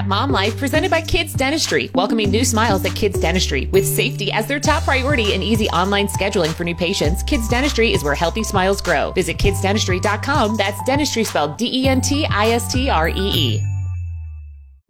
That 0.00 0.08
Mom 0.08 0.30
Life 0.30 0.56
presented 0.56 0.90
by 0.90 1.02
Kids 1.02 1.34
Dentistree, 1.34 1.92
welcoming 1.94 2.30
new 2.30 2.42
smiles 2.42 2.82
at 2.86 2.96
Kids 2.96 3.18
Dentistree. 3.18 3.70
With 3.70 3.86
safety 3.86 4.32
as 4.32 4.46
their 4.46 4.58
top 4.58 4.82
priority 4.84 5.34
and 5.34 5.42
easy 5.42 5.68
online 5.68 6.08
scheduling 6.08 6.54
for 6.54 6.64
new 6.64 6.74
patients, 6.74 7.22
Kids 7.22 7.46
Dentistree 7.48 7.94
is 7.94 8.02
where 8.02 8.14
healthy 8.14 8.42
smiles 8.42 8.80
grow. 8.80 9.12
Visit 9.12 9.36
kidsdentistree.com. 9.36 10.56
That's 10.56 10.82
dentistry 10.84 11.24
spelled 11.24 11.58
D 11.58 11.82
E 11.82 11.86
N 11.86 12.00
T 12.00 12.24
I 12.30 12.52
S 12.52 12.72
T 12.72 12.88
R 12.88 13.10
E 13.10 13.14
E. 13.14 13.69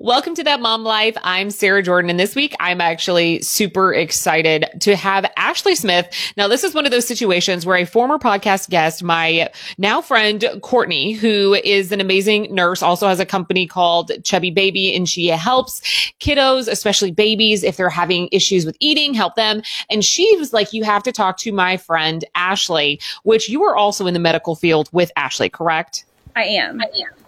Welcome 0.03 0.35
to 0.37 0.45
That 0.45 0.61
Mom 0.61 0.83
Life. 0.83 1.15
I'm 1.23 1.51
Sarah 1.51 1.83
Jordan, 1.83 2.09
and 2.09 2.19
this 2.19 2.35
week 2.35 2.55
I'm 2.59 2.81
actually 2.81 3.43
super 3.43 3.93
excited 3.93 4.65
to 4.81 4.97
have 4.97 5.31
Ashley 5.37 5.75
Smith. 5.75 6.09
Now, 6.39 6.49
this 6.49 6.65
is 6.65 6.73
one 6.73 6.87
of 6.87 6.91
those 6.91 7.07
situations 7.07 7.67
where 7.67 7.77
a 7.77 7.85
former 7.85 8.17
podcast 8.17 8.71
guest, 8.71 9.03
my 9.03 9.51
now 9.77 10.01
friend 10.01 10.43
Courtney, 10.63 11.13
who 11.13 11.53
is 11.53 11.93
an 11.93 12.01
amazing 12.01 12.49
nurse, 12.51 12.83
also 12.83 13.09
has 13.09 13.21
a 13.21 13.27
company 13.27 13.67
called 13.67 14.11
Chubby 14.25 14.51
Baby, 14.51 14.97
and 14.97 15.07
she 15.07 15.27
helps 15.27 15.83
kiddos, 16.19 16.67
especially 16.67 17.11
babies, 17.11 17.63
if 17.63 17.77
they're 17.77 17.91
having 17.91 18.31
issues 18.33 18.65
with 18.65 18.79
eating, 18.81 19.13
help 19.13 19.35
them. 19.35 19.61
And 19.91 20.03
she 20.03 20.35
was 20.39 20.55
like, 20.55 20.73
You 20.73 20.83
have 20.83 21.03
to 21.03 21.13
talk 21.13 21.37
to 21.41 21.53
my 21.53 21.77
friend 21.77 22.25
Ashley, 22.35 23.01
which 23.25 23.51
you 23.51 23.63
are 23.65 23.77
also 23.77 24.07
in 24.07 24.15
the 24.15 24.21
medical 24.21 24.57
field 24.57 24.89
with 24.93 25.13
Ashley, 25.17 25.51
correct? 25.51 26.07
I 26.35 26.45
am. 26.45 26.81
I 26.81 26.87
am. 26.87 27.20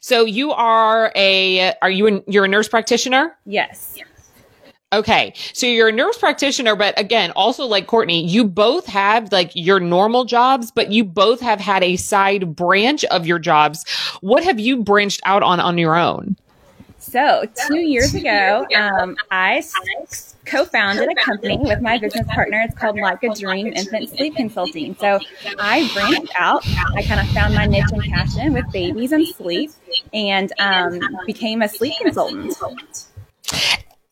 So 0.00 0.24
you 0.24 0.52
are 0.52 1.12
a 1.14 1.74
are 1.82 1.90
you 1.90 2.08
a, 2.08 2.22
you're 2.26 2.44
a 2.44 2.48
nurse 2.48 2.68
practitioner? 2.68 3.36
Yes. 3.46 3.98
Okay. 4.92 5.34
So 5.52 5.66
you're 5.66 5.88
a 5.88 5.92
nurse 5.92 6.18
practitioner, 6.18 6.76
but 6.76 6.98
again, 6.98 7.32
also 7.32 7.64
like 7.66 7.88
Courtney, 7.88 8.24
you 8.24 8.44
both 8.44 8.86
have 8.86 9.32
like 9.32 9.50
your 9.54 9.80
normal 9.80 10.24
jobs, 10.24 10.70
but 10.70 10.92
you 10.92 11.04
both 11.04 11.40
have 11.40 11.58
had 11.58 11.82
a 11.82 11.96
side 11.96 12.54
branch 12.54 13.04
of 13.06 13.26
your 13.26 13.40
jobs. 13.40 13.84
What 14.20 14.44
have 14.44 14.60
you 14.60 14.82
branched 14.84 15.20
out 15.24 15.42
on 15.42 15.58
on 15.58 15.78
your 15.78 15.96
own? 15.96 16.36
So 16.98 17.44
two 17.68 17.78
years 17.78 18.14
ago, 18.14 18.66
um, 18.76 19.16
I 19.30 19.62
co-founded 20.44 21.08
a 21.08 21.14
company 21.14 21.58
with 21.58 21.80
my 21.80 21.98
business 21.98 22.26
partner. 22.28 22.62
It's 22.66 22.78
called 22.78 22.98
Like 22.98 23.22
a 23.22 23.34
Dream 23.34 23.68
Infant 23.68 24.08
Sleep 24.10 24.36
Consulting. 24.36 24.94
So 24.96 25.18
I 25.58 25.90
branched 25.92 26.32
out. 26.36 26.66
I 26.94 27.02
kind 27.02 27.20
of 27.20 27.28
found 27.28 27.54
my 27.54 27.66
niche 27.66 27.90
and 27.92 28.02
passion 28.02 28.52
with 28.52 28.70
babies 28.72 29.12
and 29.12 29.26
sleep, 29.26 29.70
and 30.12 30.52
um, 30.58 31.00
became 31.26 31.62
a 31.62 31.68
sleep 31.68 31.94
consultant. 32.00 32.56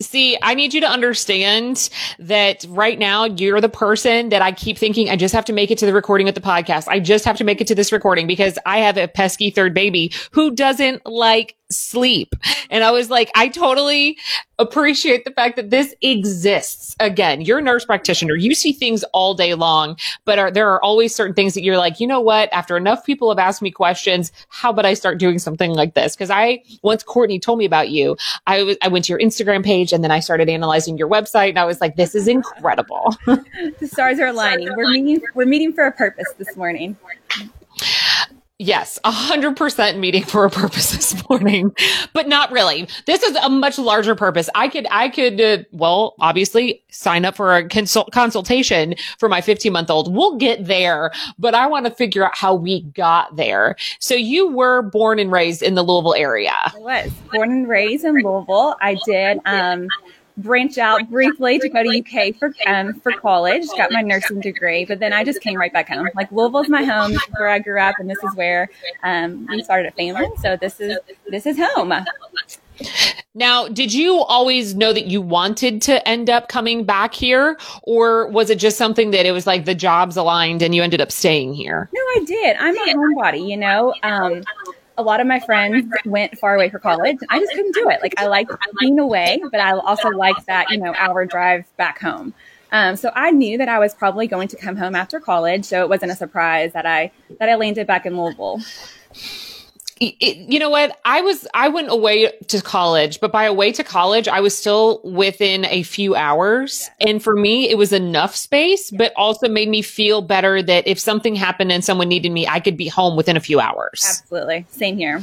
See, 0.00 0.36
I 0.42 0.54
need 0.54 0.74
you 0.74 0.80
to 0.80 0.88
understand 0.88 1.88
that 2.18 2.66
right 2.68 2.98
now 2.98 3.24
you're 3.24 3.60
the 3.60 3.68
person 3.68 4.30
that 4.30 4.42
I 4.42 4.52
keep 4.52 4.76
thinking 4.76 5.08
I 5.08 5.16
just 5.16 5.32
have 5.32 5.44
to 5.46 5.52
make 5.52 5.70
it 5.70 5.78
to 5.78 5.86
the 5.86 5.92
recording 5.92 6.28
of 6.28 6.34
the 6.34 6.40
podcast. 6.40 6.88
I 6.88 6.98
just 6.98 7.24
have 7.24 7.36
to 7.38 7.44
make 7.44 7.60
it 7.60 7.68
to 7.68 7.74
this 7.74 7.92
recording 7.92 8.26
because 8.26 8.58
I 8.66 8.78
have 8.78 8.96
a 8.96 9.06
pesky 9.06 9.50
third 9.50 9.74
baby 9.74 10.12
who 10.32 10.54
doesn't 10.54 11.06
like 11.06 11.54
sleep. 11.72 12.34
And 12.70 12.84
I 12.84 12.90
was 12.90 13.10
like, 13.10 13.30
I 13.34 13.48
totally 13.48 14.18
appreciate 14.58 15.24
the 15.24 15.30
fact 15.32 15.56
that 15.56 15.70
this 15.70 15.94
exists. 16.02 16.94
Again, 17.00 17.40
you're 17.40 17.58
a 17.58 17.62
nurse 17.62 17.84
practitioner. 17.84 18.34
You 18.34 18.54
see 18.54 18.72
things 18.72 19.02
all 19.12 19.34
day 19.34 19.54
long, 19.54 19.96
but 20.24 20.38
are, 20.38 20.50
there 20.50 20.70
are 20.70 20.82
always 20.82 21.14
certain 21.14 21.34
things 21.34 21.54
that 21.54 21.62
you're 21.62 21.78
like, 21.78 22.00
you 22.00 22.06
know 22.06 22.20
what? 22.20 22.48
After 22.52 22.76
enough 22.76 23.04
people 23.04 23.28
have 23.30 23.38
asked 23.38 23.60
me 23.60 23.70
questions, 23.70 24.32
how 24.48 24.70
about 24.70 24.86
I 24.86 24.94
start 24.94 25.18
doing 25.18 25.38
something 25.38 25.72
like 25.72 25.94
this? 25.94 26.14
Cause 26.14 26.30
I, 26.30 26.62
once 26.82 27.02
Courtney 27.02 27.38
told 27.38 27.58
me 27.58 27.64
about 27.64 27.90
you, 27.90 28.16
I 28.46 28.62
was, 28.62 28.76
I 28.82 28.88
went 28.88 29.04
to 29.06 29.12
your 29.12 29.18
Instagram 29.18 29.64
page 29.64 29.92
and 29.92 30.04
then 30.04 30.10
I 30.10 30.20
started 30.20 30.48
analyzing 30.48 30.96
your 30.96 31.08
website 31.08 31.50
and 31.50 31.58
I 31.58 31.64
was 31.64 31.80
like, 31.80 31.96
this 31.96 32.14
is 32.14 32.28
incredible. 32.28 33.16
the 33.26 33.88
stars 33.90 34.20
are 34.20 34.26
aligning. 34.26 34.68
We're 34.76 34.90
meeting, 34.90 35.22
we're 35.34 35.46
meeting 35.46 35.72
for 35.72 35.84
a 35.84 35.92
purpose 35.92 36.32
this 36.38 36.56
morning. 36.56 36.96
Yes, 38.58 38.98
a 39.02 39.10
hundred 39.10 39.56
percent 39.56 39.98
meeting 39.98 40.22
for 40.22 40.44
a 40.44 40.50
purpose 40.50 40.90
this 40.92 41.28
morning, 41.28 41.74
but 42.12 42.28
not 42.28 42.52
really. 42.52 42.86
This 43.06 43.22
is 43.22 43.34
a 43.36 43.48
much 43.48 43.78
larger 43.78 44.14
purpose. 44.14 44.48
I 44.54 44.68
could, 44.68 44.86
I 44.90 45.08
could, 45.08 45.40
uh, 45.40 45.58
well, 45.72 46.14
obviously 46.20 46.84
sign 46.90 47.24
up 47.24 47.34
for 47.34 47.56
a 47.56 47.66
consult 47.66 48.12
consultation 48.12 48.94
for 49.18 49.28
my 49.28 49.40
15 49.40 49.72
month 49.72 49.90
old. 49.90 50.14
We'll 50.14 50.36
get 50.36 50.66
there, 50.66 51.10
but 51.38 51.54
I 51.54 51.66
want 51.66 51.86
to 51.86 51.92
figure 51.92 52.24
out 52.24 52.36
how 52.36 52.54
we 52.54 52.82
got 52.82 53.34
there. 53.34 53.74
So 53.98 54.14
you 54.14 54.48
were 54.48 54.82
born 54.82 55.18
and 55.18 55.32
raised 55.32 55.62
in 55.62 55.74
the 55.74 55.82
Louisville 55.82 56.14
area. 56.14 56.52
I 56.52 56.78
was 56.78 57.10
born 57.32 57.50
and 57.50 57.68
raised 57.68 58.04
in 58.04 58.14
Louisville. 58.14 58.76
I 58.80 58.96
did, 59.06 59.40
um, 59.44 59.88
branch 60.36 60.78
out 60.78 61.08
briefly 61.10 61.58
to 61.58 61.68
go 61.68 61.82
to 61.82 61.98
UK 61.98 62.36
for 62.36 62.52
um, 62.66 62.94
for 63.00 63.12
college, 63.12 63.66
got 63.76 63.92
my 63.92 64.02
nursing 64.02 64.40
degree, 64.40 64.84
but 64.84 64.98
then 64.98 65.12
I 65.12 65.24
just 65.24 65.40
came 65.40 65.58
right 65.58 65.72
back 65.72 65.88
home. 65.88 66.08
Like 66.14 66.30
Louisville's 66.32 66.68
my 66.68 66.84
home, 66.84 67.16
where 67.36 67.48
I 67.48 67.58
grew 67.58 67.80
up, 67.80 67.96
and 67.98 68.08
this 68.08 68.22
is 68.22 68.34
where 68.34 68.68
um, 69.02 69.46
we 69.48 69.62
started 69.62 69.92
a 69.92 69.96
family. 69.96 70.28
So 70.40 70.56
this 70.56 70.80
is 70.80 70.98
this 71.28 71.46
is 71.46 71.58
home. 71.58 71.92
Now, 73.34 73.66
did 73.68 73.94
you 73.94 74.18
always 74.18 74.74
know 74.74 74.92
that 74.92 75.06
you 75.06 75.22
wanted 75.22 75.80
to 75.82 76.06
end 76.06 76.28
up 76.28 76.48
coming 76.48 76.84
back 76.84 77.14
here, 77.14 77.58
or 77.82 78.28
was 78.28 78.50
it 78.50 78.58
just 78.58 78.76
something 78.76 79.10
that 79.12 79.24
it 79.24 79.32
was 79.32 79.46
like 79.46 79.64
the 79.64 79.74
jobs 79.74 80.16
aligned 80.16 80.60
and 80.62 80.74
you 80.74 80.82
ended 80.82 81.00
up 81.00 81.10
staying 81.10 81.54
here? 81.54 81.88
No, 81.94 82.00
I 82.00 82.24
did. 82.26 82.56
I'm 82.58 82.76
a 82.76 82.94
homebody, 82.94 83.48
you 83.48 83.56
know. 83.56 83.94
Um, 84.02 84.42
a 84.98 85.02
lot 85.02 85.20
of 85.20 85.26
my 85.26 85.40
friends 85.40 85.86
went 86.04 86.38
far 86.38 86.54
away 86.54 86.68
for 86.68 86.78
college. 86.78 87.18
I 87.30 87.38
just 87.38 87.52
couldn't 87.52 87.74
do 87.74 87.88
it. 87.88 88.00
Like 88.02 88.14
I 88.18 88.26
like 88.26 88.48
being 88.80 88.98
away, 88.98 89.42
but 89.50 89.60
I 89.60 89.72
also 89.72 90.08
like 90.10 90.44
that, 90.46 90.70
you 90.70 90.78
know, 90.78 90.94
hour 90.96 91.24
drive 91.24 91.64
back 91.76 92.00
home. 92.00 92.34
Um, 92.72 92.96
so 92.96 93.10
I 93.14 93.30
knew 93.30 93.58
that 93.58 93.68
I 93.68 93.78
was 93.78 93.94
probably 93.94 94.26
going 94.26 94.48
to 94.48 94.56
come 94.56 94.76
home 94.76 94.94
after 94.94 95.20
college. 95.20 95.64
So 95.64 95.82
it 95.82 95.88
wasn't 95.88 96.12
a 96.12 96.16
surprise 96.16 96.72
that 96.72 96.86
I, 96.86 97.10
that 97.38 97.48
I 97.48 97.54
landed 97.56 97.86
back 97.86 98.06
in 98.06 98.18
Louisville 98.18 98.60
it, 100.02 100.36
you 100.50 100.58
know 100.58 100.70
what? 100.70 100.98
I 101.04 101.20
was, 101.20 101.46
I 101.54 101.68
went 101.68 101.90
away 101.90 102.32
to 102.48 102.62
college, 102.62 103.20
but 103.20 103.32
by 103.32 103.44
away 103.44 103.72
to 103.72 103.84
college, 103.84 104.28
I 104.28 104.40
was 104.40 104.56
still 104.56 105.00
within 105.04 105.64
a 105.66 105.82
few 105.82 106.14
hours. 106.14 106.88
And 107.00 107.22
for 107.22 107.34
me, 107.34 107.68
it 107.68 107.78
was 107.78 107.92
enough 107.92 108.34
space, 108.34 108.90
but 108.90 109.12
also 109.16 109.48
made 109.48 109.68
me 109.68 109.82
feel 109.82 110.22
better 110.22 110.62
that 110.62 110.86
if 110.86 110.98
something 110.98 111.34
happened 111.34 111.72
and 111.72 111.84
someone 111.84 112.08
needed 112.08 112.32
me, 112.32 112.46
I 112.46 112.60
could 112.60 112.76
be 112.76 112.88
home 112.88 113.16
within 113.16 113.36
a 113.36 113.40
few 113.40 113.60
hours. 113.60 114.04
Absolutely. 114.06 114.66
Same 114.70 114.96
here. 114.96 115.22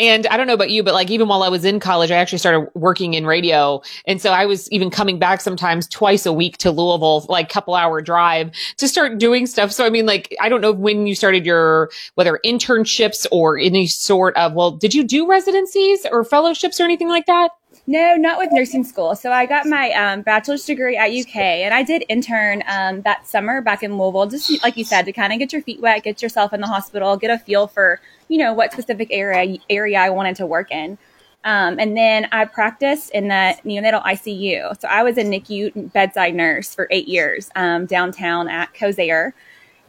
And 0.00 0.26
I 0.26 0.36
don't 0.36 0.48
know 0.48 0.54
about 0.54 0.70
you, 0.70 0.82
but 0.82 0.92
like 0.92 1.08
even 1.10 1.28
while 1.28 1.44
I 1.44 1.48
was 1.48 1.64
in 1.64 1.78
college, 1.78 2.10
I 2.10 2.16
actually 2.16 2.38
started 2.38 2.68
working 2.74 3.14
in 3.14 3.26
radio. 3.26 3.80
And 4.06 4.20
so 4.20 4.32
I 4.32 4.44
was 4.44 4.68
even 4.72 4.90
coming 4.90 5.20
back 5.20 5.40
sometimes 5.40 5.86
twice 5.86 6.26
a 6.26 6.32
week 6.32 6.56
to 6.58 6.72
Louisville, 6.72 7.24
like 7.28 7.48
couple 7.48 7.76
hour 7.76 8.02
drive 8.02 8.50
to 8.78 8.88
start 8.88 9.18
doing 9.18 9.46
stuff. 9.46 9.70
So 9.70 9.86
I 9.86 9.90
mean, 9.90 10.04
like, 10.04 10.34
I 10.40 10.48
don't 10.48 10.60
know 10.60 10.72
when 10.72 11.06
you 11.06 11.14
started 11.14 11.46
your, 11.46 11.90
whether 12.16 12.40
internships 12.44 13.24
or 13.30 13.56
any 13.56 13.86
sort 13.86 14.36
of, 14.36 14.54
well, 14.54 14.72
did 14.72 14.94
you 14.94 15.04
do 15.04 15.28
residencies 15.28 16.04
or 16.10 16.24
fellowships 16.24 16.80
or 16.80 16.84
anything 16.84 17.08
like 17.08 17.26
that? 17.26 17.52
No, 17.86 18.16
not 18.16 18.38
with 18.38 18.48
nursing 18.50 18.82
school. 18.82 19.14
So 19.14 19.30
I 19.30 19.44
got 19.44 19.66
my 19.66 19.90
um, 19.92 20.22
bachelor's 20.22 20.64
degree 20.64 20.96
at 20.96 21.10
UK, 21.10 21.36
and 21.36 21.74
I 21.74 21.82
did 21.82 22.02
intern 22.08 22.62
um, 22.66 23.02
that 23.02 23.26
summer 23.26 23.60
back 23.60 23.82
in 23.82 23.98
Louisville, 23.98 24.26
just 24.26 24.62
like 24.62 24.78
you 24.78 24.84
said, 24.84 25.02
to 25.04 25.12
kind 25.12 25.34
of 25.34 25.38
get 25.38 25.52
your 25.52 25.60
feet 25.60 25.80
wet, 25.80 26.02
get 26.02 26.22
yourself 26.22 26.54
in 26.54 26.62
the 26.62 26.66
hospital, 26.66 27.16
get 27.18 27.30
a 27.30 27.38
feel 27.38 27.66
for 27.66 28.00
you 28.28 28.38
know 28.38 28.54
what 28.54 28.72
specific 28.72 29.08
area 29.10 29.58
area 29.68 29.98
I 29.98 30.08
wanted 30.10 30.36
to 30.36 30.46
work 30.46 30.70
in. 30.70 30.96
Um, 31.44 31.78
and 31.78 31.94
then 31.94 32.26
I 32.32 32.46
practiced 32.46 33.10
in 33.10 33.28
the 33.28 33.54
neonatal 33.66 34.02
ICU. 34.02 34.80
So 34.80 34.88
I 34.88 35.02
was 35.02 35.18
a 35.18 35.22
NICU 35.22 35.92
bedside 35.92 36.34
nurse 36.34 36.74
for 36.74 36.88
eight 36.90 37.06
years 37.06 37.50
um, 37.54 37.84
downtown 37.84 38.48
at 38.48 38.72
Kosair, 38.72 39.34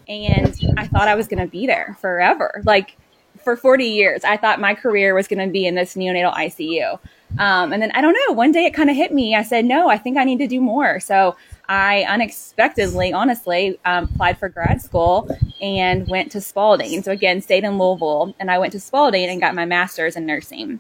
and 0.10 0.54
I 0.78 0.86
thought 0.88 1.08
I 1.08 1.16
was 1.16 1.30
going 1.30 1.40
to 1.42 1.50
be 1.50 1.66
there 1.66 1.98
forever, 2.02 2.62
like 2.66 2.98
for 3.42 3.56
40 3.56 3.86
years. 3.86 4.26
I 4.26 4.36
thought 4.36 4.60
my 4.60 4.74
career 4.76 5.16
was 5.16 5.30
going 5.30 5.48
to 5.48 5.52
be 5.52 5.66
in 5.66 5.76
this 5.76 5.96
neonatal 5.96 6.34
ICU. 6.34 7.00
Um, 7.38 7.74
and 7.74 7.82
then 7.82 7.92
I 7.94 8.02
don't 8.02 8.16
know, 8.28 8.34
one 8.34 8.52
day 8.52 8.66
it 8.66 8.74
kind 8.74 8.90
of 8.90 8.96
hit 8.96 9.14
me. 9.14 9.36
I 9.36 9.44
said, 9.44 9.66
no, 9.66 9.90
I 9.90 9.98
think 9.98 10.18
I 10.18 10.24
need 10.24 10.38
to 10.40 10.48
do 10.48 10.62
more. 10.62 11.00
So 11.00 11.36
I 11.68 12.04
unexpectedly, 12.04 13.12
honestly, 13.12 13.80
um, 13.86 14.06
applied 14.06 14.38
for 14.38 14.50
grad 14.50 14.82
school 14.82 15.30
and 15.62 16.08
went 16.08 16.32
to 16.34 16.42
Spalding. 16.42 17.02
So 17.04 17.12
again, 17.12 17.42
stayed 17.42 17.64
in 17.64 17.78
Louisville 17.78 18.34
and 18.40 18.50
I 18.50 18.58
went 18.58 18.72
to 18.74 18.80
Spalding 18.80 19.30
and 19.30 19.42
got 19.42 19.56
my 19.56 19.66
master's 19.66 20.16
in 20.16 20.26
nursing. 20.26 20.80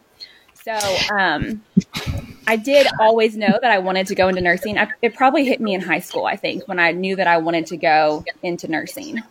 So 0.53 0.73
um, 1.13 1.61
I 2.47 2.55
did 2.55 2.87
always 2.99 3.37
know 3.37 3.59
that 3.61 3.71
I 3.71 3.77
wanted 3.77 4.07
to 4.07 4.15
go 4.15 4.27
into 4.27 4.41
nursing. 4.41 4.79
I, 4.79 4.87
it 5.03 5.13
probably 5.13 5.45
hit 5.45 5.61
me 5.61 5.75
in 5.75 5.81
high 5.81 5.99
school, 5.99 6.25
I 6.25 6.35
think, 6.37 6.67
when 6.67 6.79
I 6.79 6.91
knew 6.91 7.15
that 7.17 7.27
I 7.27 7.37
wanted 7.37 7.67
to 7.67 7.77
go 7.77 8.25
into 8.41 8.67
nursing. 8.67 9.21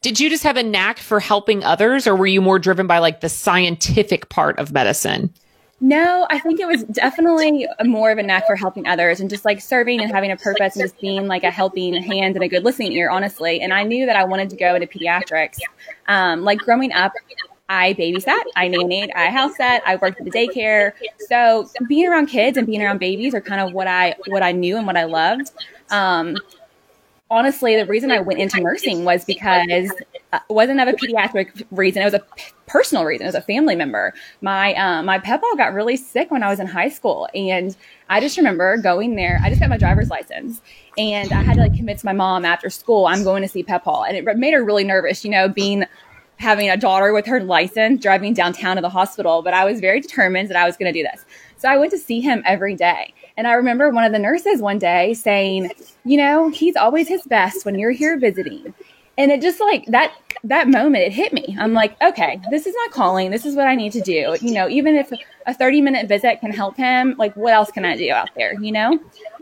Did 0.00 0.18
you 0.18 0.28
just 0.28 0.42
have 0.42 0.56
a 0.56 0.64
knack 0.64 0.98
for 0.98 1.20
helping 1.20 1.62
others 1.62 2.08
or 2.08 2.16
were 2.16 2.26
you 2.26 2.40
more 2.40 2.58
driven 2.58 2.88
by 2.88 2.98
like 2.98 3.20
the 3.20 3.28
scientific 3.28 4.30
part 4.30 4.58
of 4.58 4.72
medicine? 4.72 5.32
No, 5.82 6.26
I 6.28 6.38
think 6.38 6.60
it 6.60 6.66
was 6.66 6.84
definitely 6.84 7.66
more 7.84 8.10
of 8.10 8.18
a 8.18 8.22
knack 8.22 8.46
for 8.46 8.54
helping 8.54 8.86
others 8.86 9.20
and 9.20 9.30
just 9.30 9.46
like 9.46 9.62
serving 9.62 10.02
and 10.02 10.12
having 10.12 10.30
a 10.30 10.36
purpose 10.36 10.76
and 10.76 10.84
just 10.84 11.00
being 11.00 11.26
like 11.26 11.42
a 11.42 11.50
helping 11.50 11.94
hand 11.94 12.36
and 12.36 12.44
a 12.44 12.48
good 12.48 12.64
listening 12.64 12.92
ear, 12.92 13.08
honestly. 13.08 13.60
And 13.62 13.72
I 13.72 13.82
knew 13.82 14.04
that 14.04 14.14
I 14.14 14.24
wanted 14.24 14.50
to 14.50 14.56
go 14.56 14.74
into 14.74 14.86
pediatrics. 14.86 15.58
Um, 16.06 16.42
like 16.42 16.58
growing 16.58 16.92
up, 16.92 17.12
I 17.70 17.94
babysat, 17.94 18.42
I 18.56 18.68
nannied, 18.68 19.10
I 19.14 19.30
house 19.30 19.56
sat, 19.56 19.82
I 19.86 19.96
worked 19.96 20.18
at 20.18 20.24
the 20.26 20.30
daycare. 20.30 20.92
So 21.28 21.70
being 21.88 22.08
around 22.08 22.26
kids 22.26 22.58
and 22.58 22.66
being 22.66 22.82
around 22.82 22.98
babies 22.98 23.32
are 23.32 23.40
kind 23.40 23.60
of 23.60 23.72
what 23.72 23.86
I 23.86 24.16
what 24.26 24.42
I 24.42 24.52
knew 24.52 24.76
and 24.76 24.86
what 24.86 24.96
I 24.96 25.04
loved. 25.04 25.52
Um, 25.88 26.36
honestly, 27.30 27.76
the 27.76 27.86
reason 27.86 28.10
I 28.10 28.20
went 28.20 28.40
into 28.40 28.60
nursing 28.60 29.04
was 29.04 29.24
because 29.24 29.92
uh, 30.32 30.40
it 30.48 30.52
wasn't 30.52 30.80
of 30.80 30.88
a 30.88 30.92
pediatric 30.92 31.64
reason. 31.70 32.02
It 32.02 32.06
was 32.06 32.14
a 32.14 32.22
personal 32.70 33.04
reason, 33.04 33.26
as 33.26 33.34
a 33.34 33.40
family 33.40 33.74
member. 33.74 34.14
My 34.40 34.74
uh, 34.74 35.02
my 35.02 35.18
pet 35.18 35.40
got 35.56 35.74
really 35.74 35.96
sick 35.96 36.30
when 36.30 36.42
I 36.42 36.48
was 36.48 36.60
in 36.60 36.66
high 36.66 36.88
school, 36.88 37.28
and 37.34 37.76
I 38.08 38.20
just 38.20 38.36
remember 38.36 38.76
going 38.76 39.16
there. 39.16 39.40
I 39.42 39.48
just 39.48 39.60
got 39.60 39.68
my 39.68 39.78
driver's 39.78 40.08
license, 40.08 40.60
and 40.96 41.32
I 41.32 41.42
had 41.42 41.54
to 41.54 41.62
like 41.62 41.74
convince 41.74 42.04
my 42.04 42.12
mom 42.12 42.44
after 42.44 42.70
school 42.70 43.06
I'm 43.06 43.24
going 43.24 43.42
to 43.42 43.48
see 43.48 43.62
Paul, 43.62 44.04
and 44.04 44.16
it 44.16 44.36
made 44.36 44.54
her 44.54 44.64
really 44.64 44.84
nervous. 44.84 45.24
You 45.24 45.30
know, 45.30 45.48
being 45.48 45.84
having 46.40 46.70
a 46.70 46.76
daughter 46.76 47.12
with 47.12 47.26
her 47.26 47.40
license 47.42 48.02
driving 48.02 48.32
downtown 48.32 48.76
to 48.76 48.82
the 48.82 48.88
hospital, 48.88 49.42
but 49.42 49.52
I 49.52 49.66
was 49.66 49.78
very 49.78 50.00
determined 50.00 50.48
that 50.48 50.56
I 50.56 50.64
was 50.64 50.76
going 50.76 50.90
to 50.90 50.98
do 50.98 51.06
this. 51.06 51.26
So 51.58 51.68
I 51.68 51.76
went 51.76 51.90
to 51.90 51.98
see 51.98 52.20
him 52.20 52.42
every 52.46 52.74
day. 52.74 53.12
And 53.36 53.46
I 53.46 53.52
remember 53.52 53.90
one 53.90 54.04
of 54.04 54.12
the 54.12 54.18
nurses 54.18 54.62
one 54.62 54.78
day 54.78 55.12
saying, 55.12 55.70
you 56.06 56.16
know, 56.16 56.48
he's 56.48 56.76
always 56.76 57.08
his 57.08 57.22
best 57.24 57.66
when 57.66 57.78
you're 57.78 57.90
here 57.90 58.18
visiting. 58.18 58.72
And 59.18 59.30
it 59.30 59.42
just 59.42 59.60
like 59.60 59.84
that 59.86 60.14
that 60.44 60.68
moment 60.68 61.04
it 61.04 61.12
hit 61.12 61.32
me. 61.32 61.56
I'm 61.58 61.72
like, 61.72 62.00
okay, 62.00 62.40
this 62.50 62.66
is 62.66 62.74
my 62.76 62.88
calling. 62.92 63.30
This 63.30 63.44
is 63.44 63.54
what 63.54 63.66
I 63.66 63.74
need 63.74 63.92
to 63.92 64.00
do. 64.00 64.36
You 64.40 64.54
know, 64.54 64.68
even 64.68 64.96
if 64.96 65.12
a 65.46 65.54
30 65.54 65.80
minute 65.80 66.08
visit 66.08 66.40
can 66.40 66.52
help 66.52 66.76
him, 66.76 67.14
like 67.18 67.34
what 67.36 67.52
else 67.52 67.70
can 67.70 67.84
I 67.84 67.96
do 67.96 68.10
out 68.10 68.30
there, 68.36 68.54
you 68.60 68.72
know? 68.72 68.98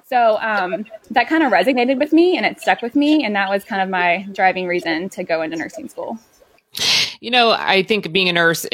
So 0.07 0.39
um, 0.41 0.87
that 1.11 1.29
kind 1.29 1.43
of 1.43 1.53
resonated 1.53 1.99
with 1.99 2.13
me 2.13 2.37
and 2.37 2.47
it 2.47 2.61
stuck 2.61 2.83
with 2.83 2.97
me. 2.97 3.25
And 3.25 3.37
that 3.37 3.49
was 3.49 3.65
kind 3.65 3.83
of 3.83 3.89
my 3.89 4.27
driving 4.33 4.67
reason 4.67 5.09
to 5.11 5.23
go 5.23 5.43
into 5.43 5.57
nursing 5.57 5.89
school. 5.89 6.19
You 7.21 7.31
know, 7.31 7.51
I 7.51 7.83
think 7.83 8.13
being 8.13 8.29
a 8.29 8.33
nurse 8.33 8.67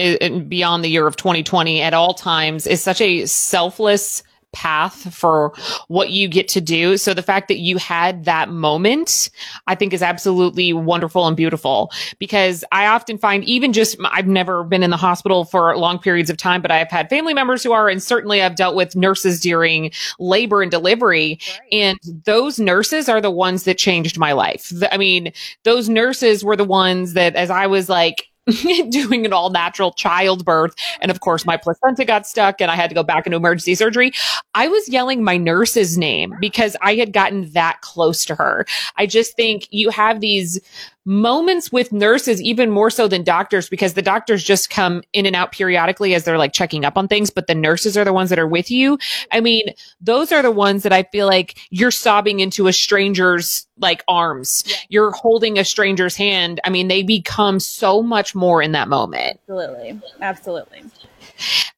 beyond 0.48 0.84
the 0.84 0.88
year 0.88 1.06
of 1.06 1.16
2020 1.16 1.80
at 1.80 1.94
all 1.94 2.14
times 2.14 2.66
is 2.66 2.82
such 2.82 3.00
a 3.00 3.26
selfless 3.26 4.22
path 4.54 5.12
for 5.14 5.52
what 5.88 6.10
you 6.10 6.28
get 6.28 6.48
to 6.48 6.60
do. 6.60 6.96
So 6.96 7.12
the 7.12 7.22
fact 7.22 7.48
that 7.48 7.58
you 7.58 7.76
had 7.76 8.24
that 8.24 8.48
moment, 8.48 9.28
I 9.66 9.74
think 9.74 9.92
is 9.92 10.02
absolutely 10.02 10.72
wonderful 10.72 11.26
and 11.26 11.36
beautiful 11.36 11.90
because 12.18 12.64
I 12.72 12.86
often 12.86 13.18
find 13.18 13.44
even 13.44 13.72
just, 13.72 13.96
I've 14.04 14.26
never 14.26 14.64
been 14.64 14.82
in 14.82 14.90
the 14.90 14.96
hospital 14.96 15.44
for 15.44 15.76
long 15.76 15.98
periods 15.98 16.30
of 16.30 16.36
time, 16.36 16.62
but 16.62 16.70
I've 16.70 16.90
had 16.90 17.10
family 17.10 17.34
members 17.34 17.62
who 17.62 17.72
are, 17.72 17.88
and 17.88 18.02
certainly 18.02 18.40
I've 18.40 18.56
dealt 18.56 18.76
with 18.76 18.96
nurses 18.96 19.40
during 19.40 19.90
labor 20.18 20.62
and 20.62 20.70
delivery. 20.70 21.38
Right. 21.60 21.72
And 21.72 21.98
those 22.24 22.58
nurses 22.58 23.08
are 23.08 23.20
the 23.20 23.30
ones 23.30 23.64
that 23.64 23.76
changed 23.76 24.18
my 24.18 24.32
life. 24.32 24.72
I 24.90 24.96
mean, 24.96 25.32
those 25.64 25.88
nurses 25.88 26.44
were 26.44 26.56
the 26.56 26.64
ones 26.64 27.14
that 27.14 27.34
as 27.34 27.50
I 27.50 27.66
was 27.66 27.88
like, 27.88 28.28
doing 28.90 29.24
an 29.24 29.32
all 29.32 29.50
natural 29.50 29.92
childbirth. 29.92 30.74
And 31.00 31.10
of 31.10 31.20
course, 31.20 31.46
my 31.46 31.56
placenta 31.56 32.04
got 32.04 32.26
stuck 32.26 32.60
and 32.60 32.70
I 32.70 32.76
had 32.76 32.90
to 32.90 32.94
go 32.94 33.02
back 33.02 33.26
into 33.26 33.36
emergency 33.36 33.74
surgery. 33.74 34.12
I 34.54 34.68
was 34.68 34.88
yelling 34.88 35.24
my 35.24 35.36
nurse's 35.36 35.96
name 35.96 36.34
because 36.40 36.76
I 36.82 36.94
had 36.94 37.12
gotten 37.12 37.50
that 37.50 37.80
close 37.80 38.24
to 38.26 38.34
her. 38.34 38.66
I 38.96 39.06
just 39.06 39.34
think 39.34 39.66
you 39.70 39.90
have 39.90 40.20
these 40.20 40.60
moments 41.04 41.70
with 41.70 41.92
nurses 41.92 42.40
even 42.40 42.70
more 42.70 42.90
so 42.90 43.06
than 43.06 43.22
doctors 43.22 43.68
because 43.68 43.94
the 43.94 44.02
doctors 44.02 44.42
just 44.42 44.70
come 44.70 45.02
in 45.12 45.26
and 45.26 45.36
out 45.36 45.52
periodically 45.52 46.14
as 46.14 46.24
they're 46.24 46.38
like 46.38 46.52
checking 46.52 46.84
up 46.84 46.96
on 46.96 47.08
things 47.08 47.30
but 47.30 47.46
the 47.46 47.54
nurses 47.54 47.96
are 47.96 48.04
the 48.04 48.12
ones 48.12 48.30
that 48.30 48.38
are 48.38 48.46
with 48.46 48.70
you. 48.70 48.98
I 49.30 49.40
mean 49.40 49.66
those 50.00 50.32
are 50.32 50.42
the 50.42 50.50
ones 50.50 50.82
that 50.82 50.92
i 50.92 51.02
feel 51.04 51.26
like 51.26 51.58
you're 51.70 51.90
sobbing 51.90 52.40
into 52.40 52.66
a 52.66 52.72
stranger's 52.72 53.66
like 53.78 54.02
arms. 54.08 54.64
Yeah. 54.66 54.76
you're 54.88 55.10
holding 55.10 55.58
a 55.58 55.64
stranger's 55.64 56.16
hand. 56.16 56.60
I 56.64 56.70
mean 56.70 56.88
they 56.88 57.02
become 57.02 57.60
so 57.60 58.02
much 58.02 58.34
more 58.34 58.62
in 58.62 58.72
that 58.72 58.88
moment. 58.88 59.40
Absolutely. 59.48 60.00
Absolutely 60.20 60.84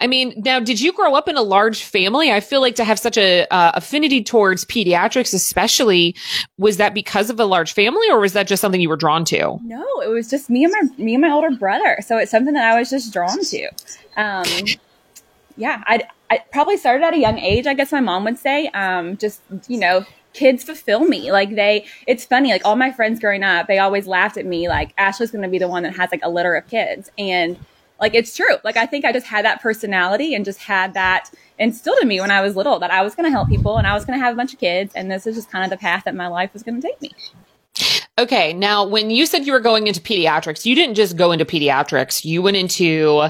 I 0.00 0.06
mean, 0.06 0.35
now, 0.44 0.61
did 0.61 0.81
you 0.81 0.93
grow 0.93 1.14
up 1.14 1.29
in 1.29 1.37
a 1.37 1.43
large 1.43 1.82
family? 1.82 2.31
I 2.31 2.41
feel 2.41 2.61
like 2.61 2.75
to 2.76 2.85
have 2.85 2.99
such 2.99 3.17
a 3.17 3.47
uh, 3.50 3.73
affinity 3.75 4.23
towards 4.23 4.64
pediatrics, 4.64 5.32
especially, 5.32 6.14
was 6.58 6.76
that 6.76 6.94
because 6.94 7.31
of 7.31 7.41
a 7.41 7.44
large 7.44 7.73
family, 7.73 8.08
or 8.11 8.20
was 8.20 8.32
that 8.35 8.47
just 8.47 8.61
something 8.61 8.81
you 8.81 8.88
were 8.88 8.97
drawn 8.97 9.25
to? 9.26 9.58
No, 9.64 10.00
it 10.00 10.08
was 10.08 10.29
just 10.29 10.50
me 10.50 10.64
and 10.64 10.73
my 10.73 11.05
me 11.05 11.14
and 11.14 11.23
my 11.23 11.31
older 11.31 11.50
brother. 11.50 11.99
So 12.05 12.19
it's 12.19 12.31
something 12.31 12.55
that 12.55 12.73
I 12.73 12.79
was 12.79 12.91
just 12.91 13.12
drawn 13.12 13.43
to. 13.43 13.69
Um, 14.17 14.44
yeah, 15.56 15.82
I 15.87 16.02
I 16.31 16.38
probably 16.52 16.76
started 16.76 17.05
at 17.05 17.14
a 17.14 17.19
young 17.19 17.38
age. 17.38 17.67
I 17.67 17.75
guess 17.75 17.93
my 17.93 18.00
mom 18.00 18.25
would 18.25 18.38
say, 18.38 18.69
um, 18.69 19.17
just 19.17 19.41
you 19.69 19.79
know, 19.79 20.05
kids 20.32 20.62
fulfill 20.62 21.00
me. 21.00 21.32
Like 21.32 21.55
they, 21.55 21.87
it's 22.06 22.25
funny. 22.25 22.52
Like 22.52 22.64
all 22.64 22.76
my 22.76 22.93
friends 22.93 23.20
growing 23.20 23.43
up, 23.43 23.67
they 23.67 23.79
always 23.79 24.06
laughed 24.06 24.37
at 24.37 24.44
me. 24.44 24.69
Like 24.69 24.93
Ashley's 24.99 25.31
going 25.31 25.43
to 25.43 25.49
be 25.49 25.59
the 25.59 25.69
one 25.69 25.82
that 25.85 25.97
has 25.97 26.11
like 26.12 26.20
a 26.23 26.29
litter 26.29 26.55
of 26.55 26.69
kids, 26.69 27.11
and 27.19 27.59
like 28.01 28.15
it's 28.15 28.37
true. 28.37 28.57
Like 28.65 28.77
I 28.77 28.87
think 28.87 29.05
I 29.05 29.13
just 29.13 29.27
had 29.27 29.45
that 29.45 29.61
personality 29.61 30.35
and 30.35 30.45
just 30.45 30.59
had 30.59 30.95
that 30.95 31.31
instilled 31.59 31.99
in 32.03 32.09
me 32.09 32.21
when 32.21 32.31
I 32.31 32.41
was 32.43 32.57
little 32.57 32.79
that 32.79 32.91
I 32.91 33.03
was 33.03 33.15
going 33.15 33.25
to 33.25 33.31
help 33.31 33.49
people 33.49 33.79
and 33.79 33.87
I 33.87 33.95
was 33.95 34.05
going 34.05 34.19
to 34.19 34.25
have 34.25 34.35
a 34.35 34.37
bunch 34.37 34.53
of 34.53 34.59
kids 34.59 34.93
and 34.95 35.11
this 35.11 35.27
is 35.27 35.37
just 35.37 35.51
kind 35.51 35.65
of 35.65 35.71
the 35.71 35.81
path 35.81 36.05
that 36.05 36.15
my 36.15 36.27
life 36.27 36.53
was 36.53 36.63
going 36.63 36.81
to 36.81 36.87
take 36.87 37.01
me. 37.01 37.13
Okay, 38.19 38.53
now 38.53 38.87
when 38.87 39.11
you 39.11 39.27
said 39.27 39.47
you 39.47 39.53
were 39.53 39.61
going 39.61 39.87
into 39.87 40.01
pediatrics, 40.01 40.65
you 40.65 40.75
didn't 40.75 40.95
just 40.95 41.17
go 41.17 41.33
into 41.33 41.45
pediatrics. 41.45 42.25
You 42.25 42.43
went 42.43 42.57
into 42.57 43.29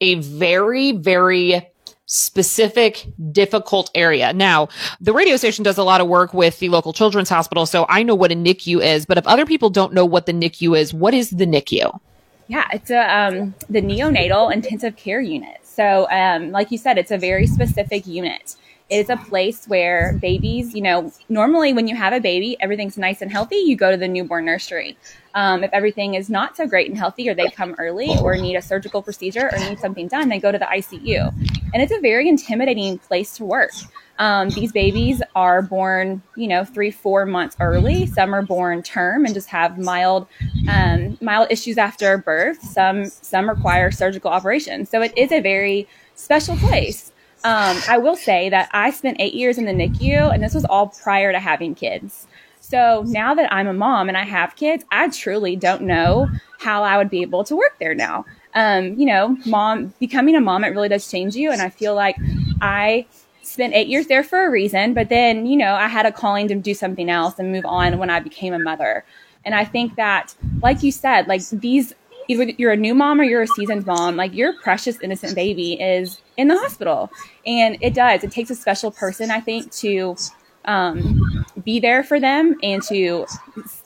a 0.00 0.14
very 0.16 0.92
very 0.92 1.62
specific, 2.06 3.04
difficult 3.32 3.90
area. 3.94 4.32
Now, 4.32 4.68
the 5.00 5.12
radio 5.12 5.36
station 5.36 5.64
does 5.64 5.76
a 5.76 5.82
lot 5.82 6.00
of 6.00 6.06
work 6.06 6.32
with 6.32 6.60
the 6.60 6.68
local 6.68 6.92
children's 6.92 7.28
hospital, 7.28 7.66
so 7.66 7.84
I 7.88 8.04
know 8.04 8.14
what 8.14 8.30
a 8.30 8.36
NICU 8.36 8.80
is, 8.80 9.06
but 9.06 9.18
if 9.18 9.26
other 9.26 9.44
people 9.44 9.70
don't 9.70 9.92
know 9.92 10.04
what 10.04 10.26
the 10.26 10.32
NICU 10.32 10.78
is, 10.78 10.94
what 10.94 11.14
is 11.14 11.30
the 11.30 11.46
NICU? 11.46 11.98
Yeah, 12.48 12.64
it's 12.72 12.90
a 12.90 13.00
um, 13.00 13.54
the 13.68 13.82
neonatal 13.82 14.52
intensive 14.52 14.96
care 14.96 15.20
unit. 15.20 15.58
So, 15.62 16.08
um, 16.10 16.52
like 16.52 16.70
you 16.70 16.78
said, 16.78 16.96
it's 16.96 17.10
a 17.10 17.18
very 17.18 17.46
specific 17.46 18.06
unit. 18.06 18.56
Is 18.88 19.10
a 19.10 19.16
place 19.16 19.66
where 19.66 20.16
babies, 20.22 20.72
you 20.72 20.80
know, 20.80 21.12
normally 21.28 21.72
when 21.72 21.88
you 21.88 21.96
have 21.96 22.12
a 22.12 22.20
baby, 22.20 22.56
everything's 22.60 22.96
nice 22.96 23.20
and 23.20 23.32
healthy. 23.32 23.56
You 23.56 23.76
go 23.76 23.90
to 23.90 23.96
the 23.96 24.06
newborn 24.06 24.44
nursery. 24.44 24.96
Um, 25.34 25.64
if 25.64 25.70
everything 25.72 26.14
is 26.14 26.30
not 26.30 26.56
so 26.56 26.68
great 26.68 26.88
and 26.88 26.96
healthy, 26.96 27.28
or 27.28 27.34
they 27.34 27.50
come 27.50 27.74
early, 27.78 28.16
or 28.22 28.36
need 28.36 28.54
a 28.54 28.62
surgical 28.62 29.02
procedure, 29.02 29.50
or 29.52 29.58
need 29.58 29.80
something 29.80 30.06
done, 30.06 30.28
they 30.28 30.38
go 30.38 30.52
to 30.52 30.58
the 30.58 30.66
ICU. 30.66 31.34
And 31.74 31.82
it's 31.82 31.92
a 31.92 31.98
very 32.00 32.28
intimidating 32.28 32.98
place 32.98 33.36
to 33.38 33.44
work. 33.44 33.72
Um, 34.18 34.50
these 34.50 34.72
babies 34.72 35.20
are 35.34 35.62
born, 35.62 36.22
you 36.36 36.48
know, 36.48 36.64
three, 36.64 36.90
four 36.90 37.26
months 37.26 37.56
early. 37.60 38.06
Some 38.06 38.34
are 38.34 38.42
born 38.42 38.82
term 38.82 39.24
and 39.24 39.34
just 39.34 39.48
have 39.48 39.78
mild, 39.78 40.26
um, 40.68 41.18
mild 41.20 41.48
issues 41.50 41.76
after 41.76 42.16
birth. 42.18 42.62
Some, 42.62 43.06
some 43.06 43.48
require 43.48 43.90
surgical 43.90 44.30
operations. 44.30 44.90
So 44.90 45.02
it 45.02 45.12
is 45.16 45.32
a 45.32 45.40
very 45.40 45.86
special 46.14 46.56
place. 46.56 47.12
Um, 47.44 47.76
I 47.88 47.98
will 47.98 48.16
say 48.16 48.48
that 48.48 48.68
I 48.72 48.90
spent 48.90 49.18
eight 49.20 49.34
years 49.34 49.58
in 49.58 49.66
the 49.66 49.72
NICU, 49.72 50.32
and 50.32 50.42
this 50.42 50.54
was 50.54 50.64
all 50.64 50.88
prior 50.88 51.32
to 51.32 51.38
having 51.38 51.74
kids. 51.74 52.26
So 52.60 53.04
now 53.06 53.32
that 53.34 53.52
I'm 53.52 53.68
a 53.68 53.72
mom 53.72 54.08
and 54.08 54.18
I 54.18 54.24
have 54.24 54.56
kids, 54.56 54.84
I 54.90 55.08
truly 55.10 55.54
don't 55.54 55.82
know 55.82 56.28
how 56.58 56.82
I 56.82 56.96
would 56.96 57.08
be 57.08 57.22
able 57.22 57.44
to 57.44 57.54
work 57.54 57.78
there 57.78 57.94
now. 57.94 58.24
Um, 58.54 58.98
you 58.98 59.06
know, 59.06 59.36
mom, 59.46 59.94
becoming 60.00 60.34
a 60.34 60.40
mom, 60.40 60.64
it 60.64 60.70
really 60.70 60.88
does 60.88 61.08
change 61.08 61.36
you. 61.36 61.52
And 61.52 61.62
I 61.62 61.68
feel 61.68 61.94
like 61.94 62.16
I 62.60 63.06
spent 63.42 63.74
eight 63.74 63.86
years 63.86 64.08
there 64.08 64.24
for 64.24 64.44
a 64.44 64.50
reason, 64.50 64.94
but 64.94 65.08
then, 65.08 65.46
you 65.46 65.56
know, 65.56 65.74
I 65.74 65.86
had 65.86 66.06
a 66.06 66.12
calling 66.12 66.48
to 66.48 66.56
do 66.56 66.74
something 66.74 67.08
else 67.08 67.38
and 67.38 67.52
move 67.52 67.64
on 67.64 67.98
when 67.98 68.10
I 68.10 68.18
became 68.18 68.52
a 68.52 68.58
mother. 68.58 69.04
And 69.44 69.54
I 69.54 69.64
think 69.64 69.94
that, 69.94 70.34
like 70.60 70.82
you 70.82 70.90
said, 70.90 71.28
like 71.28 71.48
these, 71.50 71.94
either 72.26 72.44
you're 72.58 72.72
a 72.72 72.76
new 72.76 72.94
mom 72.96 73.20
or 73.20 73.24
you're 73.24 73.42
a 73.42 73.46
seasoned 73.46 73.86
mom, 73.86 74.16
like 74.16 74.34
your 74.34 74.54
precious 74.60 74.98
innocent 75.00 75.36
baby 75.36 75.74
is 75.74 76.20
in 76.36 76.48
the 76.48 76.58
hospital. 76.58 77.10
And 77.46 77.78
it 77.80 77.94
does, 77.94 78.24
it 78.24 78.30
takes 78.30 78.50
a 78.50 78.54
special 78.54 78.90
person, 78.90 79.30
I 79.30 79.40
think, 79.40 79.72
to 79.72 80.16
um, 80.64 81.44
be 81.64 81.80
there 81.80 82.02
for 82.02 82.18
them 82.20 82.56
and 82.62 82.82
to, 82.84 83.26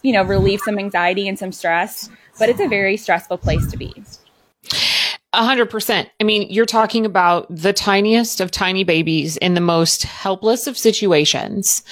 you 0.03 0.13
know, 0.13 0.23
relieve 0.23 0.61
some 0.61 0.79
anxiety 0.79 1.29
and 1.29 1.39
some 1.39 1.53
stress. 1.53 2.09
But 2.39 2.49
it's 2.49 2.61
a 2.61 2.69
very 2.69 2.97
stressful 2.97 3.39
place 3.39 3.67
to 3.71 3.77
be. 3.77 3.93
A 5.33 5.45
hundred 5.45 5.71
percent. 5.71 6.09
I 6.21 6.25
mean, 6.25 6.51
you're 6.51 6.67
talking 6.67 7.07
about 7.07 7.47
the 7.55 7.73
tiniest 7.73 8.41
of 8.41 8.51
tiny 8.51 8.83
babies 8.83 9.37
in 9.37 9.55
the 9.55 9.61
most 9.61 10.03
helpless 10.03 10.67
of 10.67 10.77
situations. 10.77 11.85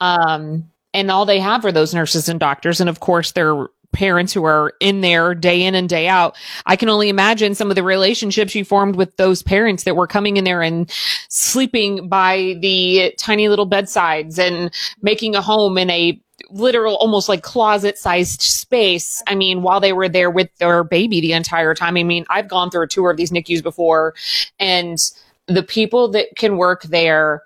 Um, 0.00 0.70
and 0.94 1.10
all 1.10 1.26
they 1.26 1.40
have 1.40 1.62
are 1.64 1.72
those 1.72 1.92
nurses 1.92 2.26
and 2.28 2.40
doctors. 2.40 2.80
And 2.80 2.88
of 2.88 3.00
course, 3.00 3.32
their 3.32 3.66
parents 3.96 4.32
who 4.32 4.44
are 4.44 4.74
in 4.78 5.00
there 5.00 5.34
day 5.34 5.62
in 5.62 5.74
and 5.74 5.88
day 5.88 6.06
out. 6.06 6.36
I 6.66 6.76
can 6.76 6.90
only 6.90 7.08
imagine 7.08 7.54
some 7.54 7.70
of 7.70 7.76
the 7.76 7.82
relationships 7.82 8.54
you 8.54 8.64
formed 8.64 8.96
with 8.96 9.16
those 9.16 9.42
parents 9.42 9.84
that 9.84 9.96
were 9.96 10.06
coming 10.06 10.36
in 10.36 10.44
there 10.44 10.62
and 10.62 10.90
sleeping 11.28 12.08
by 12.08 12.56
the 12.60 13.14
tiny 13.18 13.48
little 13.48 13.64
bedsides 13.66 14.38
and 14.38 14.70
making 15.00 15.34
a 15.34 15.40
home 15.40 15.78
in 15.78 15.88
a 15.88 16.20
literal 16.50 16.96
almost 16.96 17.28
like 17.28 17.42
closet 17.42 17.96
sized 17.96 18.42
space. 18.42 19.22
I 19.26 19.34
mean, 19.34 19.62
while 19.62 19.80
they 19.80 19.94
were 19.94 20.08
there 20.08 20.30
with 20.30 20.54
their 20.58 20.84
baby 20.84 21.22
the 21.22 21.32
entire 21.32 21.74
time. 21.74 21.96
I 21.96 22.02
mean, 22.02 22.26
I've 22.28 22.48
gone 22.48 22.70
through 22.70 22.82
a 22.82 22.88
tour 22.88 23.10
of 23.10 23.16
these 23.16 23.32
NICUs 23.32 23.62
before 23.62 24.14
and 24.60 24.98
the 25.46 25.62
people 25.62 26.08
that 26.08 26.36
can 26.36 26.58
work 26.58 26.82
there 26.82 27.42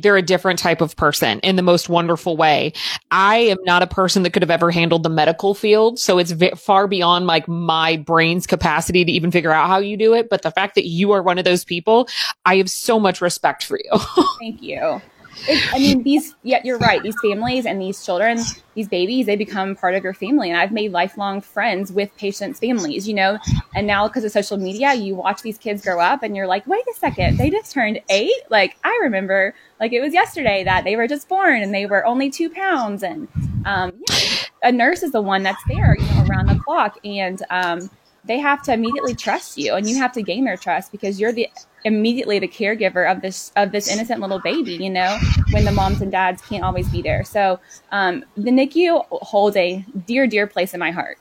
they're 0.00 0.16
a 0.16 0.22
different 0.22 0.58
type 0.58 0.80
of 0.80 0.96
person 0.96 1.40
in 1.40 1.56
the 1.56 1.62
most 1.62 1.88
wonderful 1.88 2.36
way. 2.36 2.72
I 3.10 3.36
am 3.36 3.58
not 3.64 3.82
a 3.82 3.86
person 3.86 4.22
that 4.22 4.32
could 4.32 4.42
have 4.42 4.50
ever 4.50 4.70
handled 4.70 5.02
the 5.02 5.08
medical 5.08 5.54
field. 5.54 5.98
So 5.98 6.18
it's 6.18 6.32
v- 6.32 6.52
far 6.56 6.86
beyond 6.86 7.26
like 7.26 7.48
my 7.48 7.96
brain's 7.96 8.46
capacity 8.46 9.04
to 9.04 9.12
even 9.12 9.30
figure 9.30 9.52
out 9.52 9.68
how 9.68 9.78
you 9.78 9.96
do 9.96 10.14
it. 10.14 10.28
But 10.28 10.42
the 10.42 10.50
fact 10.50 10.74
that 10.74 10.86
you 10.86 11.12
are 11.12 11.22
one 11.22 11.38
of 11.38 11.44
those 11.44 11.64
people, 11.64 12.08
I 12.44 12.56
have 12.56 12.68
so 12.68 13.00
much 13.00 13.20
respect 13.20 13.64
for 13.64 13.78
you. 13.78 13.98
Thank 14.40 14.62
you. 14.62 15.00
I 15.48 15.78
mean, 15.78 16.02
these, 16.02 16.34
yeah, 16.42 16.60
you're 16.64 16.78
right. 16.78 17.02
These 17.02 17.16
families 17.22 17.66
and 17.66 17.80
these 17.80 18.04
children, 18.04 18.38
these 18.74 18.88
babies, 18.88 19.26
they 19.26 19.36
become 19.36 19.76
part 19.76 19.94
of 19.94 20.04
your 20.04 20.14
family. 20.14 20.50
And 20.50 20.58
I've 20.58 20.72
made 20.72 20.92
lifelong 20.92 21.40
friends 21.40 21.92
with 21.92 22.14
patients' 22.16 22.58
families, 22.58 23.06
you 23.06 23.14
know, 23.14 23.38
and 23.74 23.86
now 23.86 24.08
because 24.08 24.24
of 24.24 24.32
social 24.32 24.56
media, 24.56 24.94
you 24.94 25.14
watch 25.14 25.42
these 25.42 25.58
kids 25.58 25.82
grow 25.82 26.00
up 26.00 26.22
and 26.22 26.36
you're 26.36 26.46
like, 26.46 26.66
wait 26.66 26.84
a 26.90 26.94
second, 26.98 27.38
they 27.38 27.50
just 27.50 27.72
turned 27.72 28.00
eight. 28.08 28.32
Like 28.50 28.76
I 28.84 28.98
remember 29.02 29.54
like 29.80 29.92
it 29.92 30.00
was 30.00 30.12
yesterday 30.12 30.64
that 30.64 30.84
they 30.84 30.96
were 30.96 31.06
just 31.06 31.28
born 31.28 31.62
and 31.62 31.74
they 31.74 31.86
were 31.86 32.04
only 32.04 32.30
two 32.30 32.50
pounds. 32.50 33.02
And, 33.02 33.28
um, 33.64 33.92
yeah, 34.08 34.44
a 34.62 34.72
nurse 34.72 35.02
is 35.02 35.12
the 35.12 35.22
one 35.22 35.42
that's 35.42 35.62
there, 35.68 35.96
you 35.98 36.06
know, 36.06 36.26
around 36.28 36.48
the 36.48 36.60
clock. 36.64 36.98
And, 37.04 37.42
um, 37.50 37.90
they 38.28 38.38
have 38.38 38.62
to 38.62 38.72
immediately 38.72 39.14
trust 39.14 39.58
you 39.58 39.74
and 39.74 39.88
you 39.88 39.96
have 39.96 40.12
to 40.12 40.22
gain 40.22 40.44
their 40.44 40.56
trust 40.56 40.92
because 40.92 41.18
you're 41.18 41.32
the 41.32 41.48
immediately 41.84 42.38
the 42.38 42.46
caregiver 42.46 43.10
of 43.10 43.22
this 43.22 43.50
of 43.56 43.72
this 43.72 43.90
innocent 43.90 44.20
little 44.20 44.38
baby 44.40 44.74
you 44.74 44.90
know 44.90 45.18
when 45.50 45.64
the 45.64 45.72
moms 45.72 46.00
and 46.00 46.12
dads 46.12 46.40
can't 46.42 46.62
always 46.62 46.88
be 46.90 47.02
there 47.02 47.24
so 47.24 47.58
um, 47.90 48.24
the 48.36 48.50
nicu 48.50 49.04
holds 49.10 49.56
a 49.56 49.84
dear 50.06 50.26
dear 50.26 50.46
place 50.46 50.74
in 50.74 50.80
my 50.80 50.90
heart 50.90 51.18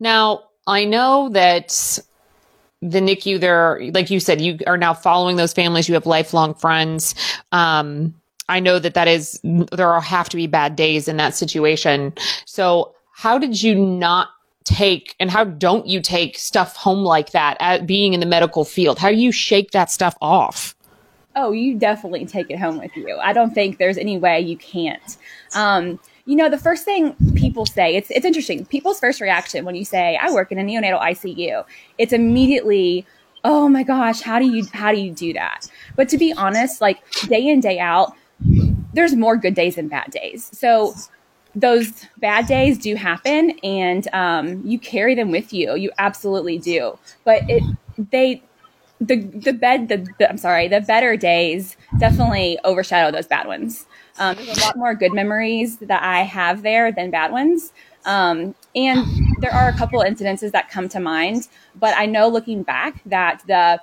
now 0.00 0.42
i 0.66 0.84
know 0.84 1.28
that 1.28 2.00
the 2.82 3.00
NICU, 3.00 3.40
there, 3.40 3.80
like 3.94 4.10
you 4.10 4.20
said, 4.20 4.42
you 4.42 4.58
are 4.66 4.76
now 4.76 4.92
following 4.92 5.36
those 5.36 5.54
families. 5.54 5.88
You 5.88 5.94
have 5.94 6.04
lifelong 6.04 6.52
friends. 6.52 7.14
Um, 7.50 8.14
I 8.50 8.60
know 8.60 8.78
that 8.78 8.92
that 8.92 9.08
is 9.08 9.40
there 9.42 9.98
have 10.00 10.28
to 10.28 10.36
be 10.36 10.46
bad 10.46 10.76
days 10.76 11.08
in 11.08 11.16
that 11.16 11.34
situation. 11.34 12.12
So, 12.44 12.94
how 13.14 13.38
did 13.38 13.62
you 13.62 13.74
not 13.74 14.28
take 14.64 15.14
and 15.20 15.30
how 15.30 15.44
don't 15.44 15.86
you 15.86 16.00
take 16.00 16.38
stuff 16.38 16.74
home 16.76 17.04
like 17.04 17.30
that 17.32 17.56
at 17.60 17.86
being 17.86 18.14
in 18.14 18.20
the 18.20 18.26
medical 18.26 18.64
field? 18.64 18.98
How 18.98 19.10
do 19.10 19.16
you 19.16 19.30
shake 19.30 19.70
that 19.72 19.90
stuff 19.90 20.16
off? 20.20 20.74
Oh, 21.36 21.52
you 21.52 21.76
definitely 21.76 22.26
take 22.26 22.50
it 22.50 22.58
home 22.58 22.78
with 22.78 22.96
you. 22.96 23.18
I 23.20 23.32
don't 23.32 23.52
think 23.52 23.78
there's 23.78 23.98
any 23.98 24.18
way 24.18 24.40
you 24.40 24.56
can't. 24.56 25.16
Um, 25.54 25.98
you 26.26 26.36
know, 26.36 26.48
the 26.48 26.58
first 26.58 26.84
thing 26.84 27.14
people 27.34 27.66
say, 27.66 27.96
it's, 27.96 28.10
it's 28.10 28.24
interesting. 28.24 28.64
People's 28.66 29.00
first 29.00 29.20
reaction 29.20 29.64
when 29.64 29.74
you 29.74 29.84
say, 29.84 30.16
I 30.16 30.30
work 30.32 30.52
in 30.52 30.58
a 30.58 30.62
neonatal 30.62 31.00
ICU, 31.00 31.64
it's 31.98 32.12
immediately, 32.12 33.04
oh 33.42 33.68
my 33.68 33.82
gosh, 33.82 34.20
how 34.20 34.38
do 34.38 34.46
you, 34.46 34.64
how 34.72 34.92
do 34.92 34.98
you 34.98 35.12
do 35.12 35.32
that? 35.34 35.68
But 35.96 36.08
to 36.10 36.18
be 36.18 36.32
honest, 36.32 36.80
like 36.80 37.02
day 37.22 37.46
in, 37.46 37.60
day 37.60 37.78
out, 37.78 38.14
there's 38.94 39.14
more 39.14 39.36
good 39.36 39.54
days 39.54 39.74
than 39.74 39.88
bad 39.88 40.10
days. 40.12 40.48
So 40.52 40.94
those 41.54 42.06
bad 42.18 42.46
days 42.46 42.78
do 42.78 42.96
happen 42.96 43.58
and 43.62 44.08
um, 44.12 44.62
you 44.66 44.78
carry 44.78 45.14
them 45.14 45.30
with 45.30 45.52
you. 45.52 45.74
You 45.76 45.90
absolutely 45.98 46.58
do. 46.58 46.98
But 47.24 47.42
it, 47.48 47.62
they, 48.10 48.42
the, 49.00 49.16
the 49.16 49.52
bed, 49.52 49.88
the, 49.88 50.06
the, 50.18 50.28
I'm 50.28 50.38
sorry, 50.38 50.68
the 50.68 50.80
better 50.80 51.16
days 51.16 51.76
definitely 51.98 52.58
overshadow 52.64 53.10
those 53.10 53.26
bad 53.26 53.46
ones. 53.46 53.86
Um, 54.18 54.36
there's 54.36 54.58
a 54.58 54.60
lot 54.60 54.76
more 54.76 54.94
good 54.94 55.12
memories 55.12 55.78
that 55.78 56.02
I 56.02 56.22
have 56.22 56.62
there 56.62 56.92
than 56.92 57.10
bad 57.10 57.32
ones. 57.32 57.72
Um, 58.04 58.54
and 58.74 59.06
there 59.40 59.52
are 59.52 59.68
a 59.68 59.72
couple 59.76 60.00
incidences 60.00 60.52
that 60.52 60.70
come 60.70 60.88
to 60.90 61.00
mind, 61.00 61.48
but 61.74 61.96
I 61.96 62.06
know 62.06 62.28
looking 62.28 62.62
back 62.62 63.00
that 63.06 63.42
the, 63.46 63.80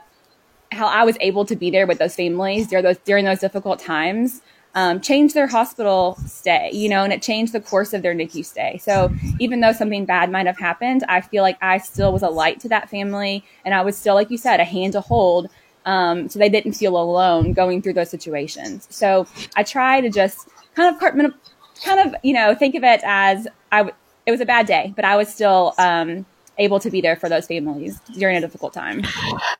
how 0.71 0.87
I 0.87 1.03
was 1.03 1.17
able 1.19 1.43
to 1.45 1.55
be 1.55 1.69
there 1.69 1.87
with 1.87 1.99
those 1.99 2.15
families 2.15 2.67
during 2.67 2.83
those, 2.83 2.97
during 2.99 3.25
those 3.25 3.39
difficult 3.39 3.79
times 3.79 4.41
um, 4.75 5.01
changed 5.01 5.35
their 5.35 5.47
hospital 5.47 6.17
stay, 6.25 6.69
you 6.73 6.87
know, 6.87 7.03
and 7.03 7.11
it 7.11 7.21
changed 7.21 7.53
the 7.53 7.59
course 7.59 7.93
of 7.93 8.01
their 8.01 8.13
NICU 8.13 8.45
stay. 8.45 8.77
So 8.77 9.13
even 9.39 9.59
though 9.59 9.73
something 9.73 10.05
bad 10.05 10.31
might 10.31 10.45
have 10.45 10.57
happened, 10.57 11.03
I 11.09 11.21
feel 11.21 11.43
like 11.43 11.57
I 11.61 11.77
still 11.77 12.13
was 12.13 12.23
a 12.23 12.29
light 12.29 12.59
to 12.61 12.69
that 12.69 12.89
family. 12.89 13.43
And 13.65 13.73
I 13.73 13.81
was 13.81 13.97
still, 13.97 14.15
like 14.15 14.31
you 14.31 14.37
said, 14.37 14.59
a 14.59 14.63
hand 14.63 14.93
to 14.93 15.01
hold. 15.01 15.49
Um, 15.85 16.29
so 16.29 16.37
they 16.39 16.49
didn't 16.49 16.73
feel 16.73 16.95
alone 16.95 17.53
going 17.53 17.81
through 17.81 17.93
those 17.93 18.09
situations. 18.09 18.87
So 18.89 19.27
I 19.55 19.63
try 19.63 19.99
to 19.99 20.09
just 20.09 20.47
kind 20.75 20.95
of 20.95 21.01
kind 21.83 21.99
of, 21.99 22.15
you 22.23 22.33
know, 22.33 22.53
think 22.53 22.75
of 22.75 22.83
it 22.83 23.01
as 23.03 23.47
I, 23.71 23.77
w- 23.79 23.95
it 24.25 24.31
was 24.31 24.39
a 24.39 24.45
bad 24.45 24.67
day, 24.67 24.93
but 24.95 25.03
I 25.03 25.15
was 25.17 25.27
still, 25.27 25.73
um, 25.79 26.25
able 26.61 26.79
to 26.79 26.89
be 26.89 27.01
there 27.01 27.15
for 27.15 27.27
those 27.27 27.47
families 27.47 27.99
during 28.13 28.37
a 28.37 28.41
difficult 28.41 28.73
time. 28.73 29.03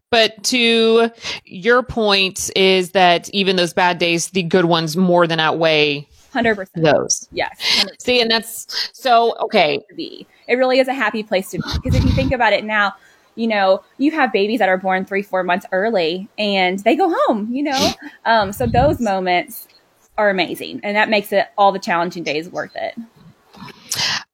But 0.09 0.43
to 0.45 1.09
your 1.45 1.83
point 1.83 2.51
is 2.55 2.91
that 2.91 3.29
even 3.29 3.55
those 3.55 3.73
bad 3.73 3.97
days, 3.97 4.29
the 4.29 4.43
good 4.43 4.65
ones 4.65 4.97
more 4.97 5.25
than 5.25 5.39
outweigh 5.39 6.07
100% 6.33 6.67
those. 6.75 7.27
Yes. 7.31 7.59
100%. 7.79 8.01
See, 8.01 8.21
and 8.21 8.29
that's 8.29 8.91
so 8.93 9.35
okay. 9.39 9.79
It 9.97 10.55
really 10.55 10.79
is 10.79 10.87
a 10.87 10.93
happy 10.93 11.23
place 11.23 11.49
to 11.51 11.57
be 11.57 11.63
because 11.81 11.95
if 11.97 12.03
you 12.03 12.11
think 12.11 12.31
about 12.31 12.53
it 12.53 12.63
now, 12.63 12.93
you 13.35 13.47
know, 13.47 13.83
you 13.97 14.11
have 14.11 14.31
babies 14.33 14.59
that 14.59 14.69
are 14.69 14.77
born 14.77 15.05
three, 15.05 15.21
four 15.21 15.43
months 15.43 15.65
early 15.71 16.27
and 16.37 16.79
they 16.79 16.95
go 16.95 17.13
home, 17.25 17.47
you 17.51 17.63
know? 17.63 17.91
Um, 18.25 18.51
so 18.51 18.65
those 18.65 18.99
moments 18.99 19.67
are 20.17 20.29
amazing 20.29 20.81
and 20.83 20.95
that 20.95 21.09
makes 21.09 21.31
it 21.31 21.47
all 21.57 21.71
the 21.71 21.79
challenging 21.79 22.23
days 22.23 22.49
worth 22.49 22.75
it. 22.75 22.95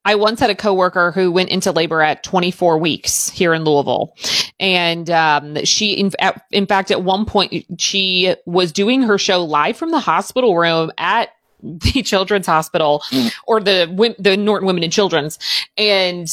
I 0.04 0.14
once 0.14 0.40
had 0.40 0.50
a 0.50 0.54
coworker 0.54 1.12
who 1.12 1.30
went 1.30 1.50
into 1.50 1.70
labor 1.70 2.00
at 2.02 2.22
24 2.22 2.78
weeks 2.78 3.28
here 3.28 3.52
in 3.52 3.64
Louisville. 3.64 4.14
And 4.58 5.10
um, 5.10 5.64
she, 5.64 5.92
in, 5.92 6.12
at, 6.18 6.44
in 6.50 6.66
fact, 6.66 6.90
at 6.90 7.02
one 7.02 7.24
point, 7.24 7.66
she 7.78 8.34
was 8.46 8.72
doing 8.72 9.02
her 9.02 9.18
show 9.18 9.44
live 9.44 9.76
from 9.76 9.90
the 9.90 10.00
hospital 10.00 10.56
room 10.56 10.90
at 10.98 11.30
the 11.62 12.02
children's 12.04 12.46
hospital 12.46 13.02
or 13.46 13.60
the 13.60 14.14
the 14.18 14.36
Norton 14.36 14.66
Women 14.66 14.84
and 14.84 14.92
Children's 14.92 15.38
and 15.76 16.28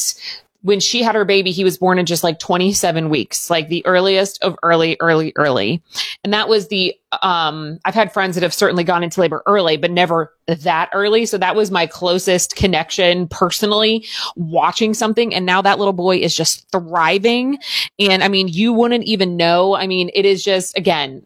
when 0.66 0.80
she 0.80 1.00
had 1.00 1.14
her 1.14 1.24
baby, 1.24 1.52
he 1.52 1.62
was 1.62 1.78
born 1.78 1.96
in 1.96 2.06
just 2.06 2.24
like 2.24 2.40
27 2.40 3.08
weeks, 3.08 3.48
like 3.48 3.68
the 3.68 3.86
earliest 3.86 4.42
of 4.42 4.56
early, 4.64 4.96
early, 4.98 5.32
early. 5.36 5.80
And 6.24 6.32
that 6.32 6.48
was 6.48 6.66
the, 6.66 6.92
um, 7.22 7.78
I've 7.84 7.94
had 7.94 8.12
friends 8.12 8.34
that 8.34 8.42
have 8.42 8.52
certainly 8.52 8.82
gone 8.82 9.04
into 9.04 9.20
labor 9.20 9.44
early, 9.46 9.76
but 9.76 9.92
never 9.92 10.34
that 10.48 10.90
early. 10.92 11.24
So 11.24 11.38
that 11.38 11.54
was 11.54 11.70
my 11.70 11.86
closest 11.86 12.56
connection 12.56 13.28
personally 13.28 14.04
watching 14.34 14.92
something. 14.92 15.32
And 15.32 15.46
now 15.46 15.62
that 15.62 15.78
little 15.78 15.92
boy 15.92 16.16
is 16.16 16.34
just 16.34 16.68
thriving. 16.72 17.58
And 18.00 18.24
I 18.24 18.28
mean, 18.28 18.48
you 18.48 18.72
wouldn't 18.72 19.04
even 19.04 19.36
know. 19.36 19.76
I 19.76 19.86
mean, 19.86 20.10
it 20.14 20.24
is 20.24 20.42
just, 20.42 20.76
again, 20.76 21.24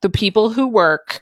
the 0.00 0.10
people 0.10 0.50
who 0.50 0.66
work 0.66 1.20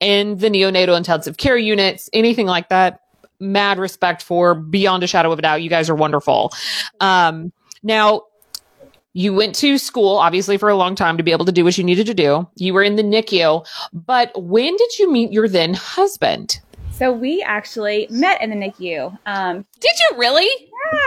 in 0.00 0.38
the 0.38 0.50
neonatal 0.50 0.96
intensive 0.96 1.36
care 1.36 1.56
units, 1.56 2.10
anything 2.12 2.46
like 2.46 2.70
that, 2.70 3.03
mad 3.40 3.78
respect 3.78 4.22
for 4.22 4.54
beyond 4.54 5.02
a 5.02 5.06
shadow 5.06 5.32
of 5.32 5.38
a 5.38 5.42
doubt. 5.42 5.62
You 5.62 5.70
guys 5.70 5.90
are 5.90 5.94
wonderful. 5.94 6.52
Um, 7.00 7.52
now, 7.82 8.22
you 9.12 9.32
went 9.32 9.54
to 9.56 9.78
school, 9.78 10.16
obviously, 10.16 10.58
for 10.58 10.68
a 10.68 10.76
long 10.76 10.94
time 10.96 11.16
to 11.16 11.22
be 11.22 11.30
able 11.30 11.44
to 11.44 11.52
do 11.52 11.64
what 11.64 11.78
you 11.78 11.84
needed 11.84 12.06
to 12.06 12.14
do. 12.14 12.48
You 12.56 12.74
were 12.74 12.82
in 12.82 12.96
the 12.96 13.02
NICU, 13.02 13.64
but 13.92 14.32
when 14.42 14.76
did 14.76 14.98
you 14.98 15.10
meet 15.10 15.32
your 15.32 15.48
then 15.48 15.74
husband? 15.74 16.60
So 16.90 17.12
we 17.12 17.42
actually 17.42 18.06
met 18.10 18.40
in 18.40 18.50
the 18.50 18.56
NICU. 18.56 19.18
Um, 19.26 19.64
did 19.80 19.92
you 19.98 20.18
really? 20.18 20.48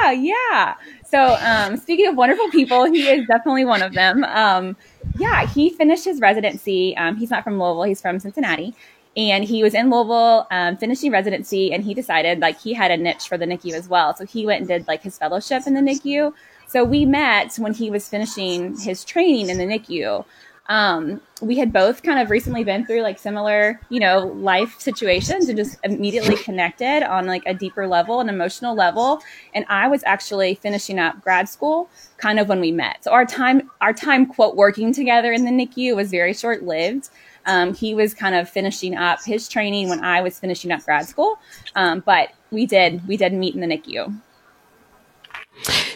Yeah, 0.02 0.12
yeah. 0.12 0.76
So 1.06 1.38
um, 1.40 1.78
speaking 1.78 2.08
of 2.08 2.16
wonderful 2.16 2.50
people, 2.50 2.86
he 2.86 3.08
is 3.08 3.26
definitely 3.28 3.64
one 3.64 3.82
of 3.82 3.94
them. 3.94 4.24
Um, 4.26 4.76
yeah, 5.18 5.46
he 5.48 5.70
finished 5.70 6.04
his 6.04 6.20
residency. 6.20 6.96
Um, 6.98 7.16
he's 7.16 7.30
not 7.30 7.44
from 7.44 7.60
Louisville; 7.60 7.84
he's 7.84 8.02
from 8.02 8.20
Cincinnati, 8.20 8.76
and 9.18 9.44
he 9.44 9.64
was 9.64 9.74
in 9.74 9.90
Louisville, 9.90 10.46
um, 10.52 10.78
finishing 10.78 11.12
residency, 11.12 11.74
and 11.74 11.84
he 11.84 11.96
decided 11.96 12.40
like 12.40 12.60
he 12.60 12.74
had 12.74 12.92
a 12.92 12.98
niche 12.98 13.28
for 13.28 13.36
the 13.36 13.46
NICU 13.46 13.74
as 13.74 13.90
well. 13.90 14.16
So 14.16 14.26
he 14.26 14.46
went 14.46 14.60
and 14.60 14.68
did 14.68 14.88
like 14.88 15.02
his 15.02 15.18
fellowship 15.18 15.64
in 15.66 15.74
the 15.74 15.82
NICU. 15.82 16.34
So 16.68 16.84
we 16.84 17.06
met 17.06 17.56
when 17.56 17.74
he 17.74 17.90
was 17.90 18.08
finishing 18.08 18.78
his 18.80 19.04
training 19.04 19.50
in 19.50 19.58
the 19.58 19.66
NICU. 19.66 20.24
Um, 20.70 21.22
we 21.42 21.58
had 21.58 21.72
both 21.72 22.04
kind 22.04 22.20
of 22.20 22.30
recently 22.30 22.64
been 22.64 22.86
through 22.86 23.02
like 23.02 23.18
similar, 23.18 23.80
you 23.90 24.00
know, 24.00 24.28
life 24.28 24.80
situations 24.80 25.48
and 25.48 25.58
just 25.58 25.80
immediately 25.84 26.36
connected 26.36 27.04
on 27.04 27.26
like 27.26 27.44
a 27.46 27.54
deeper 27.54 27.88
level, 27.88 28.20
an 28.20 28.30
emotional 28.30 28.76
level. 28.76 29.22
And 29.56 29.66
I 29.70 29.88
was 29.88 30.04
actually 30.06 30.56
finishing 30.56 31.00
up 31.00 31.24
grad 31.24 31.48
school 31.48 31.90
kind 32.18 32.38
of 32.38 32.50
when 32.50 32.60
we 32.60 32.72
met. 32.72 33.04
So 33.04 33.12
our 33.14 33.26
time, 33.26 33.72
our 33.82 33.94
time 33.94 34.26
quote 34.26 34.56
working 34.56 34.94
together 34.94 35.32
in 35.32 35.46
the 35.46 35.52
NICU 35.52 35.96
was 35.96 36.12
very 36.12 36.34
short 36.34 36.64
lived. 36.64 37.10
Um, 37.48 37.74
he 37.74 37.96
was 37.96 38.14
kind 38.14 38.36
of 38.36 38.50
finishing 38.50 38.96
up 38.96 39.24
his 39.24 39.48
training 39.48 39.90
when 39.90 40.04
I 40.04 40.22
was 40.22 40.38
finishing 40.38 40.72
up 40.72 40.84
grad 40.84 41.08
school, 41.08 41.40
um, 41.76 42.04
but 42.06 42.30
we 42.52 42.66
did 42.66 43.08
we 43.08 43.18
did 43.18 43.34
meet 43.34 43.56
in 43.56 43.62
the 43.62 43.68
NICU. 43.68 44.22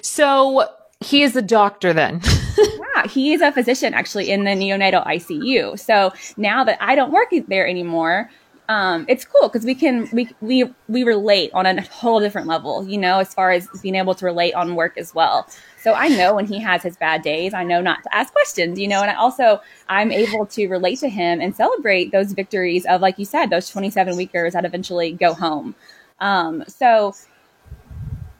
So 0.02 0.68
he 1.02 1.24
is 1.24 1.36
a 1.36 1.42
doctor 1.42 1.94
then. 1.94 2.22
yeah, 2.58 3.08
he 3.08 3.34
is 3.34 3.42
a 3.42 3.52
physician 3.52 3.94
actually 3.94 4.32
in 4.32 4.44
the 4.44 4.52
neonatal 4.52 5.06
ICU. 5.06 5.80
So 5.80 6.14
now 6.38 6.64
that 6.64 6.78
I 6.82 6.96
don't 6.96 7.12
work 7.12 7.30
there 7.48 7.68
anymore, 7.68 8.30
um, 8.70 9.06
it's 9.10 9.26
cool 9.26 9.50
because 9.50 9.66
we 9.66 9.76
can 9.76 10.08
we 10.14 10.30
we 10.40 10.72
we 10.88 11.04
relate 11.04 11.52
on 11.54 11.66
a 11.66 11.82
whole 11.82 12.20
different 12.20 12.48
level, 12.48 12.88
you 12.88 12.98
know, 12.98 13.20
as 13.20 13.34
far 13.34 13.52
as 13.52 13.68
being 13.82 13.96
able 13.96 14.16
to 14.16 14.26
relate 14.26 14.54
on 14.54 14.76
work 14.76 14.98
as 14.98 15.14
well. 15.14 15.48
So 15.82 15.94
I 15.94 16.10
know 16.10 16.36
when 16.36 16.46
he 16.46 16.60
has 16.60 16.84
his 16.84 16.96
bad 16.96 17.24
days, 17.24 17.56
I 17.56 17.64
know 17.64 17.82
not 17.82 18.04
to 18.04 18.16
ask 18.16 18.32
questions, 18.32 18.78
you 18.78 18.88
know, 18.88 19.02
and 19.02 19.10
I 19.10 19.16
also 19.16 19.62
I'm 19.90 20.12
able 20.12 20.46
to 20.46 20.68
relate 20.68 21.00
to 21.00 21.10
him 21.10 21.42
and 21.42 21.56
celebrate 21.56 22.12
those 22.12 22.34
victories 22.34 22.86
of, 22.86 23.02
like 23.02 23.18
you 23.18 23.26
said, 23.26 23.50
those 23.50 23.68
27 23.70 24.16
weekers 24.16 24.54
that 24.54 24.64
eventually 24.64 25.12
go 25.12 25.34
home. 25.34 25.74
Um, 26.20 26.64
so 26.68 27.16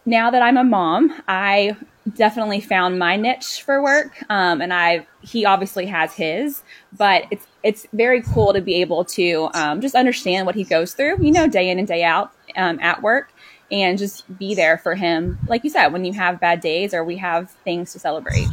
now 0.06 0.30
that 0.30 0.44
I'm 0.44 0.58
a 0.58 0.64
mom, 0.64 1.20
I 1.28 1.76
definitely 2.16 2.62
found 2.62 3.00
my 3.00 3.16
niche 3.16 3.64
for 3.64 3.82
work. 3.82 4.24
Um, 4.30 4.62
and 4.62 4.72
I, 4.72 5.08
he 5.22 5.44
obviously 5.44 5.88
has 5.88 6.14
his, 6.14 6.62
but 6.96 7.26
it's, 7.32 7.48
it's 7.64 7.88
very 7.94 8.22
cool 8.22 8.54
to 8.54 8.62
be 8.62 8.76
able 8.76 9.04
to 9.06 9.50
um, 9.56 9.82
just 9.82 9.96
understand 9.96 10.46
what 10.46 10.56
he 10.56 10.64
goes 10.64 10.94
through, 10.94 11.24
you 11.24 11.32
know, 11.32 11.48
day 11.48 11.70
in 11.70 11.80
and 11.80 11.88
day 11.88 12.04
out 12.04 12.34
um, 12.56 12.80
at 12.82 13.02
work 13.02 13.31
and 13.72 13.98
just 13.98 14.38
be 14.38 14.54
there 14.54 14.78
for 14.78 14.96
him. 14.96 15.40
Like 15.48 15.64
you 15.64 15.70
said, 15.70 15.88
when 15.88 16.06
you 16.06 16.14
have 16.14 16.40
bad 16.40 16.60
days 16.60 16.94
or 16.94 17.04
we 17.04 17.18
have 17.18 17.50
things 17.64 17.94
to 17.94 18.00
celebrate. 18.00 18.48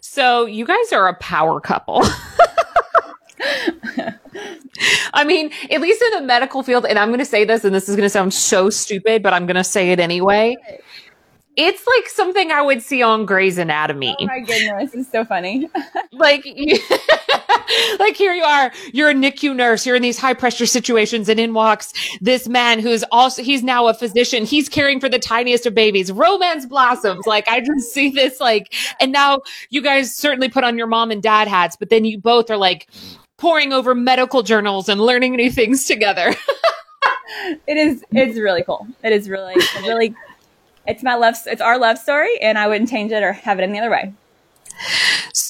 So 0.00 0.46
you 0.46 0.64
guys 0.64 0.92
are 0.92 1.08
a 1.08 1.14
power 1.14 1.60
couple. 1.60 2.02
I 5.12 5.24
mean, 5.24 5.50
at 5.70 5.80
least 5.80 6.02
in 6.02 6.10
the 6.12 6.22
medical 6.22 6.62
field, 6.62 6.86
and 6.86 6.98
I'm 6.98 7.08
going 7.08 7.18
to 7.20 7.24
say 7.24 7.44
this, 7.44 7.64
and 7.64 7.74
this 7.74 7.88
is 7.88 7.96
going 7.96 8.06
to 8.06 8.10
sound 8.10 8.34
so 8.34 8.70
stupid, 8.70 9.22
but 9.22 9.32
I'm 9.32 9.46
going 9.46 9.56
to 9.56 9.64
say 9.64 9.92
it 9.92 10.00
anyway. 10.00 10.56
It's 11.56 11.86
like 11.86 12.08
something 12.08 12.50
I 12.50 12.62
would 12.62 12.82
see 12.82 13.02
on 13.02 13.26
Grey's 13.26 13.58
Anatomy. 13.58 14.16
Oh 14.18 14.26
my 14.26 14.40
goodness, 14.40 14.92
it's 14.94 15.10
so 15.10 15.24
funny. 15.24 15.70
like, 16.12 16.44
like 17.98 18.16
here 18.16 18.34
you 18.34 18.42
are, 18.42 18.72
you're 18.92 19.10
a 19.10 19.14
NICU 19.14 19.54
nurse, 19.54 19.86
you're 19.86 19.94
in 19.94 20.02
these 20.02 20.18
high 20.18 20.34
pressure 20.34 20.66
situations, 20.66 21.28
and 21.28 21.38
in 21.38 21.54
walks 21.54 21.92
this 22.20 22.48
man 22.48 22.80
who's 22.80 23.04
also, 23.12 23.42
he's 23.42 23.62
now 23.62 23.86
a 23.86 23.94
physician. 23.94 24.44
He's 24.44 24.68
caring 24.68 24.98
for 24.98 25.08
the 25.08 25.18
tiniest 25.18 25.64
of 25.66 25.74
babies. 25.74 26.10
Romance 26.10 26.66
blossoms. 26.66 27.26
Like, 27.26 27.48
I 27.48 27.60
just 27.60 27.92
see 27.92 28.10
this, 28.10 28.40
like, 28.40 28.74
and 28.98 29.12
now 29.12 29.40
you 29.70 29.80
guys 29.80 30.14
certainly 30.14 30.48
put 30.48 30.64
on 30.64 30.76
your 30.76 30.88
mom 30.88 31.12
and 31.12 31.22
dad 31.22 31.46
hats, 31.46 31.76
but 31.76 31.88
then 31.88 32.04
you 32.04 32.18
both 32.18 32.50
are 32.50 32.56
like, 32.56 32.88
poring 33.36 33.72
over 33.72 33.94
medical 33.94 34.42
journals 34.42 34.88
and 34.88 35.00
learning 35.00 35.36
new 35.36 35.50
things 35.50 35.84
together. 35.84 36.34
it 37.66 37.76
is 37.76 38.04
it's 38.12 38.38
really 38.38 38.62
cool. 38.62 38.86
It 39.02 39.12
is 39.12 39.28
really 39.28 39.54
really 39.82 40.14
it's 40.86 41.02
my 41.02 41.14
love 41.14 41.36
it's 41.46 41.62
our 41.62 41.78
love 41.78 41.98
story 41.98 42.38
and 42.40 42.58
I 42.58 42.68
wouldn't 42.68 42.90
change 42.90 43.12
it 43.12 43.22
or 43.22 43.32
have 43.32 43.58
it 43.58 43.62
any 43.62 43.78
other 43.78 43.90
way. 43.90 44.12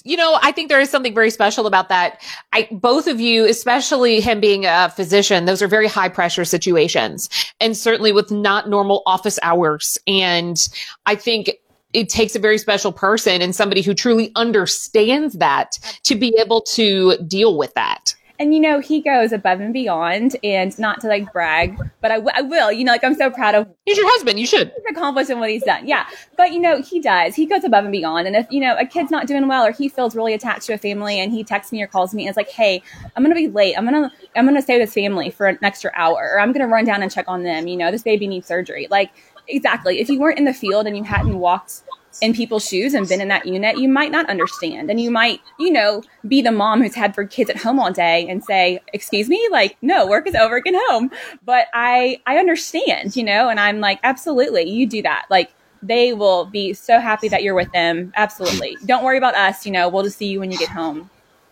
You 0.04 0.18
know, 0.18 0.38
I 0.42 0.52
think 0.52 0.68
there 0.68 0.80
is 0.80 0.90
something 0.90 1.14
very 1.14 1.30
special 1.30 1.66
about 1.66 1.88
that. 1.88 2.22
I, 2.52 2.68
both 2.70 3.06
of 3.06 3.20
you, 3.20 3.46
especially 3.46 4.20
him 4.20 4.38
being 4.38 4.66
a 4.66 4.92
physician, 4.94 5.46
those 5.46 5.62
are 5.62 5.68
very 5.68 5.88
high 5.88 6.10
pressure 6.10 6.44
situations 6.44 7.30
and 7.58 7.76
certainly 7.76 8.12
with 8.12 8.30
not 8.30 8.68
normal 8.68 9.02
office 9.06 9.38
hours. 9.42 9.98
And 10.06 10.68
I 11.06 11.14
think 11.14 11.52
it 11.94 12.08
takes 12.08 12.34
a 12.36 12.38
very 12.38 12.58
special 12.58 12.92
person 12.92 13.40
and 13.40 13.54
somebody 13.54 13.80
who 13.80 13.94
truly 13.94 14.30
understands 14.36 15.34
that 15.34 15.78
to 16.02 16.14
be 16.14 16.34
able 16.38 16.60
to 16.62 17.16
deal 17.26 17.56
with 17.56 17.72
that. 17.74 18.14
And 18.44 18.52
you 18.52 18.60
know, 18.60 18.78
he 18.78 19.00
goes 19.00 19.32
above 19.32 19.60
and 19.60 19.72
beyond, 19.72 20.36
and 20.44 20.78
not 20.78 21.00
to 21.00 21.06
like 21.06 21.32
brag, 21.32 21.78
but 22.02 22.10
I, 22.10 22.16
w- 22.16 22.30
I 22.34 22.42
will. 22.42 22.70
You 22.70 22.84
know, 22.84 22.92
like 22.92 23.02
I'm 23.02 23.14
so 23.14 23.30
proud 23.30 23.54
of. 23.54 23.66
He's 23.86 23.96
your 23.96 24.06
husband. 24.06 24.38
You 24.38 24.44
should. 24.44 24.68
He's 24.68 24.84
accomplished 24.94 25.30
in 25.30 25.40
what 25.40 25.48
he's 25.48 25.62
done. 25.62 25.88
Yeah, 25.88 26.06
but 26.36 26.52
you 26.52 26.60
know, 26.60 26.82
he 26.82 27.00
does. 27.00 27.34
He 27.34 27.46
goes 27.46 27.64
above 27.64 27.84
and 27.84 27.92
beyond. 27.92 28.26
And 28.26 28.36
if 28.36 28.46
you 28.50 28.60
know 28.60 28.76
a 28.76 28.84
kid's 28.84 29.10
not 29.10 29.26
doing 29.26 29.48
well, 29.48 29.64
or 29.64 29.72
he 29.72 29.88
feels 29.88 30.14
really 30.14 30.34
attached 30.34 30.66
to 30.66 30.74
a 30.74 30.78
family, 30.78 31.18
and 31.18 31.32
he 31.32 31.42
texts 31.42 31.72
me 31.72 31.80
or 31.82 31.86
calls 31.86 32.12
me, 32.12 32.24
and 32.24 32.28
it's 32.28 32.36
like, 32.36 32.50
"Hey, 32.50 32.82
I'm 33.16 33.22
gonna 33.22 33.34
be 33.34 33.48
late. 33.48 33.78
I'm 33.78 33.84
gonna 33.86 34.12
I'm 34.36 34.44
gonna 34.44 34.60
stay 34.60 34.78
with 34.78 34.88
this 34.88 34.94
family 34.94 35.30
for 35.30 35.46
an 35.46 35.58
extra 35.62 35.90
hour, 35.94 36.32
or 36.34 36.38
I'm 36.38 36.52
gonna 36.52 36.68
run 36.68 36.84
down 36.84 37.02
and 37.02 37.10
check 37.10 37.24
on 37.26 37.44
them. 37.44 37.66
You 37.66 37.78
know, 37.78 37.90
this 37.90 38.02
baby 38.02 38.26
needs 38.26 38.46
surgery. 38.46 38.88
Like, 38.90 39.10
exactly. 39.48 40.00
If 40.00 40.10
you 40.10 40.20
weren't 40.20 40.36
in 40.36 40.44
the 40.44 40.52
field 40.52 40.86
and 40.86 40.94
you 40.94 41.02
hadn't 41.02 41.38
walked 41.38 41.80
in 42.20 42.34
people's 42.34 42.66
shoes 42.66 42.94
and 42.94 43.08
been 43.08 43.20
in 43.20 43.28
that 43.28 43.46
unit, 43.46 43.78
you 43.78 43.88
might 43.88 44.10
not 44.10 44.28
understand. 44.28 44.90
And 44.90 45.00
you 45.00 45.10
might, 45.10 45.40
you 45.58 45.70
know, 45.70 46.02
be 46.28 46.42
the 46.42 46.52
mom 46.52 46.82
who's 46.82 46.94
had 46.94 47.14
for 47.14 47.24
kids 47.24 47.50
at 47.50 47.56
home 47.56 47.78
all 47.78 47.92
day 47.92 48.26
and 48.28 48.44
say, 48.44 48.80
excuse 48.92 49.28
me, 49.28 49.48
like, 49.50 49.76
no, 49.82 50.06
work 50.06 50.26
is 50.26 50.34
over, 50.34 50.60
get 50.60 50.74
home. 50.88 51.10
But 51.44 51.66
I, 51.74 52.20
I 52.26 52.38
understand, 52.38 53.16
you 53.16 53.24
know, 53.24 53.48
and 53.48 53.58
I'm 53.58 53.80
like, 53.80 54.00
absolutely, 54.02 54.68
you 54.68 54.86
do 54.86 55.02
that. 55.02 55.26
Like, 55.30 55.52
they 55.82 56.14
will 56.14 56.46
be 56.46 56.72
so 56.72 56.98
happy 56.98 57.28
that 57.28 57.42
you're 57.42 57.54
with 57.54 57.70
them. 57.72 58.12
Absolutely. 58.16 58.76
Don't 58.86 59.04
worry 59.04 59.18
about 59.18 59.34
us, 59.34 59.66
you 59.66 59.72
know, 59.72 59.88
we'll 59.88 60.02
just 60.02 60.16
see 60.16 60.26
you 60.26 60.40
when 60.40 60.50
you 60.50 60.58
get 60.58 60.70
home 60.70 61.10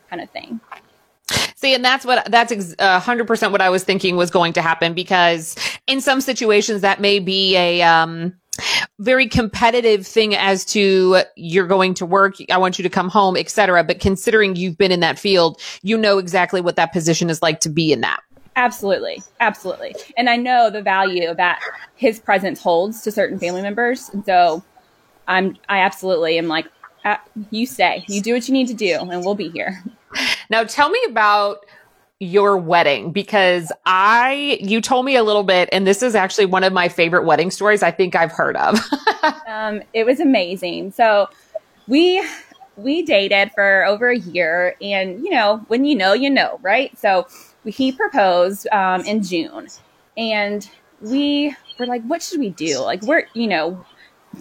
kind 0.08 0.22
of 0.22 0.30
thing. 0.30 0.60
See, 1.56 1.74
and 1.74 1.84
that's 1.84 2.04
what 2.04 2.28
that's 2.30 2.74
a 2.80 2.98
hundred 2.98 3.26
percent 3.26 3.52
what 3.52 3.60
I 3.60 3.70
was 3.70 3.84
thinking 3.84 4.16
was 4.16 4.30
going 4.30 4.52
to 4.54 4.62
happen 4.62 4.94
because 4.94 5.54
in 5.86 6.00
some 6.00 6.20
situations 6.20 6.80
that 6.80 7.00
may 7.00 7.20
be 7.20 7.56
a 7.56 7.82
um 7.82 8.34
very 8.98 9.26
competitive 9.26 10.06
thing 10.06 10.34
as 10.34 10.64
to 10.64 11.22
you're 11.36 11.66
going 11.66 11.94
to 11.94 12.04
work 12.04 12.36
i 12.50 12.58
want 12.58 12.78
you 12.78 12.82
to 12.82 12.90
come 12.90 13.08
home 13.08 13.36
etc 13.36 13.82
but 13.82 13.98
considering 13.98 14.54
you've 14.56 14.76
been 14.76 14.92
in 14.92 15.00
that 15.00 15.18
field 15.18 15.60
you 15.82 15.96
know 15.96 16.18
exactly 16.18 16.60
what 16.60 16.76
that 16.76 16.92
position 16.92 17.30
is 17.30 17.40
like 17.42 17.60
to 17.60 17.68
be 17.68 17.92
in 17.92 18.00
that. 18.02 18.20
Absolutely. 18.54 19.22
Absolutely. 19.40 19.94
And 20.16 20.28
i 20.28 20.36
know 20.36 20.68
the 20.68 20.82
value 20.82 21.34
that 21.34 21.60
his 21.96 22.20
presence 22.20 22.60
holds 22.60 23.00
to 23.02 23.10
certain 23.10 23.38
family 23.38 23.62
members. 23.62 24.10
And 24.10 24.24
so 24.24 24.62
i'm 25.28 25.56
i 25.68 25.78
absolutely 25.80 26.36
am 26.38 26.48
like 26.48 26.66
uh, 27.04 27.16
you 27.50 27.66
stay. 27.66 28.04
You 28.06 28.20
do 28.20 28.34
what 28.34 28.46
you 28.46 28.52
need 28.52 28.68
to 28.68 28.74
do 28.74 28.98
and 29.00 29.24
we'll 29.24 29.34
be 29.34 29.48
here. 29.48 29.82
Now 30.50 30.64
tell 30.64 30.90
me 30.90 31.00
about 31.08 31.64
your 32.22 32.56
wedding 32.56 33.10
because 33.10 33.72
I, 33.84 34.58
you 34.60 34.80
told 34.80 35.04
me 35.04 35.16
a 35.16 35.24
little 35.24 35.42
bit, 35.42 35.68
and 35.72 35.84
this 35.84 36.04
is 36.04 36.14
actually 36.14 36.46
one 36.46 36.62
of 36.62 36.72
my 36.72 36.88
favorite 36.88 37.24
wedding 37.24 37.50
stories 37.50 37.82
I 37.82 37.90
think 37.90 38.14
I've 38.14 38.30
heard 38.30 38.56
of. 38.56 38.78
um, 39.48 39.82
it 39.92 40.06
was 40.06 40.20
amazing. 40.20 40.92
So 40.92 41.28
we, 41.88 42.24
we 42.76 43.02
dated 43.02 43.50
for 43.56 43.84
over 43.84 44.08
a 44.08 44.18
year 44.18 44.76
and 44.80 45.24
you 45.24 45.30
know, 45.30 45.64
when 45.66 45.84
you 45.84 45.96
know, 45.96 46.12
you 46.12 46.30
know, 46.30 46.60
right? 46.62 46.96
So 46.96 47.26
he 47.64 47.90
proposed, 47.90 48.68
um, 48.70 49.00
in 49.00 49.24
June 49.24 49.66
and 50.16 50.70
we 51.00 51.56
were 51.76 51.86
like, 51.86 52.04
what 52.04 52.22
should 52.22 52.38
we 52.38 52.50
do? 52.50 52.78
Like 52.78 53.02
we're, 53.02 53.26
you 53.34 53.48
know, 53.48 53.84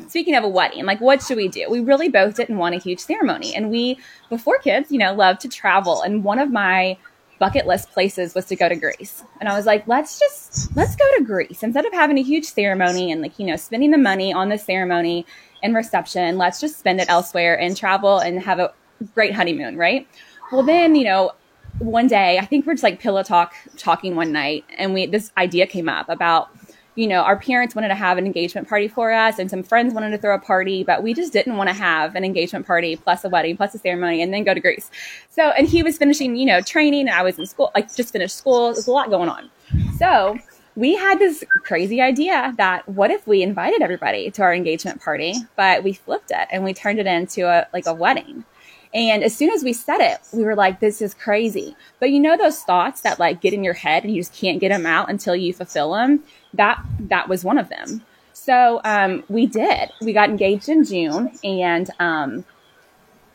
speaking 0.08 0.36
of 0.36 0.44
a 0.44 0.50
wedding, 0.50 0.86
like 0.86 1.02
what 1.02 1.24
should 1.24 1.38
we 1.38 1.48
do? 1.48 1.68
We 1.68 1.80
really 1.80 2.10
both 2.10 2.36
didn't 2.36 2.60
want 2.60 2.76
a 2.76 2.78
huge 2.78 3.00
ceremony. 3.00 3.56
And 3.56 3.72
we, 3.72 3.98
before 4.30 4.60
kids, 4.60 4.92
you 4.92 5.00
know, 5.00 5.16
love 5.16 5.40
to 5.40 5.50
travel. 5.50 6.04
And 6.04 6.24
one 6.24 6.38
of 6.38 6.52
my 6.52 6.98
bucket 7.42 7.66
list 7.66 7.90
places 7.90 8.36
was 8.36 8.46
to 8.46 8.56
go 8.56 8.70
to 8.70 8.76
Greece. 8.76 9.24
And 9.40 9.50
I 9.50 9.58
was 9.58 9.66
like, 9.66 9.88
let's 9.88 10.20
just, 10.20 10.76
let's 10.78 10.96
go 10.96 11.06
to 11.18 11.24
Greece. 11.24 11.64
Instead 11.64 11.88
of 11.88 11.92
having 11.92 12.20
a 12.20 12.22
huge 12.22 12.46
ceremony 12.46 13.12
and 13.12 13.20
like, 13.20 13.40
you 13.40 13.48
know, 13.48 13.56
spending 13.56 13.90
the 13.90 13.98
money 13.98 14.32
on 14.32 14.50
the 14.50 14.60
ceremony 14.60 15.26
and 15.64 15.74
reception, 15.74 16.38
let's 16.38 16.62
just 16.62 16.78
spend 16.78 17.02
it 17.02 17.10
elsewhere 17.10 17.60
and 17.60 17.76
travel 17.76 18.20
and 18.20 18.40
have 18.44 18.60
a 18.60 18.72
great 19.16 19.34
honeymoon, 19.34 19.76
right? 19.76 20.08
Well, 20.52 20.62
then, 20.62 20.94
you 20.94 21.04
know, 21.04 21.32
one 21.80 22.06
day, 22.06 22.38
I 22.38 22.46
think 22.46 22.68
we're 22.68 22.74
just 22.74 22.84
like 22.84 23.00
pillow 23.00 23.24
talk 23.24 23.56
talking 23.76 24.16
one 24.16 24.32
night 24.32 24.64
and 24.78 24.94
we, 24.94 25.08
this 25.08 25.32
idea 25.36 25.66
came 25.66 25.90
up 25.90 26.10
about, 26.10 26.50
you 26.96 27.08
know, 27.08 27.22
our 27.22 27.38
parents 27.38 27.74
wanted 27.74 27.88
to 27.88 27.96
have 27.96 28.18
an 28.18 28.26
engagement 28.26 28.68
party 28.68 28.88
for 28.88 29.12
us 29.12 29.40
and 29.40 29.50
some 29.50 29.64
friends 29.64 29.94
wanted 29.94 30.10
to 30.12 30.18
throw 30.18 30.36
a 30.36 30.40
party, 30.40 30.84
but 30.84 31.02
we 31.04 31.14
just 31.14 31.32
didn't 31.32 31.56
want 31.56 31.70
to 31.70 31.74
have 31.74 32.16
an 32.16 32.26
engagement 32.26 32.68
party 32.68 32.98
plus 32.98 33.24
a 33.24 33.30
wedding 33.30 33.56
plus 33.56 33.74
a 33.74 33.78
ceremony 33.78 34.22
and 34.22 34.34
then 34.34 34.44
go 34.44 34.54
to 34.54 34.60
Greece. 34.60 34.92
So, 35.30 35.50
and 35.52 35.68
he 35.68 35.84
was 35.84 35.98
finishing, 35.98 36.36
you 36.36 36.46
know, 36.46 36.60
training 36.62 37.08
and 37.08 37.12
I 37.12 37.24
was 37.24 37.40
in 37.40 37.46
school, 37.46 37.72
like 37.76 37.94
just 37.96 38.12
finished 38.12 38.36
school. 38.36 38.74
There's 38.74 38.88
a 38.88 38.92
lot 38.92 39.10
going 39.10 39.30
on. 39.30 39.50
So 39.98 40.38
we 40.76 40.96
had 40.96 41.20
this 41.20 41.44
crazy 41.64 42.02
idea 42.02 42.54
that 42.58 42.88
what 42.90 43.10
if 43.10 43.26
we 43.26 43.42
invited 43.42 43.82
everybody 43.82 44.30
to 44.32 44.42
our 44.42 44.54
engagement 44.54 45.02
party, 45.02 45.36
but 45.56 45.84
we 45.84 45.94
flipped 45.94 46.32
it 46.32 46.48
and 46.52 46.64
we 46.64 46.74
turned 46.74 47.00
it 47.00 47.08
into 47.08 47.48
a, 47.48 47.68
like 47.74 47.86
a 47.86 47.94
wedding. 47.94 48.44
And 48.94 49.24
as 49.24 49.36
soon 49.36 49.52
as 49.52 49.64
we 49.64 49.74
said 49.74 50.00
it, 50.02 50.20
we 50.34 50.44
were 50.44 50.56
like, 50.56 50.80
this 50.80 51.02
is 51.02 51.14
crazy. 51.14 51.76
But 52.00 52.12
you 52.12 52.20
know, 52.20 52.38
those 52.38 52.60
thoughts 52.60 53.02
that 53.02 53.20
like 53.20 53.42
get 53.42 53.54
in 53.54 53.64
your 53.64 53.74
head 53.74 54.04
and 54.04 54.14
you 54.14 54.22
just 54.22 54.34
can't 54.34 54.60
get 54.60 54.70
them 54.70 54.86
out 54.86 55.10
until 55.10 55.36
you 55.36 55.54
fulfill 55.54 55.94
them 55.94 56.24
that 56.54 56.84
that 57.00 57.30
was 57.30 57.44
one 57.44 57.58
of 57.58 57.70
them. 57.70 58.04
So 58.34 58.82
um, 58.84 59.24
we 59.30 59.46
did. 59.46 59.92
We 60.02 60.14
got 60.14 60.30
engaged 60.30 60.68
in 60.68 60.84
June, 60.84 61.32
and 61.44 61.90
um, 62.00 62.46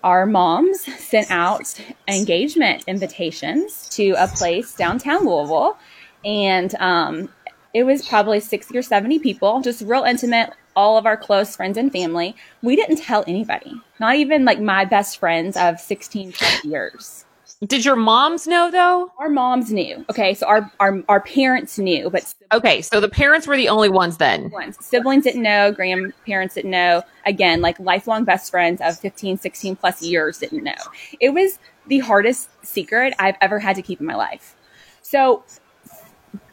our 0.03 0.27
moms 0.27 0.81
sent 0.99 1.31
out 1.31 1.81
engagement 2.09 2.85
invitations 2.87 3.89
to 3.91 4.13
a 4.19 4.27
place 4.27 4.75
downtown 4.75 5.25
Louisville, 5.27 5.79
and 6.25 6.75
um, 6.77 7.29
it 7.77 7.85
was 7.85 8.09
probably 8.09 8.41
sixty 8.41 8.79
or 8.79 8.81
seventy 8.81 9.19
people, 9.19 9.61
just 9.61 9.83
real 9.83 10.05
intimate. 10.05 10.51
All 10.75 10.97
of 10.97 11.05
our 11.05 11.17
close 11.17 11.55
friends 11.55 11.77
and 11.77 11.93
family. 11.93 12.35
We 12.63 12.75
didn't 12.75 12.97
tell 12.97 13.23
anybody, 13.27 13.71
not 14.01 14.17
even 14.17 14.47
like 14.47 14.61
my 14.61 14.87
best 14.87 15.19
friends 15.19 15.59
of 15.59 15.79
sixteen 15.79 16.33
plus 16.33 16.65
years. 16.65 17.27
Did 17.67 17.85
your 17.85 17.97
moms 17.97 18.47
know 18.47 18.71
though? 18.71 19.13
Our 19.19 19.29
moms 19.29 19.71
knew. 19.71 20.07
Okay, 20.09 20.33
so 20.33 20.47
our 20.47 20.73
our, 20.81 21.03
our 21.11 21.21
parents 21.21 21.79
knew, 21.79 22.09
but 22.09 22.33
okay, 22.51 22.81
so 22.81 22.99
the 22.99 23.11
parents 23.11 23.47
were 23.47 23.59
the 23.59 23.69
only 23.69 23.91
ones 23.91 24.17
then. 24.17 24.49
Ones. 24.51 24.79
Siblings 24.81 25.25
didn't 25.25 25.43
know, 25.43 25.71
grandparents 25.71 26.55
didn't 26.55 26.71
know. 26.71 27.03
Again, 27.27 27.61
like 27.61 27.79
lifelong 27.79 28.25
best 28.25 28.51
friends 28.51 28.81
of 28.81 28.99
15, 28.99 29.37
16 29.37 29.77
plus 29.77 30.01
years 30.01 30.39
didn't 30.39 30.65
know. 30.65 30.73
It 31.21 31.35
was 31.35 31.59
the 31.89 31.99
hardest 31.99 32.49
secret 32.65 33.13
I've 33.19 33.37
ever 33.43 33.59
had 33.59 33.77
to 33.77 33.83
keep 33.83 34.01
in 34.01 34.07
my 34.07 34.17
life. 34.17 34.57
So 35.03 35.45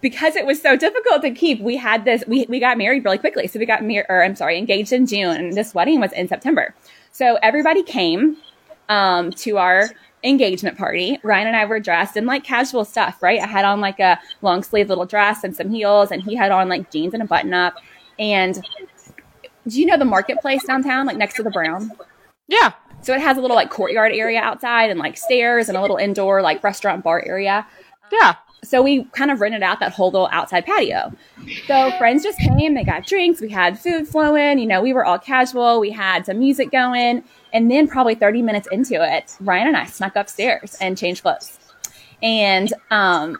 because 0.04 0.36
it 0.36 0.46
was 0.46 0.62
so 0.62 0.76
difficult 0.76 1.24
to 1.24 1.32
keep, 1.32 1.62
we 1.62 1.78
had 1.78 2.06
this, 2.06 2.24
we, 2.28 2.46
we 2.48 2.60
got 2.60 2.78
married 2.78 3.04
really 3.04 3.18
quickly. 3.18 3.48
So 3.48 3.58
we 3.58 3.66
got 3.66 3.84
married, 3.84 4.06
or 4.10 4.24
I'm 4.24 4.36
sorry, 4.36 4.60
engaged 4.60 4.94
in 4.94 5.08
June 5.08 5.36
and 5.36 5.54
this 5.54 5.74
wedding 5.74 6.00
was 6.00 6.12
in 6.12 6.28
September. 6.28 6.76
So 7.12 7.40
everybody 7.42 7.82
came, 7.82 8.38
um, 8.90 9.32
to 9.32 9.58
our 9.58 9.90
engagement 10.24 10.78
party. 10.78 11.20
Ryan 11.24 11.48
and 11.48 11.56
I 11.56 11.66
were 11.66 11.80
dressed 11.80 12.18
in 12.18 12.26
like 12.26 12.44
casual 12.44 12.86
stuff, 12.86 13.24
right? 13.24 13.40
I 13.40 13.48
had 13.48 13.66
on 13.66 13.82
like 13.82 14.00
a 14.00 14.20
long 14.42 14.62
sleeve 14.62 14.90
little 14.90 15.06
dress 15.06 15.44
and 15.44 15.56
some 15.56 15.70
heels, 15.70 16.12
and 16.12 16.22
he 16.22 16.36
had 16.36 16.52
on 16.52 16.70
like 16.70 16.92
jeans 16.92 17.14
and 17.14 17.24
a 17.24 17.26
button 17.26 17.54
up. 17.54 17.76
And 18.20 18.62
do 19.68 19.80
you 19.80 19.86
know 19.86 19.98
the 19.98 20.06
marketplace 20.06 20.64
downtown, 20.66 21.06
like 21.06 21.18
next 21.18 21.36
to 21.36 21.44
the 21.44 21.50
Brown? 21.50 21.92
Yeah. 22.48 22.74
So 23.02 23.14
it 23.14 23.22
has 23.22 23.38
a 23.38 23.42
little 23.42 23.56
like 23.56 23.70
courtyard 23.70 24.14
area 24.14 24.40
outside 24.40 24.90
and 24.90 25.00
like 25.00 25.18
stairs 25.18 25.68
and 25.68 25.78
a 25.78 25.82
little 25.82 25.98
indoor 25.98 26.42
like 26.42 26.64
restaurant 26.64 27.04
bar 27.04 27.24
area. 27.26 27.66
Yeah. 28.12 28.36
So 28.64 28.82
we 28.82 29.04
kind 29.06 29.30
of 29.32 29.42
rented 29.42 29.62
out 29.64 29.80
that 29.80 29.92
whole 29.92 30.12
little 30.12 30.30
outside 30.32 30.66
patio. 30.66 31.12
So 31.68 31.92
friends 31.98 32.24
just 32.24 32.40
came, 32.40 32.74
they 32.74 32.84
got 32.84 33.06
drinks, 33.06 33.42
we 33.42 33.50
had 33.50 33.80
food 33.80 34.08
flowing, 34.08 34.60
you 34.60 34.66
know, 34.66 34.82
we 34.82 34.94
were 34.94 35.06
all 35.06 35.20
casual, 35.20 35.80
we 35.80 35.92
had 35.92 36.26
some 36.26 36.40
music 36.40 36.72
going. 36.72 37.24
And 37.54 37.70
then 37.70 37.88
probably 37.88 38.16
30 38.16 38.42
minutes 38.42 38.68
into 38.72 38.96
it, 38.96 39.36
Ryan 39.40 39.68
and 39.68 39.78
I 39.78 39.86
snuck 39.86 40.16
upstairs 40.16 40.76
and 40.82 40.98
changed 40.98 41.22
clothes. 41.22 41.60
And 42.24 42.74
um, 42.90 43.38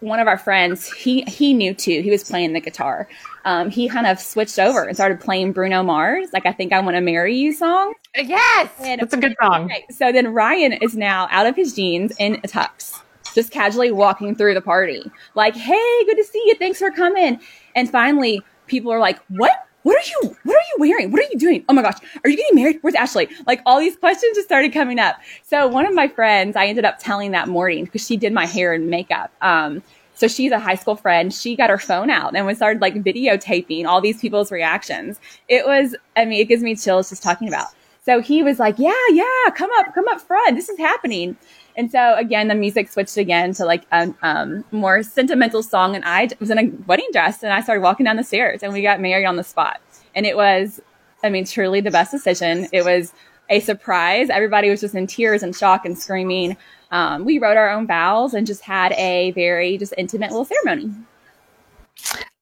one 0.00 0.20
of 0.20 0.26
our 0.26 0.38
friends, 0.38 0.90
he 0.92 1.22
he 1.22 1.54
knew 1.54 1.74
too. 1.74 2.02
He 2.02 2.10
was 2.10 2.24
playing 2.24 2.52
the 2.52 2.60
guitar. 2.60 3.08
Um, 3.44 3.70
he 3.70 3.88
kind 3.88 4.06
of 4.06 4.18
switched 4.18 4.58
over 4.58 4.82
and 4.84 4.96
started 4.96 5.20
playing 5.20 5.52
Bruno 5.52 5.82
Mars, 5.82 6.28
like 6.32 6.46
I 6.46 6.52
think 6.52 6.72
I 6.72 6.80
want 6.80 6.96
to 6.96 7.00
marry 7.00 7.36
you 7.36 7.52
song. 7.52 7.94
Yes, 8.16 8.70
And- 8.80 9.00
that's 9.00 9.14
a 9.14 9.16
good 9.16 9.36
song. 9.40 9.66
Okay, 9.66 9.84
so 9.90 10.12
then 10.12 10.32
Ryan 10.32 10.72
is 10.74 10.96
now 10.96 11.28
out 11.30 11.46
of 11.46 11.56
his 11.56 11.74
jeans 11.74 12.12
in 12.18 12.36
a 12.36 12.48
tux, 12.48 13.00
just 13.34 13.50
casually 13.50 13.92
walking 13.92 14.34
through 14.34 14.54
the 14.54 14.60
party, 14.60 15.10
like, 15.34 15.56
"Hey, 15.56 16.04
good 16.04 16.16
to 16.16 16.24
see 16.24 16.42
you. 16.46 16.54
Thanks 16.54 16.78
for 16.78 16.90
coming." 16.90 17.40
And 17.74 17.90
finally, 17.90 18.42
people 18.66 18.92
are 18.92 19.00
like, 19.00 19.18
"What? 19.28 19.52
What 19.82 19.96
are 19.96 20.08
you? 20.08 20.36
What 20.42 20.56
are 20.56 20.66
you 20.72 20.76
wearing? 20.78 21.12
What 21.12 21.20
are 21.20 21.28
you 21.30 21.38
doing? 21.38 21.64
Oh 21.68 21.72
my 21.72 21.82
gosh, 21.82 21.98
are 22.24 22.30
you 22.30 22.36
getting 22.36 22.56
married? 22.56 22.78
Where's 22.82 22.94
Ashley?" 22.94 23.28
Like 23.46 23.62
all 23.64 23.78
these 23.78 23.96
questions 23.96 24.36
just 24.36 24.48
started 24.48 24.72
coming 24.72 24.98
up. 24.98 25.16
So 25.42 25.66
one 25.66 25.86
of 25.86 25.94
my 25.94 26.08
friends, 26.08 26.56
I 26.56 26.66
ended 26.66 26.84
up 26.84 26.98
telling 26.98 27.30
that 27.32 27.48
morning 27.48 27.84
because 27.84 28.06
she 28.06 28.16
did 28.16 28.32
my 28.32 28.46
hair 28.46 28.72
and 28.72 28.88
makeup. 28.88 29.30
Um, 29.40 29.82
so 30.18 30.26
she's 30.26 30.50
a 30.50 30.58
high 30.58 30.74
school 30.74 30.96
friend. 30.96 31.32
She 31.32 31.54
got 31.54 31.70
her 31.70 31.78
phone 31.78 32.10
out 32.10 32.34
and 32.34 32.44
we 32.44 32.52
started 32.52 32.82
like 32.82 32.94
videotaping 32.94 33.86
all 33.86 34.00
these 34.00 34.20
people's 34.20 34.50
reactions. 34.50 35.20
It 35.46 35.64
was, 35.64 35.94
I 36.16 36.24
mean, 36.24 36.40
it 36.40 36.46
gives 36.46 36.60
me 36.60 36.74
chills 36.74 37.08
just 37.10 37.22
talking 37.22 37.46
about. 37.46 37.68
So 38.04 38.20
he 38.20 38.42
was 38.42 38.58
like, 38.58 38.80
yeah, 38.80 38.92
yeah, 39.10 39.50
come 39.54 39.70
up, 39.78 39.94
come 39.94 40.08
up 40.08 40.20
front. 40.20 40.56
This 40.56 40.68
is 40.68 40.76
happening. 40.76 41.36
And 41.78 41.92
so 41.92 42.16
again, 42.16 42.48
the 42.48 42.56
music 42.56 42.90
switched 42.90 43.16
again 43.16 43.54
to 43.54 43.64
like 43.64 43.84
a 43.92 44.12
um, 44.22 44.64
more 44.72 45.04
sentimental 45.04 45.62
song. 45.62 45.94
And 45.94 46.04
I 46.04 46.28
was 46.40 46.50
in 46.50 46.58
a 46.58 46.66
wedding 46.88 47.08
dress 47.12 47.44
and 47.44 47.52
I 47.52 47.60
started 47.60 47.82
walking 47.82 48.02
down 48.02 48.16
the 48.16 48.24
stairs 48.24 48.64
and 48.64 48.72
we 48.72 48.82
got 48.82 49.00
married 49.00 49.24
on 49.24 49.36
the 49.36 49.44
spot. 49.44 49.80
And 50.16 50.26
it 50.26 50.36
was, 50.36 50.80
I 51.22 51.30
mean, 51.30 51.44
truly 51.44 51.80
the 51.80 51.92
best 51.92 52.10
decision. 52.10 52.66
It 52.72 52.84
was 52.84 53.12
a 53.48 53.60
surprise. 53.60 54.28
Everybody 54.28 54.70
was 54.70 54.80
just 54.80 54.96
in 54.96 55.06
tears 55.06 55.44
and 55.44 55.54
shock 55.54 55.86
and 55.86 55.96
screaming. 55.96 56.56
Um, 56.90 57.24
we 57.24 57.38
wrote 57.38 57.56
our 57.56 57.70
own 57.70 57.86
vows 57.86 58.34
and 58.34 58.44
just 58.44 58.62
had 58.62 58.92
a 58.94 59.30
very 59.30 59.78
just 59.78 59.94
intimate 59.96 60.32
little 60.32 60.46
ceremony. 60.46 60.92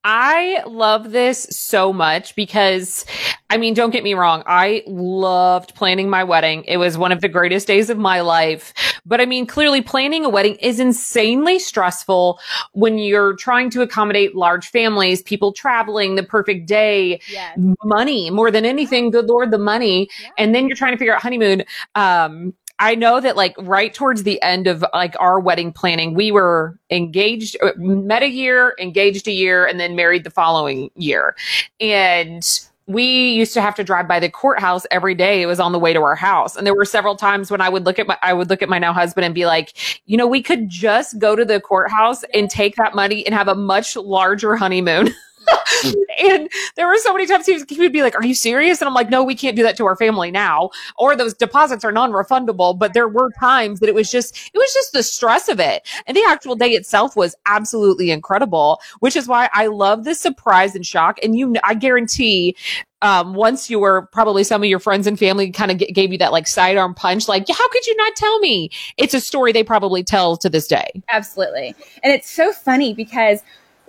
I 0.09 0.63
love 0.69 1.11
this 1.11 1.49
so 1.51 1.93
much 1.93 2.37
because, 2.37 3.05
I 3.51 3.57
mean, 3.57 3.75
don't 3.75 3.91
get 3.91 4.05
me 4.05 4.15
wrong. 4.15 4.45
I 4.47 4.85
loved 4.87 5.75
planning 5.75 6.09
my 6.09 6.23
wedding. 6.23 6.63
It 6.69 6.77
was 6.77 6.97
one 6.97 7.11
of 7.11 7.23
the 7.23 7.29
greatest 7.29 7.67
days 7.67 7.91
of 7.91 7.99
my 7.99 8.21
life. 8.21 8.73
But 9.05 9.21
I 9.21 9.27
mean, 9.27 9.47
clearly 9.49 9.83
planning 9.83 10.25
a 10.25 10.29
wedding 10.29 10.55
is 10.57 10.79
insanely 10.79 11.59
stressful 11.59 12.39
when 12.73 12.99
you're 12.99 13.35
trying 13.35 13.69
to 13.71 13.83
accommodate 13.83 14.37
large 14.37 14.69
families, 14.69 15.23
people 15.23 15.53
traveling, 15.53 16.15
the 16.15 16.23
perfect 16.23 16.69
day, 16.69 17.21
Yes. 17.29 17.59
money 17.83 18.31
more 18.31 18.53
than 18.53 18.65
anything. 18.65 19.11
Good 19.11 19.27
Lord, 19.27 19.51
the 19.51 19.59
money. 19.59 20.09
Yeah. 20.23 20.29
And 20.39 20.55
then 20.55 20.69
you're 20.69 20.77
trying 20.77 20.93
to 20.93 20.99
figure 20.99 21.17
out 21.17 21.23
honeymoon. 21.23 21.65
Um, 21.97 22.55
I 22.79 22.95
know 22.95 23.21
that 23.21 23.37
like 23.37 23.55
right 23.59 23.93
towards 23.93 24.25
the 24.25 24.41
end 24.43 24.67
of 24.67 24.85
like 24.93 25.17
our 25.19 25.41
wedding 25.41 25.73
planning, 25.73 26.15
we 26.15 26.31
were 26.31 26.79
engaged, 26.91 27.57
uh, 27.63 27.73
met 27.77 28.23
a 28.23 28.29
year, 28.29 28.75
engaged 28.79 29.27
a 29.29 29.33
year, 29.33 29.67
and 29.67 29.81
then 29.81 29.97
married 29.97 30.25
the 30.25 30.31
following 30.31 30.91
year. 30.95 31.35
And 31.81 32.47
we 32.87 33.33
used 33.33 33.53
to 33.55 33.61
have 33.61 33.75
to 33.75 33.85
drive 33.85 34.07
by 34.07 34.21
the 34.21 34.31
courthouse 34.31 34.87
every 34.91 35.15
day. 35.15 35.43
It 35.43 35.47
was 35.47 35.59
on 35.59 35.73
the 35.73 35.79
way 35.79 35.93
to 35.93 36.03
our 36.03 36.15
house. 36.15 36.55
And 36.55 36.67
there 36.67 36.75
were 36.75 36.85
several 36.85 37.17
times 37.17 37.51
when 37.51 37.61
I 37.61 37.69
would 37.69 37.85
look 37.85 37.99
at 37.99 38.07
my, 38.07 38.17
I 38.23 38.33
would 38.33 38.49
look 38.49 38.63
at 38.63 38.69
my 38.69 38.79
now 38.79 38.93
husband 38.93 39.25
and 39.25 39.35
be 39.35 39.47
like, 39.47 40.01
you 40.07 40.17
know, 40.17 40.27
we 40.27 40.43
could 40.43 40.69
just 40.69 41.19
go 41.19 41.35
to 41.35 41.45
the 41.45 41.61
courthouse 41.61 42.25
and 42.33 42.49
take 42.49 42.77
that 42.77 42.95
money 42.95 43.27
and 43.27 43.35
have 43.35 43.49
a 43.49 43.57
much 43.57 43.97
larger 43.97 44.55
honeymoon. 44.55 45.13
and 46.19 46.49
there 46.77 46.87
were 46.87 46.97
so 46.99 47.13
many 47.13 47.27
times 47.27 47.47
he, 47.47 47.53
was, 47.53 47.65
he 47.69 47.79
would 47.79 47.93
be 47.93 48.03
like, 48.03 48.15
Are 48.15 48.25
you 48.25 48.35
serious? 48.35 48.81
And 48.81 48.89
I'm 48.89 48.95
like, 48.95 49.11
No, 49.11 49.23
we 49.23 49.35
can't 49.35 49.57
do 49.57 49.63
that 49.63 49.77
to 49.77 49.87
our 49.87 49.97
family 49.97 50.31
now. 50.31 50.71
Or 50.99 51.17
those 51.17 51.35
deposits 51.35 51.85
are 51.85 51.93
non 51.93 52.13
refundable. 52.13 52.79
But 52.79 52.95
there 52.95 53.09
were 53.09 53.31
times 53.41 53.81
that 53.81 53.89
it 53.89 53.95
was 53.95 54.11
just, 54.11 54.37
it 54.53 54.59
was 54.59 54.73
just 54.73 54.93
the 54.93 55.03
stress 55.03 55.49
of 55.49 55.61
it. 55.61 55.87
And 56.07 56.17
the 56.17 56.25
actual 56.29 56.55
day 56.57 56.71
itself 56.71 57.17
was 57.17 57.35
absolutely 57.47 58.11
incredible, 58.11 58.81
which 59.01 59.17
is 59.17 59.29
why 59.29 59.49
I 59.53 59.67
love 59.67 60.05
the 60.05 60.15
surprise 60.15 60.75
and 60.75 60.85
shock. 60.85 61.19
And 61.23 61.37
you, 61.37 61.55
I 61.65 61.75
guarantee 61.75 62.57
um, 63.03 63.35
once 63.35 63.69
you 63.69 63.79
were 63.79 64.09
probably 64.13 64.43
some 64.43 64.63
of 64.63 64.69
your 64.69 64.79
friends 64.79 65.07
and 65.07 65.19
family 65.19 65.51
kind 65.51 65.71
of 65.71 65.79
g- 65.79 65.93
gave 65.93 66.13
you 66.13 66.19
that 66.19 66.33
like 66.33 66.47
sidearm 66.47 66.95
punch, 66.95 67.29
like, 67.29 67.47
how 67.49 67.69
could 67.69 67.87
you 67.87 67.95
not 67.97 68.17
tell 68.17 68.39
me? 68.41 68.71
It's 68.97 69.15
a 69.15 69.21
story 69.21 69.53
they 69.53 69.65
probably 69.65 70.03
tell 70.03 70.37
to 70.39 70.49
this 70.49 70.67
day. 70.67 71.03
Absolutely. 71.09 71.75
And 72.03 72.13
it's 72.13 72.31
so 72.31 72.53
funny 72.53 72.95
because 72.95 73.43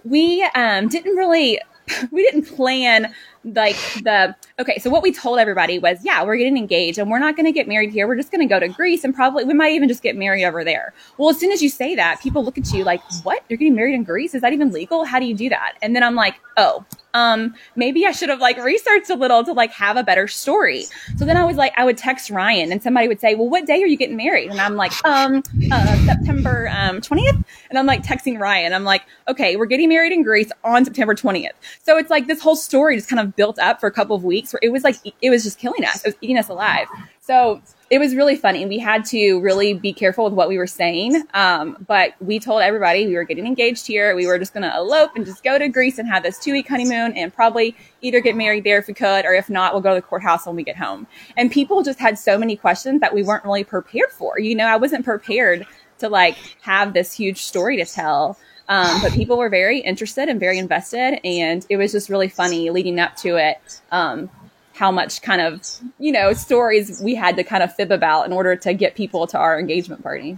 we 0.10 0.44
um, 0.56 0.88
didn't 0.88 1.16
really 1.16 1.60
we 2.12 2.24
didn't 2.24 2.44
plan 2.44 3.14
like 3.44 3.78
the 4.04 4.36
okay 4.60 4.78
so 4.78 4.90
what 4.90 5.02
we 5.02 5.12
told 5.14 5.40
everybody 5.40 5.80
was 5.80 6.04
yeah 6.04 6.22
we're 6.22 6.36
getting 6.36 6.58
engaged 6.58 6.98
and 6.98 7.10
we're 7.10 7.20
not 7.20 7.36
going 7.38 7.46
to 7.46 7.52
get 7.52 7.68
married 7.68 7.92
here. 7.92 8.08
We're 8.08 8.18
just 8.18 8.32
going 8.32 8.46
to 8.48 8.54
go 8.54 8.60
to 8.60 8.68
greece 8.68 9.04
and 9.04 9.16
probably 9.16 9.46
we 9.46 9.54
might 9.54 9.72
even 9.72 9.88
just 9.88 10.04
get 10.04 10.16
married 10.18 10.44
over 10.44 10.64
there. 10.64 10.94
Well 11.18 11.30
as 11.30 11.40
soon 11.40 11.52
as 11.52 11.62
you 11.62 11.70
say 11.70 11.96
that 11.96 12.22
people 12.22 12.44
look 12.44 12.58
at 12.58 12.72
you 12.74 12.84
like 12.84 13.02
what? 13.24 13.44
You're 13.48 13.58
getting 13.58 13.76
married 13.76 13.96
in 13.96 14.04
greece? 14.04 14.36
Is 14.36 14.42
that 14.42 14.54
even 14.54 14.72
legal? 14.72 15.06
How 15.06 15.20
do 15.20 15.26
you 15.26 15.36
do 15.36 15.50
that? 15.50 15.76
And 15.82 15.96
then 15.96 16.04
i'm 16.04 16.16
like 16.16 16.36
oh 16.58 16.86
um 17.14 17.54
maybe 17.76 18.06
i 18.06 18.12
should 18.12 18.30
have 18.30 18.40
like 18.40 18.58
researched 18.58 19.10
a 19.10 19.16
little 19.16 19.44
to 19.44 19.54
like 19.54 19.72
have 19.72 19.98
a 19.98 20.04
better 20.04 20.28
story. 20.28 20.86
So 21.18 21.26
then 21.26 21.38
i 21.38 21.44
was 21.44 21.58
like 21.58 21.74
i 21.78 21.86
would 21.86 21.98
text 21.98 22.30
ryan 22.30 22.72
and 22.72 22.82
somebody 22.84 23.08
would 23.08 23.20
say 23.20 23.36
well 23.36 23.50
what 23.50 23.66
day 23.66 23.82
are 23.82 23.88
you 23.88 23.98
getting 23.98 24.18
married? 24.18 24.52
And 24.52 24.60
i'm 24.60 24.76
like 24.76 24.92
um 25.06 25.44
uh, 25.72 26.06
september 26.06 26.70
um 26.70 27.02
20th 27.02 27.44
and 27.70 27.80
i'm 27.80 27.86
like 27.86 28.04
texting 28.04 28.40
ryan. 28.40 28.74
I'm 28.74 28.84
like 28.84 29.04
okay 29.28 29.56
we're 29.56 29.66
getting 29.66 29.90
married 29.90 30.12
in 30.12 30.24
greece 30.24 30.52
on 30.64 30.86
september 30.86 31.16
20th 31.16 31.52
so 31.84 31.98
it's 31.98 32.10
like 32.10 32.28
this 32.28 32.42
whole 32.42 32.56
story 32.56 32.96
just 32.96 33.10
kind 33.10 33.20
of 33.20 33.36
built 33.36 33.58
up 33.60 33.80
for 33.80 33.88
a 33.88 33.92
couple 33.92 34.16
of 34.16 34.24
weeks 34.24 34.54
where 34.54 34.60
it 34.62 34.70
was 34.70 34.84
like 34.84 34.96
it 35.22 35.30
was 35.30 35.44
just 35.44 35.60
killing 35.60 35.86
us. 35.86 36.04
It 36.04 36.08
was 36.10 36.16
eating 36.22 36.38
us 36.38 36.50
alive. 36.50 36.88
So 37.22 37.62
it 37.90 38.00
was 38.00 38.16
really 38.16 38.36
funny. 38.36 38.66
We 38.66 38.80
had 38.80 39.06
to 39.06 39.40
really 39.40 39.74
be 39.74 39.94
careful 39.94 40.26
with 40.26 40.34
what 40.34 40.50
we 40.50 40.58
were 40.58 40.68
saying. 40.68 41.24
Um, 41.34 41.78
but 41.88 42.14
we 42.20 42.40
told 42.40 42.62
everybody 42.62 43.08
we 43.08 43.16
were 43.16 43.24
getting 43.24 43.48
engaged 43.48 43.88
here. 43.88 44.16
We 44.16 44.28
were 44.28 44.38
just 44.38 44.54
going 44.54 44.70
to 44.70 44.76
elope 44.76 45.12
and 45.16 45.26
just 45.26 45.44
go 45.44 45.58
to 45.58 45.70
Greece 45.70 45.98
and 45.98 46.08
have 46.08 46.24
this 46.24 46.38
two 46.38 46.52
week 46.52 46.68
honeymoon 46.68 47.14
and 47.14 47.34
probably 47.34 47.76
either 48.02 48.20
get 48.20 48.36
married 48.36 48.66
there 48.66 48.78
if 48.78 48.88
we 48.88 48.94
could, 48.94 49.26
or 49.26 49.34
if 49.34 49.50
not, 49.50 49.74
we'll 49.74 49.82
go 49.82 49.90
to 49.90 49.96
the 49.96 50.02
courthouse 50.02 50.46
when 50.46 50.56
we 50.56 50.64
get 50.64 50.76
home. 50.76 51.08
And 51.38 51.52
people 51.52 51.82
just 51.82 52.00
had 52.00 52.20
so 52.20 52.38
many 52.38 52.58
questions 52.58 53.00
that 53.00 53.14
we 53.14 53.24
weren't 53.24 53.46
really 53.46 53.64
prepared 53.64 54.12
for. 54.12 54.38
You 54.38 54.56
know, 54.56 54.66
I 54.66 54.76
wasn't 54.76 55.06
prepared 55.06 55.66
to 56.00 56.10
like 56.10 56.38
have 56.62 56.94
this 56.94 57.14
huge 57.14 57.44
story 57.44 57.78
to 57.78 57.86
tell. 57.86 58.38
Um, 58.70 59.02
but 59.02 59.14
people 59.14 59.38
were 59.38 59.48
very 59.48 59.80
interested 59.80 60.28
and 60.28 60.42
very 60.42 60.58
invested, 60.58 61.22
and 61.24 61.66
it 61.70 61.78
was 61.78 61.94
just 61.94 62.10
really 62.10 62.28
funny 62.28 62.70
leading 62.70 63.00
up 63.00 63.16
to 63.18 63.38
it. 63.38 63.80
Um, 63.94 64.30
how 64.78 64.92
much 64.92 65.22
kind 65.22 65.42
of 65.42 65.62
you 66.00 66.12
know 66.12 66.34
stories 66.34 67.02
we 67.04 67.16
had 67.16 67.36
to 67.36 67.44
kind 67.44 67.64
of 67.64 67.74
fib 67.76 67.92
about 67.92 68.26
in 68.26 68.32
order 68.32 68.56
to 68.56 68.74
get 68.74 68.96
people 68.96 69.28
to 69.28 69.38
our 69.38 69.60
engagement 69.60 70.04
party. 70.04 70.38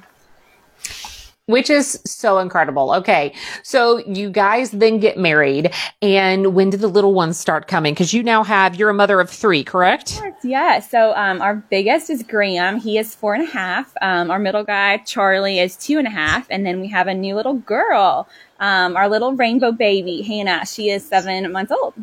Which 1.49 1.71
is 1.71 1.99
so 2.05 2.37
incredible. 2.37 2.93
Okay. 2.93 3.33
So 3.63 3.97
you 4.05 4.29
guys 4.29 4.69
then 4.69 4.99
get 4.99 5.17
married. 5.17 5.73
And 5.99 6.53
when 6.53 6.69
did 6.69 6.81
the 6.81 6.87
little 6.87 7.15
ones 7.15 7.39
start 7.39 7.67
coming? 7.67 7.95
Because 7.95 8.13
you 8.13 8.21
now 8.21 8.43
have, 8.43 8.75
you're 8.75 8.91
a 8.91 8.93
mother 8.93 9.19
of 9.19 9.31
three, 9.31 9.63
correct? 9.63 10.21
Yeah. 10.43 10.79
So 10.79 11.11
um, 11.15 11.41
our 11.41 11.55
biggest 11.55 12.11
is 12.11 12.21
Graham. 12.21 12.79
He 12.79 12.99
is 12.99 13.15
four 13.15 13.33
and 13.33 13.41
a 13.41 13.51
half. 13.51 13.91
Um, 13.99 14.29
our 14.29 14.37
middle 14.37 14.63
guy 14.63 14.97
Charlie 14.97 15.57
is 15.57 15.75
two 15.75 15.97
and 15.97 16.05
a 16.05 16.11
half, 16.11 16.45
and 16.51 16.67
then 16.67 16.81
we 16.81 16.87
have 16.89 17.07
a 17.07 17.15
new 17.15 17.33
little 17.35 17.55
girl. 17.55 18.29
Um, 18.59 18.95
our 18.95 19.09
little 19.09 19.33
rainbow 19.33 19.71
baby 19.71 20.21
Hannah. 20.21 20.67
She 20.67 20.91
is 20.91 21.03
seven 21.03 21.51
months 21.51 21.71
old. 21.71 21.95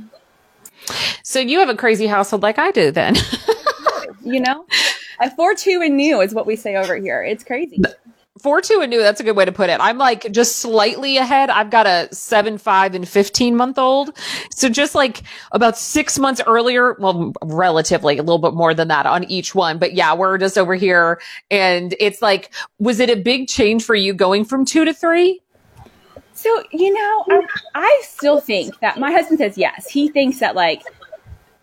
So 1.23 1.41
you 1.41 1.59
have 1.61 1.69
a 1.69 1.77
crazy 1.77 2.07
household 2.07 2.43
like 2.43 2.59
I 2.59 2.71
do 2.71 2.91
then. 2.91 3.17
You 4.27 4.41
know, 4.41 4.67
a 5.21 5.31
four 5.31 5.55
two 5.55 5.81
and 5.85 5.97
new 5.97 6.21
is 6.21 6.35
what 6.35 6.47
we 6.47 6.57
say 6.57 6.75
over 6.75 6.97
here. 6.97 7.23
It's 7.23 7.45
crazy. 7.45 7.81
Four, 8.41 8.61
two, 8.61 8.81
and 8.83 8.91
new. 8.91 8.99
That's 8.99 9.19
a 9.19 9.25
good 9.25 9.35
way 9.35 9.47
to 9.47 9.53
put 9.53 9.71
it. 9.71 9.81
I'm 9.81 9.97
like 9.97 10.31
just 10.31 10.57
slightly 10.57 11.17
ahead. 11.17 11.49
I've 11.49 11.71
got 11.71 11.87
a 11.87 12.09
seven, 12.13 12.59
five, 12.59 12.95
and 12.95 13.09
15 13.09 13.57
month 13.57 13.79
old. 13.79 14.17
So 14.51 14.69
just 14.69 14.95
like 14.95 15.23
about 15.53 15.79
six 15.79 16.19
months 16.19 16.43
earlier, 16.47 16.97
well, 16.99 17.33
relatively 17.43 18.19
a 18.19 18.23
little 18.23 18.39
bit 18.39 18.53
more 18.53 18.75
than 18.75 18.89
that 18.89 19.07
on 19.07 19.25
each 19.25 19.55
one. 19.55 19.79
But 19.79 19.95
yeah, 19.95 20.15
we're 20.15 20.37
just 20.37 20.59
over 20.59 20.75
here. 20.75 21.19
And 21.51 21.95
it's 21.99 22.21
like, 22.21 22.53
was 22.79 23.01
it 23.01 23.09
a 23.09 23.17
big 23.17 23.49
change 23.49 23.85
for 23.85 23.95
you 23.95 24.13
going 24.13 24.45
from 24.45 24.67
two 24.67 24.85
to 24.85 24.93
three? 24.93 25.41
So, 26.37 26.63
you 26.71 26.93
know, 26.93 27.25
I, 27.31 27.47
I 27.75 28.03
still 28.05 28.41
think 28.41 28.79
that 28.81 29.01
my 29.01 29.11
husband 29.11 29.39
says 29.39 29.57
yes. 29.57 29.89
He 29.89 30.11
thinks 30.11 30.39
that, 30.41 30.55
like, 30.55 30.83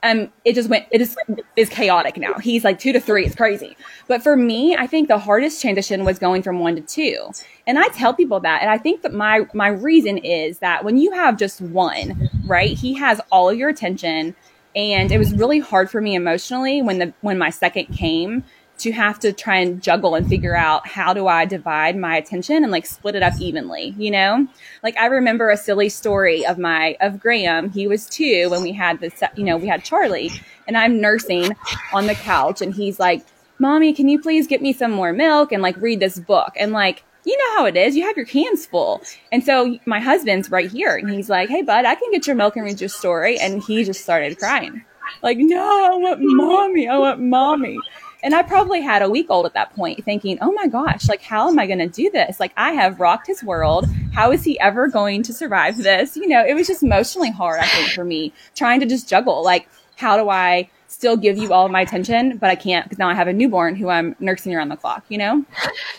um, 0.02 0.32
it 0.46 0.54
just 0.54 0.68
went, 0.68 0.88
it 0.90 0.98
just 0.98 1.16
is 1.56 1.70
chaotic 1.70 2.18
now. 2.18 2.34
He's 2.40 2.64
like 2.64 2.80
two 2.80 2.92
to 2.92 3.00
three. 3.00 3.24
It's 3.24 3.36
crazy. 3.36 3.78
But 4.08 4.24
for 4.24 4.36
me, 4.36 4.76
I 4.76 4.88
think 4.88 5.10
the 5.10 5.20
hardest 5.20 5.62
transition 5.62 6.04
was 6.04 6.18
going 6.18 6.42
from 6.42 6.60
one 6.60 6.76
to 6.76 6.82
two. 6.82 7.30
And 7.68 7.78
I 7.78 7.88
tell 7.90 8.16
people 8.16 8.40
that. 8.40 8.64
And 8.64 8.72
I 8.72 8.80
think 8.80 9.04
that 9.04 9.14
my, 9.14 9.46
my 9.54 9.68
reason 9.68 10.18
is 10.18 10.58
that 10.58 10.84
when 10.84 10.98
you 10.98 11.12
have 11.12 11.38
just 11.38 11.62
one, 11.62 12.30
right, 12.46 12.76
he 12.76 12.96
has 12.96 13.22
all 13.32 13.50
of 13.50 13.58
your 13.58 13.70
attention. 13.70 14.36
And 14.76 15.12
it 15.12 15.20
was 15.20 15.34
really 15.36 15.60
hard 15.60 15.92
for 15.92 16.02
me 16.02 16.16
emotionally 16.16 16.82
when 16.82 16.98
the, 16.98 17.14
when 17.22 17.38
my 17.38 17.52
second 17.52 17.86
came 17.96 18.44
to 18.80 18.92
have 18.92 19.20
to 19.20 19.32
try 19.32 19.58
and 19.58 19.82
juggle 19.82 20.16
and 20.16 20.28
figure 20.28 20.56
out 20.56 20.88
how 20.88 21.14
do 21.14 21.28
I 21.28 21.46
divide 21.46 21.96
my 21.96 22.18
attention 22.18 22.64
and 22.64 22.72
like 22.72 22.86
split 22.86 23.16
it 23.16 23.24
up 23.24 23.34
evenly, 23.40 23.94
you 23.98 24.12
know? 24.12 24.48
Like 24.82 24.98
I 24.98 25.06
remember 25.06 25.50
a 25.50 25.58
silly 25.58 25.90
story 25.90 26.46
of 26.46 26.58
my 26.58 26.98
of 27.00 27.20
Graham. 27.20 27.70
He 27.70 27.88
was 27.88 28.08
2 28.08 28.50
when 28.50 28.62
we 28.62 28.72
had 28.72 29.00
this, 29.00 29.22
you 29.36 29.44
know, 29.44 29.58
we 29.58 29.68
had 29.68 29.84
Charlie 29.84 30.32
and 30.68 30.78
I'm 30.78 31.00
nursing 31.00 31.56
on 31.94 32.08
the 32.08 32.16
couch 32.16 32.62
and 32.62 32.74
he's 32.74 33.00
like, 33.00 33.26
"Mommy, 33.60 33.94
can 33.94 34.10
you 34.10 34.20
please 34.20 34.48
get 34.48 34.62
me 34.62 34.74
some 34.74 34.92
more 34.92 35.14
milk 35.14 35.52
and 35.52 35.62
like 35.62 35.78
read 35.78 36.00
this 36.00 36.20
book?" 36.20 36.54
And 36.58 36.72
like 36.74 37.04
you 37.26 37.38
know 37.38 37.58
how 37.58 37.66
it 37.66 37.78
is. 37.78 37.96
You 37.96 38.04
have 38.04 38.18
your 38.18 38.26
hands 38.26 38.66
full. 38.66 39.02
And 39.32 39.44
so 39.44 39.78
my 39.86 40.00
husband's 40.00 40.52
right 40.52 40.70
here 40.70 40.98
and 40.98 41.10
he's 41.10 41.30
like, 41.30 41.48
Hey, 41.48 41.62
bud, 41.62 41.86
I 41.86 41.96
can 41.96 42.12
get 42.12 42.28
your 42.28 42.36
milk 42.36 42.58
and 42.58 42.66
read 42.66 42.82
your 42.82 42.90
story. 42.90 43.40
And 43.40 43.64
he 43.64 43.84
just 43.86 44.02
started 44.02 44.38
crying. 44.38 44.84
Like, 45.22 45.38
no, 45.38 45.92
I 45.94 45.96
want 45.96 46.20
mommy. 46.22 46.88
I 46.88 46.98
want 46.98 47.22
mommy. 47.22 47.78
And 48.24 48.34
I 48.34 48.42
probably 48.42 48.82
had 48.82 49.02
a 49.02 49.10
week 49.10 49.28
old 49.30 49.46
at 49.46 49.54
that 49.54 49.76
point 49.76 50.04
thinking, 50.04 50.38
oh 50.42 50.52
my 50.54 50.68
gosh, 50.68 51.10
like, 51.10 51.22
how 51.22 51.50
am 51.50 51.60
I 51.60 51.68
going 51.68 51.80
to 51.80 51.88
do 51.88 52.10
this? 52.10 52.40
Like, 52.40 52.54
I 52.56 52.72
have 52.72 53.00
rocked 53.00 53.28
his 53.28 53.44
world. 53.44 53.86
How 54.14 54.32
is 54.32 54.44
he 54.44 54.60
ever 54.60 54.88
going 54.88 55.24
to 55.24 55.34
survive 55.34 55.78
this? 55.78 56.16
You 56.16 56.28
know, 56.28 56.44
it 56.44 56.54
was 56.54 56.68
just 56.68 56.84
emotionally 56.84 57.32
hard, 57.32 57.60
I 57.60 57.68
think, 57.68 57.92
for 57.92 58.06
me 58.06 58.32
trying 58.56 58.80
to 58.80 58.86
just 58.86 59.10
juggle. 59.10 59.44
Like, 59.44 59.68
how 59.98 60.18
do 60.18 60.30
I 60.30 60.70
still 60.88 61.18
give 61.18 61.38
you 61.38 61.52
all 61.52 61.68
my 61.70 61.82
attention, 61.82 62.38
but 62.38 62.50
I 62.50 62.56
can't 62.56 62.86
because 62.86 62.98
now 62.98 63.10
I 63.10 63.14
have 63.14 63.28
a 63.28 63.34
newborn 63.34 63.76
who 63.76 63.90
I'm 63.90 64.16
nursing 64.20 64.56
around 64.56 64.70
the 64.70 64.78
clock, 64.78 65.04
you 65.10 65.18
know? 65.18 65.44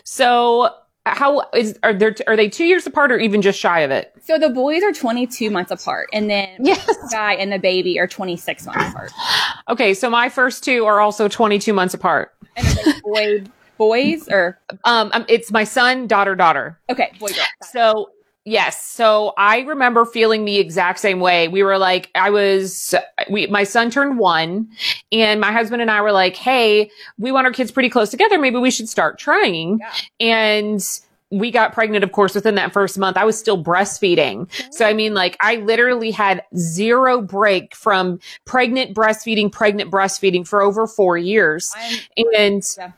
So, 0.04 0.70
how 1.06 1.42
is 1.52 1.78
are 1.82 1.92
there 1.92 2.14
are 2.26 2.36
they 2.36 2.48
two 2.48 2.64
years 2.64 2.86
apart 2.86 3.12
or 3.12 3.18
even 3.18 3.42
just 3.42 3.58
shy 3.58 3.80
of 3.80 3.90
it? 3.90 4.14
So 4.22 4.38
the 4.38 4.48
boys 4.48 4.82
are 4.82 4.92
22 4.92 5.50
months 5.50 5.70
apart, 5.70 6.08
and 6.12 6.30
then 6.30 6.48
yes. 6.58 6.84
the 6.86 7.08
guy 7.12 7.34
and 7.34 7.52
the 7.52 7.58
baby 7.58 7.98
are 8.00 8.06
26 8.06 8.66
months 8.66 8.90
apart. 8.90 9.12
Okay, 9.68 9.92
so 9.92 10.08
my 10.08 10.28
first 10.28 10.64
two 10.64 10.86
are 10.86 11.00
also 11.00 11.28
22 11.28 11.72
months 11.72 11.94
apart. 11.94 12.34
And 12.56 13.02
boy, 13.02 13.44
boys 13.76 14.28
or 14.28 14.58
um, 14.84 15.10
um, 15.12 15.26
it's 15.28 15.50
my 15.50 15.64
son, 15.64 16.06
daughter, 16.06 16.34
daughter. 16.34 16.78
Okay, 16.88 17.12
boy, 17.18 17.28
girl. 17.28 17.44
So 17.70 18.10
Yes. 18.44 18.85
So 18.85 19.33
I 19.38 19.61
remember 19.61 20.04
feeling 20.04 20.44
the 20.44 20.59
exact 20.59 20.98
same 20.98 21.20
way. 21.20 21.48
We 21.48 21.62
were 21.62 21.78
like, 21.78 22.11
I 22.14 22.28
was, 22.28 22.94
we, 23.30 23.46
my 23.46 23.64
son 23.64 23.90
turned 23.90 24.18
one 24.18 24.68
and 25.11 25.40
my 25.40 25.50
husband 25.50 25.80
and 25.80 25.90
I 25.90 26.02
were 26.02 26.12
like, 26.12 26.37
Hey, 26.37 26.90
we 27.18 27.33
want 27.33 27.46
our 27.46 27.52
kids 27.52 27.70
pretty 27.70 27.88
close 27.88 28.11
together. 28.11 28.38
Maybe 28.38 28.59
we 28.59 28.70
should 28.70 28.88
start 28.88 29.18
trying. 29.18 29.78
Yeah. 29.78 29.92
And 30.20 31.00
we 31.30 31.50
got 31.50 31.72
pregnant, 31.72 32.04
of 32.04 32.12
course, 32.12 32.35
within 32.35 32.54
that 32.57 32.72
first 32.72 32.98
month. 32.98 33.16
I 33.16 33.24
was 33.24 33.38
still 33.38 33.62
breastfeeding. 33.62 34.48
So, 34.72 34.87
I 34.87 34.92
mean, 34.92 35.14
like, 35.14 35.37
I 35.40 35.57
literally 35.57 36.11
had 36.11 36.44
zero 36.57 37.20
break 37.22 37.74
from 37.74 38.20
pregnant 38.44 38.94
breastfeeding, 38.94 39.50
pregnant 39.50 39.90
breastfeeding 39.90 40.46
for 40.46 40.62
over 40.62 40.87
four 40.87 41.16
years. 41.16 41.72
I'm, 41.76 42.26
and 42.37 42.62
yeah 42.78 42.92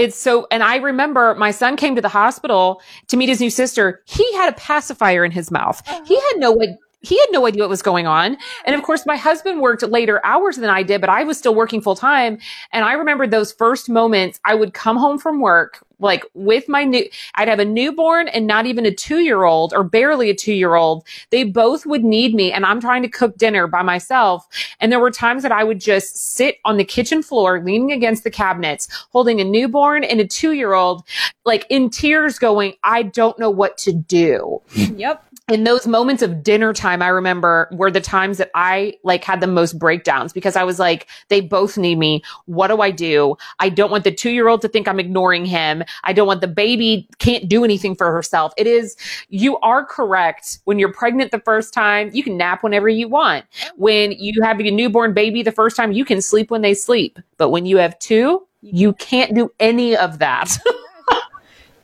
it's 0.00 0.16
so, 0.16 0.46
and 0.50 0.62
I 0.62 0.76
remember 0.76 1.34
my 1.34 1.50
son 1.50 1.76
came 1.76 1.94
to 1.94 2.00
the 2.00 2.08
hospital 2.08 2.80
to 3.08 3.16
meet 3.16 3.28
his 3.28 3.40
new 3.40 3.50
sister. 3.50 4.02
He 4.06 4.32
had 4.34 4.52
a 4.52 4.56
pacifier 4.56 5.24
in 5.24 5.30
his 5.30 5.50
mouth. 5.50 5.82
He 6.06 6.14
had 6.14 6.34
no 6.36 6.58
he 7.02 7.18
had 7.18 7.28
no 7.30 7.46
idea 7.46 7.62
what 7.62 7.70
was 7.70 7.82
going 7.82 8.06
on. 8.06 8.36
And 8.66 8.76
of 8.76 8.82
course, 8.82 9.06
my 9.06 9.16
husband 9.16 9.60
worked 9.60 9.82
later 9.82 10.20
hours 10.24 10.56
than 10.56 10.68
I 10.68 10.82
did, 10.82 11.00
but 11.00 11.08
I 11.08 11.24
was 11.24 11.38
still 11.38 11.54
working 11.54 11.80
full 11.80 11.94
time. 11.94 12.38
And 12.72 12.84
I 12.84 12.92
remember 12.92 13.26
those 13.26 13.52
first 13.52 13.88
moments 13.88 14.38
I 14.44 14.54
would 14.54 14.74
come 14.74 14.98
home 14.98 15.18
from 15.18 15.40
work, 15.40 15.82
like 16.00 16.24
with 16.34 16.68
my 16.68 16.84
new, 16.84 17.08
I'd 17.34 17.48
have 17.48 17.58
a 17.58 17.64
newborn 17.64 18.28
and 18.28 18.46
not 18.46 18.66
even 18.66 18.86
a 18.86 18.90
two 18.90 19.18
year 19.18 19.44
old 19.44 19.72
or 19.72 19.84
barely 19.84 20.30
a 20.30 20.34
two 20.34 20.52
year 20.52 20.74
old. 20.74 21.06
They 21.30 21.44
both 21.44 21.86
would 21.86 22.04
need 22.04 22.34
me 22.34 22.52
and 22.52 22.66
I'm 22.66 22.80
trying 22.80 23.02
to 23.02 23.08
cook 23.08 23.36
dinner 23.36 23.66
by 23.66 23.82
myself. 23.82 24.46
And 24.80 24.90
there 24.90 25.00
were 25.00 25.10
times 25.10 25.42
that 25.42 25.52
I 25.52 25.64
would 25.64 25.80
just 25.80 26.16
sit 26.16 26.58
on 26.64 26.76
the 26.76 26.84
kitchen 26.84 27.22
floor, 27.22 27.62
leaning 27.62 27.92
against 27.92 28.24
the 28.24 28.30
cabinets, 28.30 28.88
holding 29.10 29.40
a 29.40 29.44
newborn 29.44 30.04
and 30.04 30.20
a 30.20 30.26
two 30.26 30.52
year 30.52 30.72
old, 30.72 31.04
like 31.44 31.66
in 31.70 31.90
tears 31.90 32.38
going, 32.38 32.74
I 32.82 33.02
don't 33.02 33.38
know 33.38 33.50
what 33.50 33.78
to 33.78 33.92
do. 33.92 34.60
Yep 34.74 35.24
in 35.50 35.64
those 35.64 35.86
moments 35.86 36.22
of 36.22 36.42
dinner 36.42 36.72
time, 36.72 37.02
I 37.02 37.08
remember 37.08 37.68
were 37.72 37.90
the 37.90 38.00
times 38.00 38.38
that 38.38 38.50
I 38.54 38.94
like 39.02 39.24
had 39.24 39.40
the 39.40 39.46
most 39.46 39.78
breakdowns 39.78 40.32
because 40.32 40.54
I 40.54 40.62
was 40.62 40.78
like, 40.78 41.08
they 41.28 41.40
both 41.40 41.76
need 41.76 41.98
me. 41.98 42.22
What 42.46 42.68
do 42.68 42.80
I 42.80 42.90
do? 42.90 43.36
I 43.58 43.68
don't 43.68 43.90
want 43.90 44.04
the 44.04 44.12
two 44.12 44.30
year 44.30 44.48
old 44.48 44.62
to 44.62 44.68
think 44.68 44.86
I'm 44.86 45.00
ignoring 45.00 45.44
him. 45.44 45.82
I 46.04 46.12
don't 46.12 46.26
want 46.26 46.40
the 46.40 46.48
baby 46.48 47.08
can't 47.18 47.48
do 47.48 47.64
anything 47.64 47.96
for 47.96 48.12
herself. 48.12 48.52
It 48.56 48.66
is, 48.66 48.96
you 49.28 49.58
are 49.58 49.84
correct. 49.84 50.58
When 50.64 50.78
you're 50.78 50.92
pregnant 50.92 51.32
the 51.32 51.40
first 51.40 51.74
time, 51.74 52.10
you 52.12 52.22
can 52.22 52.36
nap 52.36 52.62
whenever 52.62 52.88
you 52.88 53.08
want. 53.08 53.44
When 53.76 54.12
you 54.12 54.42
have 54.42 54.60
a 54.60 54.70
newborn 54.70 55.14
baby 55.14 55.42
the 55.42 55.52
first 55.52 55.76
time, 55.76 55.92
you 55.92 56.04
can 56.04 56.22
sleep 56.22 56.50
when 56.50 56.62
they 56.62 56.74
sleep. 56.74 57.18
But 57.38 57.50
when 57.50 57.66
you 57.66 57.78
have 57.78 57.98
two, 57.98 58.46
you 58.62 58.92
can't 58.94 59.34
do 59.34 59.50
any 59.58 59.96
of 59.96 60.20
that. 60.20 60.58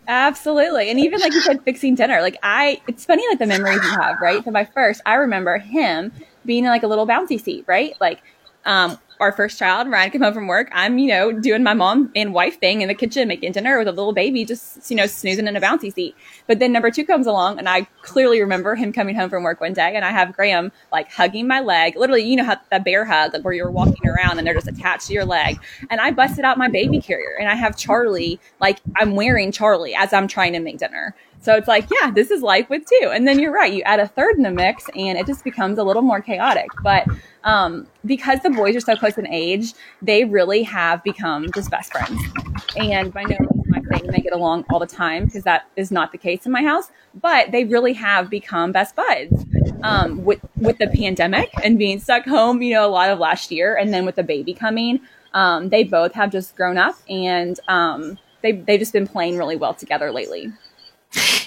Absolutely. 0.08 0.90
And 0.90 1.00
even 1.00 1.20
like 1.20 1.32
you 1.32 1.40
said, 1.42 1.62
fixing 1.64 1.94
dinner. 1.94 2.20
Like 2.20 2.38
I, 2.42 2.80
it's 2.86 3.04
funny 3.04 3.22
like 3.28 3.38
the 3.38 3.46
memories 3.46 3.82
you 3.82 3.90
have, 3.90 4.20
right? 4.20 4.44
So 4.44 4.50
my 4.50 4.64
first, 4.64 5.00
I 5.04 5.14
remember 5.14 5.58
him 5.58 6.12
being 6.44 6.64
in 6.64 6.70
like 6.70 6.84
a 6.84 6.86
little 6.86 7.06
bouncy 7.06 7.40
seat, 7.40 7.64
right? 7.66 7.94
Like, 8.00 8.22
um, 8.64 8.98
our 9.20 9.32
first 9.32 9.58
child, 9.58 9.88
Ryan 9.88 10.10
came 10.10 10.22
home 10.22 10.34
from 10.34 10.46
work. 10.46 10.68
I'm, 10.72 10.98
you 10.98 11.08
know, 11.08 11.32
doing 11.32 11.62
my 11.62 11.74
mom 11.74 12.10
and 12.14 12.34
wife 12.34 12.60
thing 12.60 12.82
in 12.82 12.88
the 12.88 12.94
kitchen, 12.94 13.28
making 13.28 13.52
dinner 13.52 13.78
with 13.78 13.88
a 13.88 13.92
little 13.92 14.12
baby, 14.12 14.44
just, 14.44 14.90
you 14.90 14.96
know, 14.96 15.06
snoozing 15.06 15.46
in 15.46 15.56
a 15.56 15.60
bouncy 15.60 15.92
seat. 15.92 16.14
But 16.46 16.58
then 16.58 16.72
number 16.72 16.90
two 16.90 17.04
comes 17.04 17.26
along 17.26 17.58
and 17.58 17.68
I 17.68 17.82
clearly 18.02 18.40
remember 18.40 18.74
him 18.74 18.92
coming 18.92 19.14
home 19.14 19.30
from 19.30 19.42
work 19.42 19.60
one 19.60 19.72
day 19.72 19.94
and 19.94 20.04
I 20.04 20.10
have 20.10 20.34
Graham 20.34 20.70
like 20.92 21.10
hugging 21.10 21.48
my 21.48 21.60
leg. 21.60 21.96
Literally, 21.96 22.24
you 22.24 22.36
know 22.36 22.44
how 22.44 22.56
that 22.70 22.84
bear 22.84 23.04
hug, 23.04 23.32
like 23.32 23.44
where 23.44 23.54
you're 23.54 23.70
walking 23.70 24.06
around 24.06 24.38
and 24.38 24.46
they're 24.46 24.54
just 24.54 24.68
attached 24.68 25.06
to 25.06 25.12
your 25.12 25.24
leg. 25.24 25.58
And 25.90 26.00
I 26.00 26.10
busted 26.10 26.44
out 26.44 26.58
my 26.58 26.68
baby 26.68 27.00
carrier 27.00 27.36
and 27.38 27.48
I 27.48 27.54
have 27.54 27.76
Charlie, 27.76 28.38
like 28.60 28.80
I'm 28.96 29.16
wearing 29.16 29.52
Charlie 29.52 29.94
as 29.94 30.12
I'm 30.12 30.28
trying 30.28 30.52
to 30.52 30.60
make 30.60 30.78
dinner. 30.78 31.14
So 31.40 31.54
it's 31.54 31.68
like, 31.68 31.86
yeah, 31.90 32.10
this 32.10 32.30
is 32.30 32.42
life 32.42 32.68
with 32.68 32.82
two. 32.86 33.10
And 33.12 33.26
then 33.26 33.38
you're 33.38 33.52
right, 33.52 33.72
you 33.72 33.82
add 33.82 34.00
a 34.00 34.08
third 34.08 34.36
in 34.36 34.42
the 34.42 34.50
mix 34.50 34.84
and 34.96 35.16
it 35.16 35.26
just 35.26 35.44
becomes 35.44 35.78
a 35.78 35.84
little 35.84 36.02
more 36.02 36.20
chaotic. 36.20 36.68
But 36.82 37.06
um, 37.44 37.86
because 38.04 38.40
the 38.40 38.50
boys 38.50 38.74
are 38.74 38.80
so 38.80 38.96
close 38.96 39.16
in 39.16 39.28
age, 39.28 39.72
they 40.02 40.24
really 40.24 40.64
have 40.64 41.04
become 41.04 41.46
just 41.54 41.70
best 41.70 41.92
friends. 41.92 42.20
And 42.76 43.12
by 43.12 43.22
no 43.22 43.36
means 43.38 43.66
am 43.68 43.74
I 43.74 43.96
saying 43.96 44.10
they 44.10 44.18
get 44.18 44.32
along 44.32 44.64
all 44.70 44.80
the 44.80 44.86
time 44.86 45.26
because 45.26 45.44
that 45.44 45.68
is 45.76 45.92
not 45.92 46.10
the 46.10 46.18
case 46.18 46.46
in 46.46 46.52
my 46.52 46.62
house. 46.62 46.90
But 47.14 47.52
they 47.52 47.64
really 47.64 47.92
have 47.94 48.28
become 48.28 48.72
best 48.72 48.96
buds. 48.96 49.44
Um, 49.82 50.24
with 50.24 50.40
with 50.56 50.78
the 50.78 50.88
pandemic 50.88 51.50
and 51.62 51.78
being 51.78 52.00
stuck 52.00 52.24
home, 52.24 52.60
you 52.62 52.74
know, 52.74 52.86
a 52.86 52.90
lot 52.90 53.10
of 53.10 53.18
last 53.18 53.52
year, 53.52 53.76
and 53.76 53.92
then 53.92 54.04
with 54.04 54.16
the 54.16 54.22
baby 54.22 54.52
coming, 54.52 55.00
um, 55.32 55.68
they 55.68 55.84
both 55.84 56.12
have 56.14 56.32
just 56.32 56.56
grown 56.56 56.78
up 56.78 56.96
and 57.08 57.60
um, 57.68 58.18
they 58.42 58.52
they've 58.52 58.80
just 58.80 58.92
been 58.92 59.06
playing 59.06 59.36
really 59.36 59.54
well 59.54 59.74
together 59.74 60.10
lately. 60.10 60.50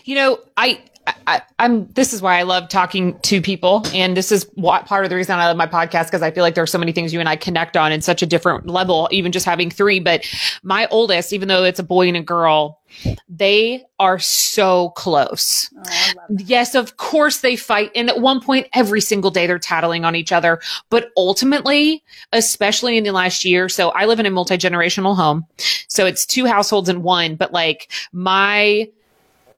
You 0.06 0.16
know, 0.16 0.40
I, 0.58 0.82
I, 1.28 1.42
am 1.60 1.88
this 1.94 2.14
is 2.14 2.22
why 2.22 2.40
I 2.40 2.44
love 2.44 2.70
talking 2.70 3.20
to 3.20 3.42
people. 3.42 3.84
And 3.94 4.16
this 4.16 4.32
is 4.32 4.50
what 4.56 4.86
part 4.86 5.04
of 5.04 5.10
the 5.10 5.16
reason 5.16 5.38
I 5.38 5.48
love 5.48 5.58
my 5.58 5.68
podcast, 5.68 6.06
because 6.06 6.22
I 6.22 6.32
feel 6.32 6.44
like 6.44 6.56
there 6.56 6.64
are 6.64 6.68
so 6.68 6.78
many 6.78 6.92
things 6.92 7.14
you 7.14 7.20
and 7.20 7.30
I 7.30 7.36
connect 7.36 7.78
on 7.78 7.92
in 7.92 8.02
such 8.02 8.22
a 8.22 8.26
different 8.26 8.68
level, 8.68 9.08
even 9.12 9.32
just 9.32 9.46
having 9.46 9.70
three. 9.70 10.00
But 10.00 10.26
my 10.64 10.88
oldest, 10.88 11.34
even 11.34 11.48
though 11.48 11.64
it's 11.64 11.80
a 11.80 11.84
boy 11.84 12.08
and 12.08 12.18
a 12.18 12.22
girl, 12.22 12.80
they 13.28 13.84
are 14.00 14.20
so 14.20 14.90
close. 14.92 15.70
Oh, 15.78 16.14
yes, 16.38 16.76
of 16.76 16.98
course 16.98 17.40
they 17.40 17.56
fight. 17.56 17.92
And 17.96 18.10
at 18.10 18.20
one 18.20 18.42
point, 18.42 18.68
every 18.74 19.02
single 19.02 19.32
day 19.32 19.48
they're 19.48 19.60
tattling 19.60 20.06
on 20.06 20.16
each 20.16 20.32
other. 20.32 20.60
But 20.90 21.12
ultimately, 21.16 22.04
especially 22.34 22.98
in 22.98 23.04
the 23.04 23.12
last 23.12 23.46
year, 23.46 23.70
so 23.70 23.90
I 23.90 24.06
live 24.06 24.20
in 24.20 24.26
a 24.26 24.32
multi 24.32 24.58
generational 24.58 25.16
home. 25.16 25.46
So 25.88 26.06
it's 26.06 26.26
two 26.26 26.46
households 26.46 26.90
in 26.90 27.04
one, 27.04 27.36
but 27.36 27.54
like 27.54 27.92
my 28.12 28.90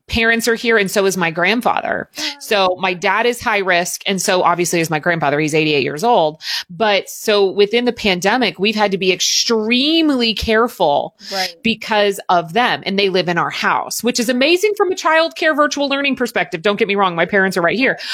parents 0.07 0.47
are 0.47 0.55
here 0.55 0.77
and 0.77 0.89
so 0.89 1.05
is 1.05 1.17
my 1.17 1.31
grandfather. 1.31 2.09
So 2.39 2.77
my 2.79 2.93
dad 2.93 3.25
is 3.25 3.41
high 3.41 3.59
risk. 3.59 4.01
And 4.05 4.21
so 4.21 4.43
obviously 4.43 4.79
is 4.79 4.89
my 4.89 4.99
grandfather. 4.99 5.39
He's 5.39 5.53
88 5.53 5.83
years 5.83 6.03
old. 6.03 6.41
But 6.69 7.09
so 7.09 7.49
within 7.49 7.85
the 7.85 7.93
pandemic, 7.93 8.59
we've 8.59 8.75
had 8.75 8.91
to 8.91 8.97
be 8.97 9.11
extremely 9.11 10.33
careful 10.33 11.15
right. 11.31 11.55
because 11.63 12.19
of 12.29 12.53
them. 12.53 12.83
And 12.85 12.97
they 12.99 13.09
live 13.09 13.29
in 13.29 13.37
our 13.37 13.49
house, 13.49 14.03
which 14.03 14.19
is 14.19 14.29
amazing 14.29 14.73
from 14.75 14.91
a 14.91 14.95
child 14.95 15.35
care 15.35 15.55
virtual 15.55 15.87
learning 15.87 16.15
perspective. 16.15 16.61
Don't 16.61 16.77
get 16.77 16.87
me 16.87 16.95
wrong. 16.95 17.15
My 17.15 17.25
parents 17.25 17.57
are 17.57 17.61
right 17.61 17.77
here. 17.77 17.97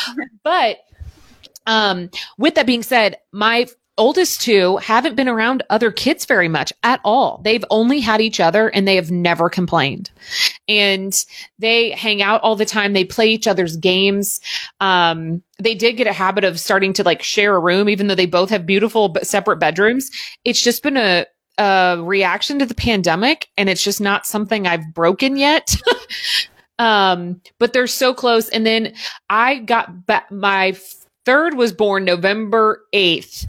But 0.43 0.77
um, 1.65 2.09
with 2.37 2.55
that 2.55 2.65
being 2.65 2.83
said, 2.83 3.17
my 3.31 3.67
oldest 3.97 4.41
two 4.41 4.77
haven't 4.77 5.15
been 5.15 5.27
around 5.27 5.63
other 5.69 5.91
kids 5.91 6.25
very 6.25 6.47
much 6.47 6.71
at 6.83 6.99
all. 7.03 7.41
They've 7.43 7.65
only 7.69 7.99
had 7.99 8.21
each 8.21 8.39
other 8.39 8.69
and 8.69 8.87
they 8.87 8.95
have 8.95 9.11
never 9.11 9.49
complained. 9.49 10.11
and 10.67 11.25
they 11.59 11.91
hang 11.91 12.21
out 12.21 12.41
all 12.41 12.55
the 12.55 12.65
time. 12.65 12.93
They 12.93 13.05
play 13.05 13.27
each 13.27 13.47
other's 13.47 13.77
games. 13.77 14.39
Um, 14.79 15.41
they 15.59 15.75
did 15.75 15.97
get 15.97 16.07
a 16.07 16.13
habit 16.13 16.43
of 16.43 16.59
starting 16.59 16.93
to 16.93 17.03
like 17.03 17.23
share 17.23 17.55
a 17.55 17.59
room, 17.59 17.89
even 17.89 18.07
though 18.07 18.15
they 18.15 18.25
both 18.25 18.49
have 18.49 18.65
beautiful 18.65 19.09
but 19.09 19.25
separate 19.25 19.57
bedrooms. 19.57 20.11
It's 20.43 20.61
just 20.61 20.83
been 20.83 20.97
a, 20.97 21.25
a 21.57 21.97
reaction 22.01 22.59
to 22.59 22.65
the 22.65 22.75
pandemic 22.75 23.47
and 23.57 23.69
it's 23.69 23.83
just 23.83 24.01
not 24.01 24.25
something 24.27 24.67
I've 24.67 24.93
broken 24.93 25.37
yet. 25.37 25.75
um, 26.79 27.41
but 27.59 27.73
they're 27.73 27.87
so 27.87 28.13
close. 28.13 28.49
And 28.49 28.65
then 28.65 28.93
I 29.29 29.55
got 29.59 30.05
back 30.05 30.31
my 30.31 30.77
third 31.27 31.55
was 31.55 31.73
born 31.73 32.05
November 32.05 32.85
8th 32.93 33.45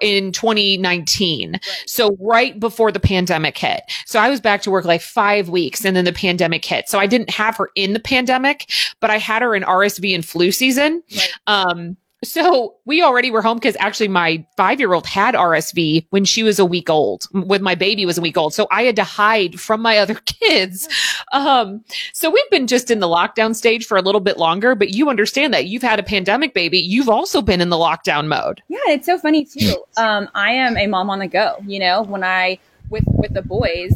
in 0.00 0.32
2019. 0.32 1.52
Right. 1.52 1.60
So 1.86 2.16
right 2.18 2.58
before 2.58 2.90
the 2.90 2.98
pandemic 2.98 3.58
hit. 3.58 3.82
So 4.06 4.18
I 4.18 4.30
was 4.30 4.40
back 4.40 4.62
to 4.62 4.70
work 4.70 4.86
like 4.86 5.02
five 5.02 5.50
weeks 5.50 5.84
and 5.84 5.94
then 5.94 6.06
the 6.06 6.14
pandemic 6.14 6.64
hit. 6.64 6.88
So 6.88 6.98
I 6.98 7.06
didn't 7.06 7.28
have 7.28 7.58
her 7.58 7.68
in 7.74 7.92
the 7.92 8.00
pandemic, 8.00 8.72
but 9.00 9.10
I 9.10 9.18
had 9.18 9.42
her 9.42 9.54
in 9.54 9.64
RSV 9.64 10.14
and 10.14 10.24
flu 10.24 10.50
season. 10.50 11.02
Right. 11.14 11.32
Um, 11.46 11.98
so 12.22 12.74
we 12.84 13.02
already 13.02 13.30
were 13.30 13.42
home 13.42 13.56
because 13.56 13.76
actually 13.78 14.08
my 14.08 14.44
five 14.56 14.78
year 14.78 14.92
old 14.92 15.06
had 15.06 15.34
RSV 15.34 16.06
when 16.10 16.24
she 16.24 16.42
was 16.42 16.58
a 16.58 16.64
week 16.64 16.90
old, 16.90 17.26
when 17.32 17.62
my 17.62 17.74
baby 17.74 18.04
was 18.04 18.18
a 18.18 18.20
week 18.20 18.36
old. 18.36 18.52
So 18.52 18.66
I 18.70 18.82
had 18.82 18.96
to 18.96 19.04
hide 19.04 19.58
from 19.60 19.80
my 19.80 19.98
other 19.98 20.14
kids. 20.14 20.88
Um, 21.32 21.84
so 22.12 22.30
we've 22.30 22.50
been 22.50 22.66
just 22.66 22.90
in 22.90 23.00
the 23.00 23.06
lockdown 23.06 23.54
stage 23.54 23.86
for 23.86 23.96
a 23.96 24.02
little 24.02 24.20
bit 24.20 24.38
longer, 24.38 24.74
but 24.74 24.90
you 24.90 25.08
understand 25.08 25.54
that 25.54 25.66
you've 25.66 25.82
had 25.82 25.98
a 25.98 26.02
pandemic 26.02 26.54
baby. 26.54 26.78
You've 26.78 27.08
also 27.08 27.40
been 27.40 27.60
in 27.60 27.70
the 27.70 27.76
lockdown 27.76 28.26
mode. 28.26 28.62
Yeah, 28.68 28.78
it's 28.88 29.06
so 29.06 29.18
funny 29.18 29.44
too. 29.44 29.76
Um, 29.96 30.30
I 30.34 30.52
am 30.52 30.78
a 30.78 30.86
mom 30.86 31.10
on 31.10 31.18
the 31.18 31.26
go, 31.26 31.56
you 31.66 31.78
know, 31.78 32.02
when 32.02 32.24
I, 32.24 32.58
with, 32.88 33.04
with 33.06 33.34
the 33.34 33.42
boys, 33.42 33.92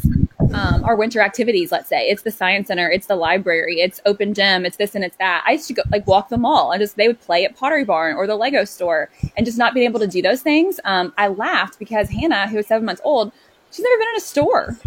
um, 0.53 0.83
our 0.83 0.95
winter 0.95 1.21
activities, 1.21 1.71
let's 1.71 1.89
say 1.89 2.09
it's 2.09 2.23
the 2.23 2.31
science 2.31 2.67
center, 2.67 2.89
it's 2.89 3.07
the 3.07 3.15
library, 3.15 3.79
it's 3.79 4.01
open 4.05 4.33
gym, 4.33 4.65
it's 4.65 4.77
this 4.77 4.95
and 4.95 5.03
it's 5.03 5.17
that. 5.17 5.43
I 5.45 5.53
used 5.53 5.67
to 5.67 5.73
go 5.73 5.83
like 5.91 6.05
walk 6.07 6.29
the 6.29 6.37
mall 6.37 6.71
and 6.71 6.81
just 6.81 6.95
they 6.97 7.07
would 7.07 7.21
play 7.21 7.45
at 7.45 7.55
Pottery 7.55 7.83
Barn 7.83 8.15
or 8.15 8.27
the 8.27 8.35
Lego 8.35 8.65
store 8.65 9.09
and 9.37 9.45
just 9.45 9.57
not 9.57 9.73
being 9.73 9.85
able 9.85 9.99
to 9.99 10.07
do 10.07 10.21
those 10.21 10.41
things. 10.41 10.79
Um, 10.83 11.13
I 11.17 11.27
laughed 11.27 11.79
because 11.79 12.09
Hannah, 12.09 12.47
who 12.47 12.57
was 12.57 12.67
seven 12.67 12.85
months 12.85 13.01
old, 13.03 13.31
she's 13.71 13.83
never 13.83 13.97
been 13.97 14.09
in 14.09 14.17
a 14.17 14.21
store. 14.21 14.77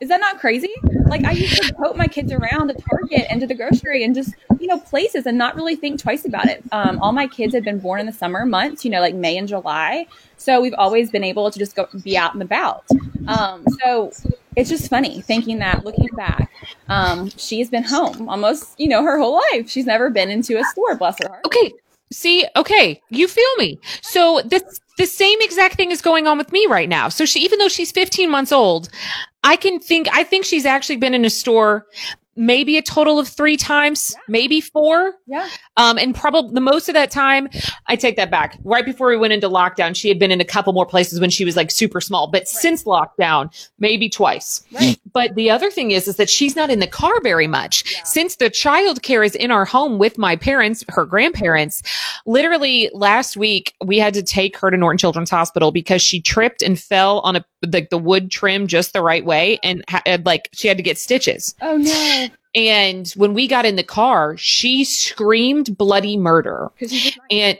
Is 0.00 0.08
that 0.08 0.20
not 0.20 0.40
crazy? 0.40 0.72
Like 1.06 1.24
I 1.24 1.32
used 1.32 1.62
to 1.62 1.72
tote 1.72 1.96
my 1.96 2.06
kids 2.06 2.32
around 2.32 2.68
to 2.68 2.74
Target 2.74 3.26
and 3.30 3.40
to 3.40 3.46
the 3.46 3.54
grocery 3.54 4.02
and 4.02 4.14
just 4.14 4.34
you 4.58 4.66
know 4.66 4.78
places 4.78 5.24
and 5.26 5.38
not 5.38 5.54
really 5.54 5.76
think 5.76 6.00
twice 6.00 6.24
about 6.24 6.46
it. 6.46 6.62
Um, 6.72 6.98
all 7.00 7.12
my 7.12 7.26
kids 7.26 7.54
have 7.54 7.64
been 7.64 7.78
born 7.78 8.00
in 8.00 8.06
the 8.06 8.12
summer 8.12 8.44
months, 8.44 8.84
you 8.84 8.90
know, 8.90 9.00
like 9.00 9.14
May 9.14 9.38
and 9.38 9.46
July, 9.46 10.06
so 10.36 10.60
we've 10.60 10.74
always 10.74 11.10
been 11.10 11.24
able 11.24 11.50
to 11.50 11.58
just 11.58 11.76
go 11.76 11.86
be 12.02 12.18
out 12.18 12.34
and 12.34 12.42
about. 12.42 12.84
Um, 13.28 13.64
so 13.82 14.12
it's 14.56 14.70
just 14.70 14.88
funny 14.88 15.20
thinking 15.22 15.58
that 15.58 15.84
looking 15.84 16.08
back, 16.16 16.50
um, 16.88 17.30
she's 17.30 17.70
been 17.70 17.84
home 17.84 18.28
almost 18.28 18.78
you 18.78 18.88
know 18.88 19.02
her 19.02 19.18
whole 19.18 19.40
life. 19.52 19.68
She's 19.68 19.86
never 19.86 20.10
been 20.10 20.30
into 20.30 20.58
a 20.58 20.64
store. 20.64 20.96
Bless 20.96 21.18
her 21.22 21.28
heart. 21.28 21.44
Okay, 21.46 21.72
See, 22.14 22.46
okay, 22.54 23.02
you 23.10 23.26
feel 23.26 23.56
me. 23.58 23.78
So 24.02 24.40
this 24.44 24.62
the 24.98 25.06
same 25.06 25.38
exact 25.40 25.74
thing 25.74 25.90
is 25.90 26.00
going 26.00 26.28
on 26.28 26.38
with 26.38 26.52
me 26.52 26.64
right 26.68 26.88
now. 26.88 27.08
So 27.08 27.24
she 27.24 27.40
even 27.40 27.58
though 27.58 27.68
she's 27.68 27.90
15 27.90 28.30
months 28.30 28.52
old, 28.52 28.88
I 29.42 29.56
can 29.56 29.80
think 29.80 30.08
I 30.12 30.22
think 30.22 30.44
she's 30.44 30.64
actually 30.64 30.96
been 30.96 31.14
in 31.14 31.24
a 31.24 31.30
store 31.30 31.86
maybe 32.36 32.76
a 32.76 32.82
total 32.82 33.18
of 33.18 33.28
three 33.28 33.56
times, 33.56 34.12
yeah. 34.14 34.20
maybe 34.28 34.60
four. 34.60 35.14
Yeah. 35.26 35.48
Um, 35.76 35.98
and 35.98 36.14
probably 36.14 36.52
the 36.54 36.60
most 36.60 36.88
of 36.88 36.94
that 36.94 37.10
time, 37.10 37.48
I 37.86 37.96
take 37.96 38.16
that 38.16 38.30
back. 38.30 38.58
Right 38.64 38.84
before 38.84 39.08
we 39.08 39.16
went 39.16 39.32
into 39.32 39.48
lockdown, 39.48 39.94
she 39.96 40.08
had 40.08 40.18
been 40.18 40.30
in 40.30 40.40
a 40.40 40.44
couple 40.44 40.72
more 40.72 40.86
places 40.86 41.20
when 41.20 41.30
she 41.30 41.44
was 41.44 41.56
like 41.56 41.70
super 41.70 42.00
small, 42.00 42.26
but 42.26 42.40
right. 42.40 42.48
since 42.48 42.84
lockdown, 42.84 43.50
maybe 43.78 44.08
twice. 44.08 44.64
Right. 44.72 44.98
But 45.14 45.36
the 45.36 45.48
other 45.48 45.70
thing 45.70 45.92
is, 45.92 46.08
is 46.08 46.16
that 46.16 46.28
she's 46.28 46.56
not 46.56 46.70
in 46.70 46.80
the 46.80 46.88
car 46.88 47.20
very 47.22 47.46
much. 47.46 47.84
Yeah. 47.90 48.02
Since 48.02 48.36
the 48.36 48.50
child 48.50 49.02
care 49.02 49.22
is 49.22 49.36
in 49.36 49.52
our 49.52 49.64
home 49.64 49.98
with 49.98 50.18
my 50.18 50.34
parents, 50.34 50.84
her 50.88 51.06
grandparents, 51.06 51.82
literally 52.26 52.90
last 52.92 53.36
week, 53.36 53.74
we 53.84 53.98
had 53.98 54.12
to 54.14 54.22
take 54.24 54.56
her 54.58 54.72
to 54.72 54.76
Norton 54.76 54.98
Children's 54.98 55.30
Hospital 55.30 55.70
because 55.70 56.02
she 56.02 56.20
tripped 56.20 56.62
and 56.62 56.78
fell 56.78 57.20
on 57.20 57.36
a, 57.36 57.44
like 57.62 57.90
the, 57.90 57.96
the 57.96 58.02
wood 58.02 58.30
trim 58.30 58.66
just 58.66 58.92
the 58.92 59.02
right 59.02 59.24
way 59.24 59.58
and 59.62 59.84
had 59.86 60.26
like, 60.26 60.48
she 60.52 60.66
had 60.66 60.76
to 60.76 60.82
get 60.82 60.98
stitches. 60.98 61.54
Oh 61.62 61.76
no. 61.76 62.26
And 62.56 63.08
when 63.16 63.34
we 63.34 63.48
got 63.48 63.66
in 63.66 63.76
the 63.76 63.82
car, 63.82 64.36
she 64.36 64.84
screamed 64.84 65.76
bloody 65.76 66.16
murder. 66.16 66.70
And 67.30 67.58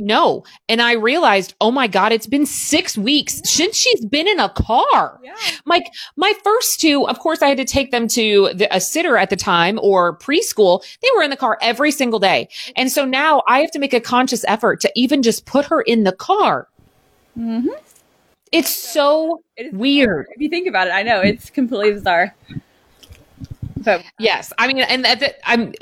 no. 0.00 0.44
And 0.68 0.80
I 0.80 0.92
realized, 0.92 1.54
oh 1.60 1.70
my 1.70 1.86
God, 1.86 2.12
it's 2.12 2.26
been 2.26 2.46
six 2.46 2.96
weeks 2.96 3.36
yeah. 3.36 3.42
since 3.44 3.76
she's 3.76 4.04
been 4.06 4.26
in 4.26 4.40
a 4.40 4.48
car. 4.48 5.20
Yeah. 5.22 5.34
Like 5.66 5.84
my 6.16 6.32
first 6.42 6.80
two, 6.80 7.06
of 7.06 7.18
course, 7.18 7.42
I 7.42 7.48
had 7.48 7.58
to 7.58 7.64
take 7.64 7.90
them 7.90 8.08
to 8.08 8.50
the, 8.54 8.74
a 8.74 8.80
sitter 8.80 9.16
at 9.16 9.30
the 9.30 9.36
time 9.36 9.78
or 9.82 10.16
preschool. 10.18 10.82
They 11.02 11.08
were 11.14 11.22
in 11.22 11.30
the 11.30 11.36
car 11.36 11.58
every 11.60 11.90
single 11.90 12.18
day. 12.18 12.48
And 12.76 12.90
so 12.90 13.04
now 13.04 13.42
I 13.46 13.60
have 13.60 13.70
to 13.72 13.78
make 13.78 13.92
a 13.92 14.00
conscious 14.00 14.44
effort 14.48 14.80
to 14.80 14.92
even 14.94 15.22
just 15.22 15.44
put 15.44 15.66
her 15.66 15.82
in 15.82 16.04
the 16.04 16.12
car. 16.12 16.68
Mm-hmm. 17.38 17.68
It's 18.50 18.74
so 18.74 19.42
it 19.56 19.72
weird. 19.72 20.26
If 20.34 20.40
you 20.40 20.48
think 20.48 20.68
about 20.68 20.86
it, 20.86 20.90
I 20.90 21.02
know 21.02 21.20
it's 21.20 21.48
completely 21.48 21.92
bizarre. 21.92 22.34
Yes, 24.18 24.52
I 24.58 24.68
mean, 24.68 24.78
and 24.78 25.04
that, 25.04 25.38
I'm, 25.44 25.72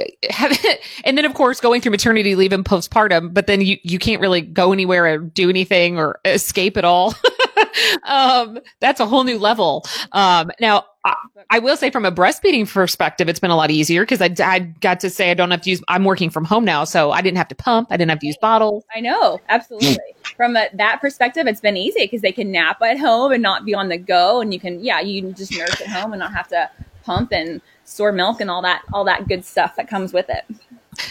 and 1.04 1.16
then 1.18 1.24
of 1.24 1.34
course 1.34 1.60
going 1.60 1.80
through 1.80 1.92
maternity 1.92 2.34
leave 2.34 2.52
and 2.52 2.64
postpartum, 2.64 3.32
but 3.34 3.46
then 3.46 3.60
you 3.60 3.78
you 3.82 3.98
can't 3.98 4.20
really 4.20 4.40
go 4.40 4.72
anywhere 4.72 5.06
or 5.06 5.18
do 5.18 5.48
anything 5.48 5.98
or 5.98 6.20
escape 6.24 6.76
at 6.76 6.84
all. 6.84 7.14
um, 8.04 8.58
that's 8.80 9.00
a 9.00 9.06
whole 9.06 9.24
new 9.24 9.38
level. 9.38 9.84
Um, 10.12 10.50
now 10.60 10.84
I, 11.04 11.14
I, 11.50 11.58
will 11.60 11.76
say 11.76 11.90
from 11.90 12.04
a 12.04 12.12
breastfeeding 12.12 12.70
perspective, 12.70 13.28
it's 13.28 13.40
been 13.40 13.50
a 13.50 13.56
lot 13.56 13.70
easier 13.70 14.02
because 14.02 14.20
I, 14.20 14.34
I 14.44 14.58
got 14.58 15.00
to 15.00 15.10
say 15.10 15.30
I 15.30 15.34
don't 15.34 15.50
have 15.50 15.62
to 15.62 15.70
use. 15.70 15.82
I'm 15.88 16.04
working 16.04 16.30
from 16.30 16.44
home 16.44 16.64
now, 16.64 16.84
so 16.84 17.10
I 17.10 17.22
didn't 17.22 17.38
have 17.38 17.48
to 17.48 17.54
pump. 17.54 17.88
I 17.90 17.96
didn't 17.96 18.10
have 18.10 18.18
to 18.20 18.26
use 18.26 18.36
bottles. 18.40 18.84
I 18.94 19.00
know, 19.00 19.40
absolutely. 19.48 19.98
from 20.36 20.56
a, 20.56 20.68
that 20.74 21.00
perspective, 21.00 21.46
it's 21.46 21.60
been 21.60 21.76
easy 21.76 22.00
because 22.00 22.20
they 22.20 22.32
can 22.32 22.50
nap 22.50 22.82
at 22.82 22.98
home 22.98 23.32
and 23.32 23.42
not 23.42 23.64
be 23.64 23.74
on 23.74 23.88
the 23.88 23.98
go, 23.98 24.40
and 24.40 24.52
you 24.52 24.60
can, 24.60 24.84
yeah, 24.84 25.00
you 25.00 25.22
can 25.22 25.34
just 25.34 25.56
nurse 25.56 25.80
at 25.80 25.88
home 25.88 26.12
and 26.12 26.20
not 26.20 26.32
have 26.32 26.48
to 26.48 26.70
pump 27.02 27.32
and 27.32 27.62
store 27.90 28.12
milk 28.12 28.40
and 28.40 28.50
all 28.50 28.62
that 28.62 28.83
all 28.92 29.05
that 29.05 29.29
good 29.29 29.44
stuff 29.44 29.76
that 29.76 29.88
comes 29.88 30.12
with 30.12 30.26
it. 30.29 30.44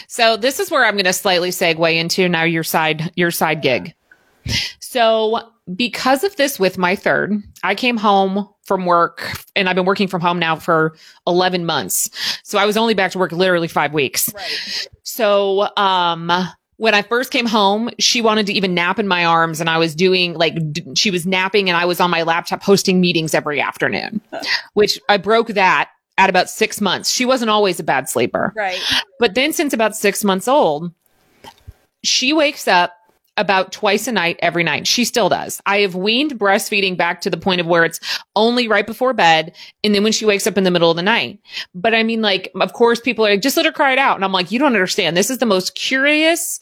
So 0.07 0.37
this 0.37 0.59
is 0.59 0.71
where 0.71 0.85
I'm 0.85 0.95
going 0.95 1.05
to 1.05 1.13
slightly 1.13 1.49
segue 1.49 1.95
into 1.95 2.27
now 2.29 2.43
your 2.43 2.63
side 2.63 3.11
your 3.15 3.31
side 3.31 3.61
gig. 3.61 3.93
So 4.79 5.51
because 5.75 6.23
of 6.23 6.35
this 6.37 6.59
with 6.59 6.77
my 6.77 6.95
third, 6.95 7.33
I 7.63 7.75
came 7.75 7.97
home 7.97 8.49
from 8.63 8.85
work 8.85 9.43
and 9.55 9.69
I've 9.69 9.75
been 9.75 9.85
working 9.85 10.07
from 10.07 10.21
home 10.21 10.39
now 10.39 10.55
for 10.55 10.95
11 11.27 11.65
months. 11.65 12.09
So 12.43 12.57
I 12.57 12.65
was 12.65 12.77
only 12.77 12.93
back 12.93 13.11
to 13.11 13.19
work 13.19 13.31
literally 13.31 13.67
5 13.67 13.93
weeks. 13.93 14.33
Right. 14.33 14.87
So 15.03 15.69
um 15.77 16.31
when 16.77 16.95
I 16.95 17.01
first 17.01 17.31
came 17.31 17.45
home, 17.45 17.89
she 17.99 18.21
wanted 18.21 18.45
to 18.47 18.53
even 18.53 18.73
nap 18.73 18.99
in 18.99 19.07
my 19.07 19.25
arms 19.25 19.59
and 19.59 19.69
I 19.69 19.77
was 19.77 19.93
doing 19.93 20.33
like, 20.35 20.53
d- 20.71 20.85
she 20.95 21.11
was 21.11 21.25
napping 21.25 21.69
and 21.69 21.75
I 21.75 21.83
was 21.83 21.99
on 21.99 22.09
my 22.09 22.23
laptop 22.23 22.63
hosting 22.63 23.01
meetings 23.01 23.33
every 23.33 23.59
afternoon, 23.59 24.21
which 24.75 24.97
I 25.09 25.17
broke 25.17 25.47
that 25.49 25.89
at 26.19 26.29
about 26.29 26.49
six 26.49 26.81
months. 26.81 27.09
She 27.09 27.25
wasn't 27.25 27.49
always 27.49 27.79
a 27.79 27.83
bad 27.83 28.09
sleeper. 28.09 28.53
Right. 28.55 28.79
But 29.19 29.33
then 29.33 29.53
since 29.53 29.73
about 29.73 29.95
six 29.95 30.23
months 30.23 30.47
old, 30.47 30.91
she 32.03 32.33
wakes 32.33 32.67
up 32.67 32.93
about 33.37 33.71
twice 33.71 34.05
a 34.05 34.11
night 34.11 34.37
every 34.41 34.65
night. 34.65 34.85
She 34.85 35.05
still 35.05 35.29
does. 35.29 35.61
I 35.65 35.77
have 35.79 35.95
weaned 35.95 36.37
breastfeeding 36.37 36.97
back 36.97 37.21
to 37.21 37.29
the 37.29 37.37
point 37.37 37.61
of 37.61 37.67
where 37.67 37.85
it's 37.85 38.01
only 38.35 38.67
right 38.67 38.85
before 38.85 39.13
bed 39.13 39.55
and 39.81 39.95
then 39.95 40.03
when 40.03 40.11
she 40.11 40.25
wakes 40.25 40.45
up 40.45 40.57
in 40.57 40.65
the 40.65 40.71
middle 40.71 40.91
of 40.91 40.97
the 40.97 41.03
night. 41.03 41.39
But 41.73 41.95
I 41.95 42.03
mean, 42.03 42.21
like, 42.21 42.51
of 42.59 42.73
course, 42.73 42.99
people 42.99 43.25
are 43.25 43.29
like, 43.29 43.41
just 43.41 43.55
let 43.55 43.65
her 43.65 43.71
cry 43.71 43.93
it 43.93 43.97
out. 43.97 44.17
And 44.17 44.25
I'm 44.25 44.33
like, 44.33 44.51
you 44.51 44.59
don't 44.59 44.73
understand. 44.75 45.15
This 45.15 45.29
is 45.29 45.37
the 45.37 45.45
most 45.45 45.75
curious, 45.75 46.59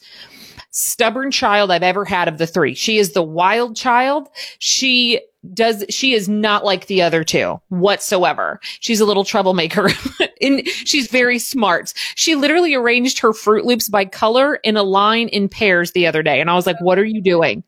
stubborn 0.78 1.30
child 1.30 1.72
I've 1.72 1.82
ever 1.82 2.04
had 2.04 2.28
of 2.28 2.38
the 2.38 2.46
three. 2.46 2.74
She 2.74 2.98
is 2.98 3.12
the 3.12 3.22
wild 3.22 3.74
child. 3.76 4.28
She 4.60 5.20
does 5.54 5.84
she 5.88 6.14
is 6.14 6.28
not 6.28 6.64
like 6.64 6.86
the 6.86 7.02
other 7.02 7.24
two 7.24 7.60
whatsoever. 7.68 8.60
She's 8.80 9.00
a 9.00 9.04
little 9.04 9.24
troublemaker 9.24 9.90
and 10.40 10.66
she's 10.68 11.08
very 11.08 11.38
smart. 11.38 11.92
She 12.14 12.36
literally 12.36 12.74
arranged 12.74 13.18
her 13.18 13.30
Froot 13.30 13.64
Loops 13.64 13.88
by 13.88 14.04
color 14.04 14.56
in 14.56 14.76
a 14.76 14.82
line 14.82 15.28
in 15.28 15.48
pairs 15.48 15.92
the 15.92 16.06
other 16.06 16.22
day 16.22 16.40
and 16.40 16.48
I 16.48 16.54
was 16.54 16.66
like, 16.66 16.80
"What 16.80 16.98
are 16.98 17.04
you 17.04 17.20
doing?" 17.20 17.64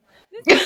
my 0.46 0.60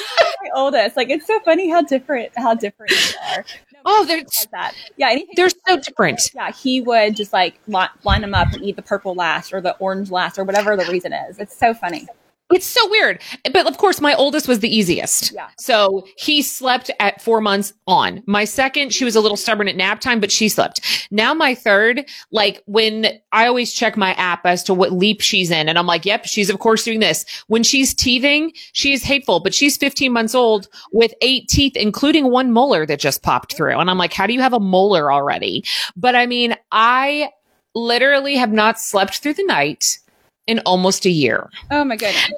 oldest. 0.55 0.97
Like 0.97 1.11
it's 1.11 1.27
so 1.27 1.41
funny 1.41 1.71
how 1.71 1.83
different 1.83 2.31
how 2.37 2.55
different 2.55 2.93
they 2.93 3.37
are. 3.37 3.45
oh, 3.87 4.05
they're 4.05 4.19
like 4.19 4.51
that. 4.53 4.75
Yeah, 4.97 5.17
they're 5.37 5.49
so 5.49 5.79
different. 5.79 6.21
Yeah, 6.35 6.53
he 6.53 6.83
would 6.83 7.17
just 7.17 7.33
like 7.33 7.59
line 7.67 8.21
them 8.21 8.35
up 8.35 8.53
and 8.53 8.63
eat 8.63 8.77
the 8.77 8.83
purple 8.83 9.15
last 9.15 9.53
or 9.55 9.61
the 9.61 9.77
orange 9.79 10.11
last 10.11 10.39
or 10.39 10.45
whatever 10.45 10.77
the 10.77 10.85
reason 10.87 11.13
is. 11.13 11.39
It's 11.39 11.57
so 11.57 11.73
funny. 11.73 12.07
It's 12.53 12.67
so 12.67 12.89
weird. 12.91 13.23
But 13.53 13.67
of 13.67 13.79
course, 13.79 14.03
my 14.03 14.15
oldest 14.15 14.49
was 14.49 14.61
the 14.61 14.75
easiest. 14.75 15.33
Yeah. 15.33 15.49
So 15.59 16.07
he 16.19 16.43
slept 16.43 16.91
at 17.01 17.23
four 17.23 17.41
months 17.41 17.73
on. 17.87 18.23
My 18.27 18.45
second, 18.45 18.93
she 18.93 19.05
was 19.05 19.17
a 19.17 19.21
little 19.21 19.39
stubborn 19.39 19.67
at 19.67 19.77
nap 19.77 20.01
time, 20.01 20.21
but 20.21 20.31
she 20.31 20.51
slept. 20.51 21.09
Now 21.11 21.33
my 21.33 21.55
third, 21.55 22.05
like 22.33 22.63
when 22.67 23.19
I 23.33 23.47
always 23.47 23.73
check 23.73 23.97
my 23.97 24.13
app 24.15 24.45
as 24.45 24.63
to 24.65 24.75
what 24.75 24.93
leap 24.93 25.23
she's 25.23 25.51
in. 25.51 25.71
And 25.71 25.79
I'm 25.79 25.87
like, 25.87 26.05
yep, 26.05 26.27
she's 26.27 26.51
of 26.51 26.59
course 26.59 26.85
doing 26.85 27.01
this. 27.01 27.25
When 27.47 27.63
she's 27.63 27.95
teething, 27.95 28.53
she 28.73 28.93
is 28.93 29.03
hateful, 29.03 29.41
but 29.41 29.55
she's 29.55 29.79
15 29.79 30.13
months 30.13 30.35
old 30.35 30.69
with 30.93 31.15
eight 31.23 31.49
teeth, 31.49 31.77
including 31.77 32.31
one 32.31 32.53
molar 32.53 32.85
that 32.85 33.01
just 33.01 33.23
popped 33.23 33.57
through. 33.57 33.79
And 33.79 33.89
I'm 33.89 33.99
like, 33.99 34.13
how 34.13 34.27
do 34.27 34.35
you 34.35 34.43
have 34.43 34.53
a 34.53 34.61
molar 34.61 35.11
already? 35.11 35.65
But 35.97 36.15
I 36.15 36.27
mean, 36.27 36.55
I 36.71 37.31
literally 37.75 38.37
have 38.37 38.53
not 38.53 38.79
slept 38.79 39.19
through 39.19 39.35
the 39.35 39.45
night 39.45 39.99
in 40.47 40.61
almost 40.61 41.07
a 41.07 41.11
year. 41.11 41.49
Oh 41.71 41.85
my 41.85 41.97
goodness. 41.97 42.31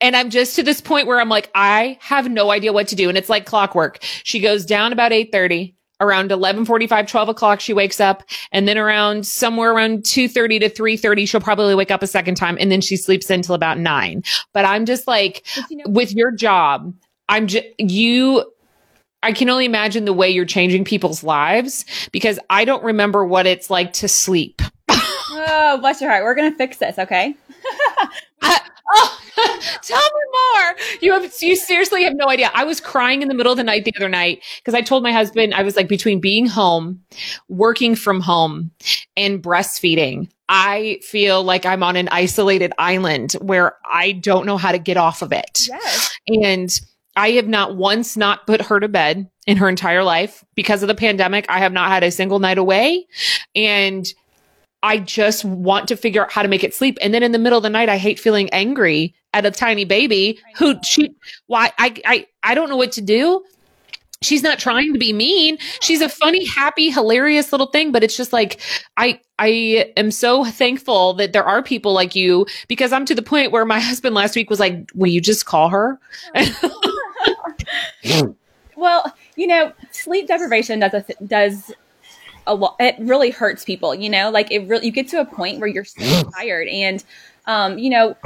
And 0.00 0.16
I'm 0.16 0.30
just 0.30 0.56
to 0.56 0.62
this 0.62 0.80
point 0.80 1.06
where 1.06 1.20
I'm 1.20 1.28
like, 1.28 1.50
I 1.54 1.98
have 2.00 2.30
no 2.30 2.50
idea 2.50 2.72
what 2.72 2.88
to 2.88 2.96
do. 2.96 3.08
And 3.08 3.16
it's 3.16 3.30
like 3.30 3.46
clockwork. 3.46 3.98
She 4.02 4.40
goes 4.40 4.66
down 4.66 4.92
about 4.92 5.12
830. 5.12 5.74
Around 6.00 6.24
1145, 6.24 7.06
12 7.06 7.28
o'clock, 7.28 7.60
she 7.60 7.72
wakes 7.72 8.00
up. 8.00 8.24
And 8.50 8.66
then 8.66 8.76
around 8.76 9.26
somewhere 9.26 9.72
around 9.72 10.04
230 10.04 10.58
to 10.58 10.68
330, 10.68 11.24
she'll 11.24 11.40
probably 11.40 11.74
wake 11.76 11.92
up 11.92 12.02
a 12.02 12.06
second 12.08 12.34
time. 12.34 12.58
And 12.60 12.70
then 12.70 12.80
she 12.80 12.96
sleeps 12.96 13.30
until 13.30 13.54
about 13.54 13.78
nine. 13.78 14.24
But 14.52 14.64
I'm 14.64 14.86
just 14.86 15.06
like, 15.06 15.46
you 15.70 15.76
know- 15.76 15.84
with 15.86 16.12
your 16.12 16.32
job, 16.32 16.92
I'm 17.28 17.46
just, 17.46 17.64
you, 17.78 18.44
I 19.22 19.32
can 19.32 19.48
only 19.48 19.64
imagine 19.64 20.04
the 20.04 20.12
way 20.12 20.28
you're 20.28 20.44
changing 20.44 20.84
people's 20.84 21.22
lives 21.22 21.86
because 22.10 22.38
I 22.50 22.64
don't 22.64 22.82
remember 22.82 23.24
what 23.24 23.46
it's 23.46 23.70
like 23.70 23.92
to 23.94 24.08
sleep. 24.08 24.60
oh, 24.90 25.78
bless 25.80 26.00
your 26.00 26.10
heart. 26.10 26.24
We're 26.24 26.34
going 26.34 26.50
to 26.50 26.58
fix 26.58 26.78
this, 26.78 26.98
okay? 26.98 27.34
I, 28.42 28.60
oh, 28.94 29.20
tell 29.82 29.98
me 29.98 30.20
more. 30.32 30.76
You 31.00 31.12
have 31.12 31.32
you 31.40 31.56
seriously 31.56 32.04
have 32.04 32.14
no 32.14 32.28
idea. 32.28 32.50
I 32.54 32.64
was 32.64 32.80
crying 32.80 33.22
in 33.22 33.28
the 33.28 33.34
middle 33.34 33.52
of 33.52 33.58
the 33.58 33.64
night 33.64 33.84
the 33.84 33.94
other 33.96 34.08
night 34.08 34.42
because 34.58 34.74
I 34.74 34.82
told 34.82 35.02
my 35.02 35.12
husband 35.12 35.54
I 35.54 35.62
was 35.62 35.76
like 35.76 35.88
between 35.88 36.20
being 36.20 36.46
home, 36.46 37.02
working 37.48 37.94
from 37.94 38.20
home, 38.20 38.70
and 39.16 39.42
breastfeeding. 39.42 40.28
I 40.48 40.98
feel 41.02 41.42
like 41.42 41.64
I'm 41.64 41.82
on 41.82 41.96
an 41.96 42.08
isolated 42.10 42.72
island 42.78 43.32
where 43.40 43.76
I 43.90 44.12
don't 44.12 44.46
know 44.46 44.58
how 44.58 44.72
to 44.72 44.78
get 44.78 44.96
off 44.96 45.22
of 45.22 45.32
it. 45.32 45.68
Yes. 45.68 46.14
And 46.26 46.80
I 47.16 47.30
have 47.32 47.46
not 47.46 47.76
once 47.76 48.16
not 48.16 48.46
put 48.46 48.60
her 48.62 48.80
to 48.80 48.88
bed 48.88 49.30
in 49.46 49.56
her 49.56 49.68
entire 49.68 50.02
life 50.02 50.44
because 50.54 50.82
of 50.82 50.88
the 50.88 50.94
pandemic. 50.94 51.46
I 51.48 51.60
have 51.60 51.72
not 51.72 51.90
had 51.90 52.02
a 52.02 52.10
single 52.10 52.40
night 52.40 52.58
away. 52.58 53.06
And 53.54 54.06
I 54.84 54.98
just 54.98 55.46
want 55.46 55.88
to 55.88 55.96
figure 55.96 56.22
out 56.22 56.30
how 56.30 56.42
to 56.42 56.48
make 56.48 56.62
it 56.62 56.74
sleep. 56.74 56.98
And 57.00 57.14
then 57.14 57.22
in 57.22 57.32
the 57.32 57.38
middle 57.38 57.56
of 57.56 57.62
the 57.62 57.70
night, 57.70 57.88
I 57.88 57.96
hate 57.96 58.20
feeling 58.20 58.50
angry 58.50 59.14
at 59.32 59.46
a 59.46 59.50
tiny 59.50 59.86
baby 59.86 60.38
who 60.56 60.74
she, 60.84 61.14
why 61.46 61.72
I, 61.78 61.96
I, 62.04 62.26
I 62.42 62.54
don't 62.54 62.68
know 62.68 62.76
what 62.76 62.92
to 62.92 63.00
do. 63.00 63.42
She's 64.20 64.42
not 64.42 64.58
trying 64.58 64.92
to 64.92 64.98
be 64.98 65.14
mean. 65.14 65.56
She's 65.80 66.02
a 66.02 66.08
funny, 66.10 66.44
happy, 66.44 66.90
hilarious 66.90 67.50
little 67.50 67.68
thing, 67.68 67.92
but 67.92 68.04
it's 68.04 68.14
just 68.16 68.34
like, 68.34 68.60
I, 68.98 69.20
I 69.38 69.90
am 69.96 70.10
so 70.10 70.44
thankful 70.44 71.14
that 71.14 71.32
there 71.32 71.44
are 71.44 71.62
people 71.62 71.94
like 71.94 72.14
you 72.14 72.46
because 72.68 72.92
I'm 72.92 73.06
to 73.06 73.14
the 73.14 73.22
point 73.22 73.52
where 73.52 73.64
my 73.64 73.80
husband 73.80 74.14
last 74.14 74.36
week 74.36 74.50
was 74.50 74.60
like, 74.60 74.90
will 74.94 75.10
you 75.10 75.22
just 75.22 75.46
call 75.46 75.70
her? 75.70 75.98
well, 78.76 79.14
you 79.36 79.46
know, 79.46 79.72
sleep 79.92 80.28
deprivation 80.28 80.80
does 80.80 80.92
a 80.92 81.00
th- 81.00 81.18
does 81.26 81.72
a 82.46 82.54
lot. 82.54 82.76
It 82.80 82.96
really 82.98 83.30
hurts 83.30 83.64
people. 83.64 83.94
You 83.94 84.10
know, 84.10 84.30
like 84.30 84.50
it 84.50 84.68
really. 84.68 84.86
You 84.86 84.92
get 84.92 85.08
to 85.08 85.20
a 85.20 85.24
point 85.24 85.60
where 85.60 85.68
you're 85.68 85.84
so 85.84 86.22
tired, 86.30 86.68
and 86.68 87.04
um, 87.46 87.78
you 87.78 87.90
know, 87.90 88.16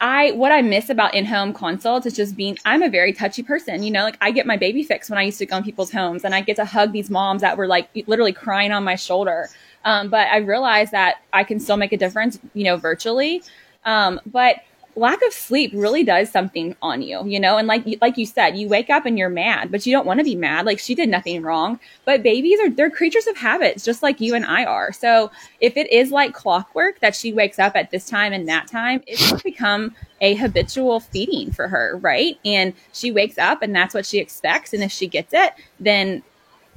I 0.00 0.32
what 0.32 0.52
I 0.52 0.62
miss 0.62 0.90
about 0.90 1.14
in-home 1.14 1.52
consults 1.52 2.06
is 2.06 2.14
just 2.14 2.36
being 2.36 2.58
I'm 2.64 2.82
a 2.82 2.90
very 2.90 3.12
touchy 3.12 3.42
person, 3.42 3.82
you 3.82 3.90
know, 3.90 4.02
like 4.02 4.18
I 4.20 4.30
get 4.30 4.46
my 4.46 4.56
baby 4.56 4.82
fix 4.82 5.08
when 5.08 5.18
I 5.18 5.22
used 5.22 5.38
to 5.38 5.46
go 5.46 5.56
in 5.56 5.64
people's 5.64 5.90
homes 5.90 6.24
and 6.24 6.34
I 6.34 6.42
get 6.42 6.56
to 6.56 6.64
hug 6.64 6.92
these 6.92 7.08
moms 7.10 7.40
that 7.42 7.56
were 7.56 7.66
like 7.66 7.88
literally 8.06 8.32
crying 8.32 8.72
on 8.72 8.84
my 8.84 8.94
shoulder. 8.94 9.48
Um, 9.84 10.10
but 10.10 10.28
I 10.28 10.38
realized 10.38 10.92
that 10.92 11.22
I 11.32 11.44
can 11.44 11.60
still 11.60 11.76
make 11.76 11.92
a 11.92 11.96
difference, 11.96 12.38
you 12.54 12.64
know, 12.64 12.76
virtually. 12.76 13.42
Um, 13.84 14.20
but 14.26 14.56
lack 14.96 15.22
of 15.26 15.32
sleep 15.32 15.70
really 15.74 16.02
does 16.02 16.30
something 16.30 16.74
on 16.80 17.02
you, 17.02 17.24
you 17.26 17.38
know, 17.38 17.58
and 17.58 17.68
like 17.68 17.84
like 18.00 18.16
you 18.16 18.24
said, 18.24 18.56
you 18.56 18.66
wake 18.66 18.88
up 18.88 19.04
and 19.04 19.18
you're 19.18 19.28
mad, 19.28 19.70
but 19.70 19.84
you 19.84 19.92
don't 19.92 20.06
want 20.06 20.18
to 20.20 20.24
be 20.24 20.34
mad. 20.34 20.64
Like 20.64 20.78
she 20.78 20.94
did 20.94 21.08
nothing 21.08 21.42
wrong. 21.42 21.78
But 22.06 22.22
babies 22.22 22.58
are 22.60 22.70
they're 22.70 22.90
creatures 22.90 23.26
of 23.26 23.36
habits, 23.36 23.84
just 23.84 24.02
like 24.02 24.20
you 24.20 24.34
and 24.34 24.46
I 24.46 24.64
are. 24.64 24.92
So 24.92 25.30
if 25.60 25.76
it 25.76 25.92
is 25.92 26.10
like 26.10 26.32
clockwork 26.32 26.98
that 27.00 27.14
she 27.14 27.32
wakes 27.32 27.58
up 27.58 27.76
at 27.76 27.90
this 27.90 28.08
time 28.08 28.32
and 28.32 28.48
that 28.48 28.68
time, 28.68 29.02
it's 29.06 29.42
become 29.42 29.94
a 30.22 30.34
habitual 30.34 31.00
feeding 31.00 31.52
for 31.52 31.68
her, 31.68 31.98
right? 31.98 32.38
And 32.44 32.72
she 32.92 33.12
wakes 33.12 33.36
up 33.36 33.60
and 33.60 33.76
that's 33.76 33.94
what 33.94 34.06
she 34.06 34.18
expects. 34.18 34.72
And 34.72 34.82
if 34.82 34.90
she 34.90 35.06
gets 35.06 35.34
it, 35.34 35.52
then 35.78 36.22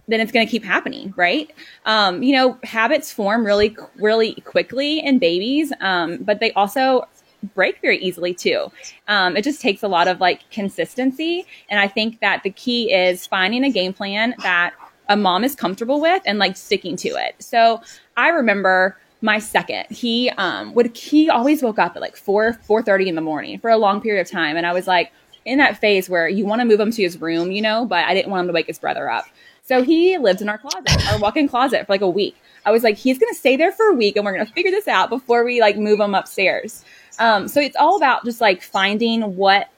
then 0.10 0.20
it's 0.20 0.32
going 0.32 0.46
to 0.46 0.50
keep 0.50 0.66
happening, 0.66 1.14
right? 1.16 1.52
Um, 1.86 2.24
you 2.24 2.36
know, 2.36 2.58
habits 2.64 3.12
form 3.12 3.46
really, 3.46 3.78
really 3.96 4.34
quickly 4.42 5.00
in 5.00 5.20
babies, 5.20 5.72
um, 5.82 6.18
but 6.24 6.40
they 6.40 6.52
also 6.54 7.08
break 7.56 7.82
very 7.82 7.98
easily 8.00 8.34
too. 8.34 8.72
Um, 9.08 9.38
it 9.38 9.44
just 9.44 9.62
takes 9.62 9.84
a 9.84 9.88
lot 9.88 10.08
of 10.08 10.20
like 10.20 10.50
consistency. 10.52 11.46
And 11.70 11.80
I 11.80 11.88
think 11.88 12.20
that 12.20 12.44
the 12.44 12.50
key 12.50 12.94
is 12.94 13.28
finding 13.28 13.64
a 13.64 13.70
game 13.70 13.94
plan 13.94 14.36
that 14.44 14.74
a 15.08 15.16
mom 15.16 15.44
is 15.44 15.56
comfortable 15.56 16.00
with 16.00 16.22
and 16.26 16.40
like 16.40 16.56
sticking 16.56 16.96
to 16.98 17.10
it. 17.10 17.36
So 17.40 17.82
I 18.18 18.30
remember 18.30 18.98
my 19.22 19.40
second, 19.40 19.86
he 19.90 20.30
um, 20.38 20.74
would 20.76 20.96
he 20.96 21.30
always 21.30 21.62
woke 21.62 21.80
up 21.80 21.96
at 21.96 22.02
like 22.02 22.16
four 22.16 22.54
four 22.54 22.82
thirty 22.82 23.10
in 23.10 23.16
the 23.16 23.22
morning 23.22 23.60
for 23.60 23.70
a 23.70 23.78
long 23.78 24.00
period 24.02 24.22
of 24.22 24.32
time, 24.32 24.56
and 24.56 24.66
I 24.66 24.72
was 24.72 24.88
like 24.88 25.12
in 25.46 25.58
that 25.58 25.78
phase 25.78 26.10
where 26.10 26.30
you 26.30 26.46
want 26.46 26.62
to 26.62 26.66
move 26.66 26.80
him 26.80 26.92
to 26.92 27.02
his 27.02 27.20
room, 27.20 27.52
you 27.52 27.62
know, 27.62 27.86
but 27.86 28.06
I 28.06 28.14
didn't 28.14 28.32
want 28.32 28.42
him 28.42 28.48
to 28.48 28.54
wake 28.54 28.68
his 28.68 28.80
brother 28.80 29.10
up. 29.10 29.26
So 29.64 29.84
he 29.84 30.18
lived 30.18 30.42
in 30.42 30.50
our 30.50 30.58
closet, 30.58 31.12
our 31.12 31.20
walk-in 31.20 31.48
closet 31.48 31.86
for 31.86 31.94
like 31.94 32.02
a 32.02 32.10
week. 32.10 32.36
I 32.66 32.72
was 32.72 32.84
like, 32.84 32.98
he's 32.98 33.20
gonna 33.20 33.34
stay 33.34 33.58
there 33.58 33.72
for 33.72 33.90
a 33.90 33.94
week, 33.94 34.16
and 34.16 34.26
we're 34.26 34.32
gonna 34.32 34.46
figure 34.46 34.72
this 34.72 34.88
out 34.88 35.10
before 35.10 35.44
we 35.44 35.60
like 35.60 35.78
move 35.78 36.00
him 36.00 36.16
upstairs. 36.16 36.86
Um, 37.20 37.48
so 37.48 37.62
it's 37.62 37.76
all 37.76 37.98
about 37.98 38.26
just 38.26 38.42
like 38.42 38.62
finding 38.62 39.36
what 39.36 39.70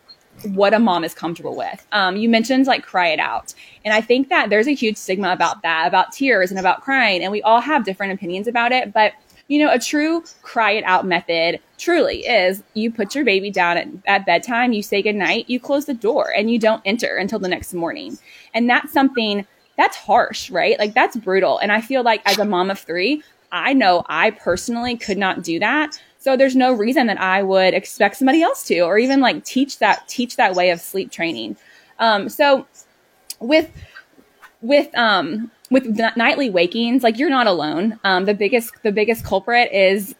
what 0.43 0.73
a 0.73 0.79
mom 0.79 1.03
is 1.03 1.13
comfortable 1.13 1.55
with. 1.55 1.85
Um, 1.91 2.15
you 2.15 2.29
mentioned 2.29 2.65
like 2.65 2.83
cry 2.83 3.09
it 3.09 3.19
out. 3.19 3.53
And 3.85 3.93
I 3.93 4.01
think 4.01 4.29
that 4.29 4.49
there's 4.49 4.67
a 4.67 4.73
huge 4.73 4.97
stigma 4.97 5.31
about 5.31 5.61
that, 5.61 5.87
about 5.87 6.11
tears 6.11 6.51
and 6.51 6.59
about 6.59 6.81
crying. 6.81 7.21
And 7.21 7.31
we 7.31 7.41
all 7.41 7.61
have 7.61 7.85
different 7.85 8.13
opinions 8.13 8.47
about 8.47 8.71
it. 8.71 8.93
But, 8.93 9.13
you 9.47 9.63
know, 9.63 9.71
a 9.71 9.77
true 9.77 10.23
cry 10.41 10.71
it 10.71 10.83
out 10.85 11.05
method 11.05 11.59
truly 11.77 12.19
is 12.25 12.63
you 12.73 12.91
put 12.91 13.13
your 13.13 13.25
baby 13.25 13.51
down 13.51 13.77
at, 13.77 13.87
at 14.07 14.25
bedtime, 14.25 14.73
you 14.73 14.81
say 14.81 15.01
goodnight, 15.01 15.49
you 15.49 15.59
close 15.59 15.85
the 15.85 15.93
door, 15.93 16.31
and 16.35 16.49
you 16.49 16.57
don't 16.57 16.81
enter 16.85 17.17
until 17.17 17.39
the 17.39 17.49
next 17.49 17.73
morning. 17.73 18.17
And 18.53 18.69
that's 18.69 18.93
something 18.93 19.45
that's 19.77 19.97
harsh, 19.97 20.49
right? 20.49 20.79
Like 20.79 20.93
that's 20.93 21.17
brutal. 21.17 21.57
And 21.59 21.71
I 21.71 21.81
feel 21.81 22.03
like 22.03 22.21
as 22.25 22.37
a 22.39 22.45
mom 22.45 22.71
of 22.71 22.79
three, 22.79 23.23
I 23.51 23.73
know 23.73 24.03
I 24.07 24.31
personally 24.31 24.95
could 24.95 25.17
not 25.17 25.43
do 25.43 25.59
that. 25.59 26.01
So 26.21 26.37
there's 26.37 26.55
no 26.55 26.71
reason 26.71 27.07
that 27.07 27.19
I 27.19 27.41
would 27.41 27.73
expect 27.73 28.15
somebody 28.15 28.43
else 28.43 28.63
to, 28.65 28.81
or 28.81 28.99
even 28.99 29.21
like 29.21 29.43
teach 29.43 29.79
that 29.79 30.07
teach 30.07 30.35
that 30.35 30.53
way 30.53 30.69
of 30.69 30.79
sleep 30.79 31.11
training. 31.11 31.57
Um, 31.97 32.29
so 32.29 32.67
with 33.39 33.71
with 34.61 34.95
um 34.95 35.49
with 35.71 35.87
nightly 36.15 36.51
wakings, 36.51 37.01
like 37.01 37.17
you're 37.17 37.31
not 37.31 37.47
alone. 37.47 37.99
Um, 38.03 38.25
the 38.25 38.35
biggest 38.35 38.71
the 38.83 38.91
biggest 38.91 39.25
culprit 39.25 39.71
is 39.71 40.13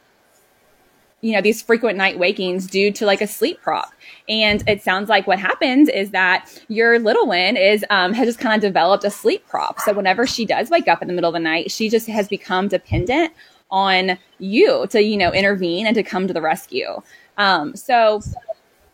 you 1.22 1.34
know 1.34 1.41
these 1.41 1.62
frequent 1.62 1.99
night 1.99 2.18
wakings 2.18 2.66
due 2.66 2.91
to 2.93 3.06
like 3.06 3.22
a 3.22 3.28
sleep 3.28 3.62
prop 3.62 3.93
and 4.28 4.64
it 4.68 4.82
sounds 4.82 5.08
like 5.08 5.28
what 5.28 5.38
happens 5.38 5.88
is 5.88 6.10
that 6.10 6.49
your 6.68 6.97
little 6.97 7.28
one 7.28 7.56
is 7.56 7.86
um, 7.91 8.12
has 8.12 8.28
just 8.28 8.39
kind 8.39 8.56
of 8.56 8.62
developed 8.62 9.04
a 9.04 9.12
sleep 9.12 9.47
prop 9.47 9.80
so 9.80 9.93
whenever 9.93 10.26
she 10.26 10.45
does 10.45 10.72
wake 10.72 10.88
up 10.88 10.99
in 10.99 11.08
the 11.08 11.14
middle 11.14 11.30
of 11.30 11.34
the 11.34 11.39
night 11.39 11.70
she 11.70 11.89
just 11.89 12.08
has 12.08 12.28
become 12.28 12.68
dependent 12.68 13.32
on 13.72 14.17
you 14.39 14.88
to 14.88 15.01
you 15.01 15.17
know 15.17 15.32
intervene 15.32 15.88
and 15.88 15.95
to 15.95 16.03
come 16.03 16.28
to 16.28 16.34
the 16.34 16.41
rescue. 16.41 17.01
Um, 17.38 17.76
so 17.76 18.22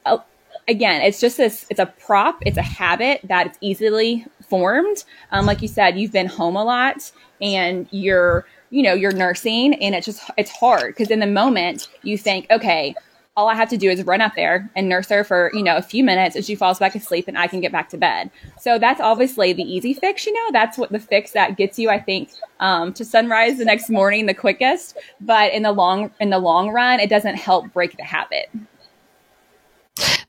uh, 0.06 0.20
again 0.68 1.02
it's 1.02 1.20
just 1.20 1.38
this 1.38 1.66
it's 1.70 1.80
a 1.80 1.86
prop 1.86 2.42
it's 2.46 2.58
a 2.58 2.62
habit 2.62 3.22
that 3.24 3.48
it's 3.48 3.58
easily 3.62 4.26
formed. 4.48 5.04
Um, 5.32 5.46
like 5.46 5.62
you 5.62 5.68
said 5.68 6.00
you've 6.00 6.12
been 6.12 6.28
home 6.28 6.56
a 6.56 6.64
lot 6.64 7.12
and 7.42 7.88
you're 7.92 8.46
you 8.70 8.84
know 8.84 8.94
you're 8.94 9.14
nursing 9.14 9.74
and 9.76 9.96
it's 9.96 10.06
just 10.06 10.30
it's 10.38 10.52
hard 10.52 10.94
because 10.94 11.10
in 11.10 11.20
the 11.20 11.28
moment 11.28 11.90
you 12.04 12.18
think 12.18 12.48
okay 12.52 12.94
all 13.38 13.48
I 13.48 13.54
have 13.54 13.70
to 13.70 13.78
do 13.78 13.90
is 13.90 14.04
run 14.04 14.20
up 14.20 14.34
there 14.36 14.68
and 14.76 14.90
nurse 14.90 15.10
her 15.10 15.24
for, 15.24 15.52
you 15.54 15.62
know, 15.62 15.78
a 15.78 15.82
few 15.82 16.04
minutes 16.04 16.36
and 16.36 16.44
she 16.44 16.56
falls 16.56 16.80
back 16.80 16.96
asleep 16.96 17.28
and 17.28 17.38
I 17.38 17.46
can 17.46 17.62
get 17.62 17.72
back 17.72 17.88
to 17.90 17.98
bed. 17.98 18.32
So 18.60 18.80
that's 18.80 19.00
obviously 19.00 19.54
the 19.54 19.62
easy 19.62 19.94
fix, 19.94 20.26
you 20.26 20.34
know, 20.34 20.52
that's 20.52 20.76
what 20.76 20.92
the 20.92 21.00
fix 21.00 21.32
that 21.32 21.56
gets 21.56 21.78
you, 21.78 21.92
I 21.92 22.00
think, 22.00 22.32
um, 22.60 22.94
to 22.94 23.06
sunrise 23.06 23.60
the 23.60 23.66
next 23.66 23.92
morning 23.92 24.26
the 24.26 24.34
quickest. 24.34 24.98
But 25.22 25.54
in 25.54 25.62
the 25.62 25.72
long, 25.72 26.10
in 26.20 26.32
the 26.32 26.40
long 26.40 26.72
run, 26.72 27.00
it 27.00 27.12
doesn't 27.12 27.36
help 27.36 27.72
break 27.74 27.96
the 27.96 28.04
habit. 28.04 28.50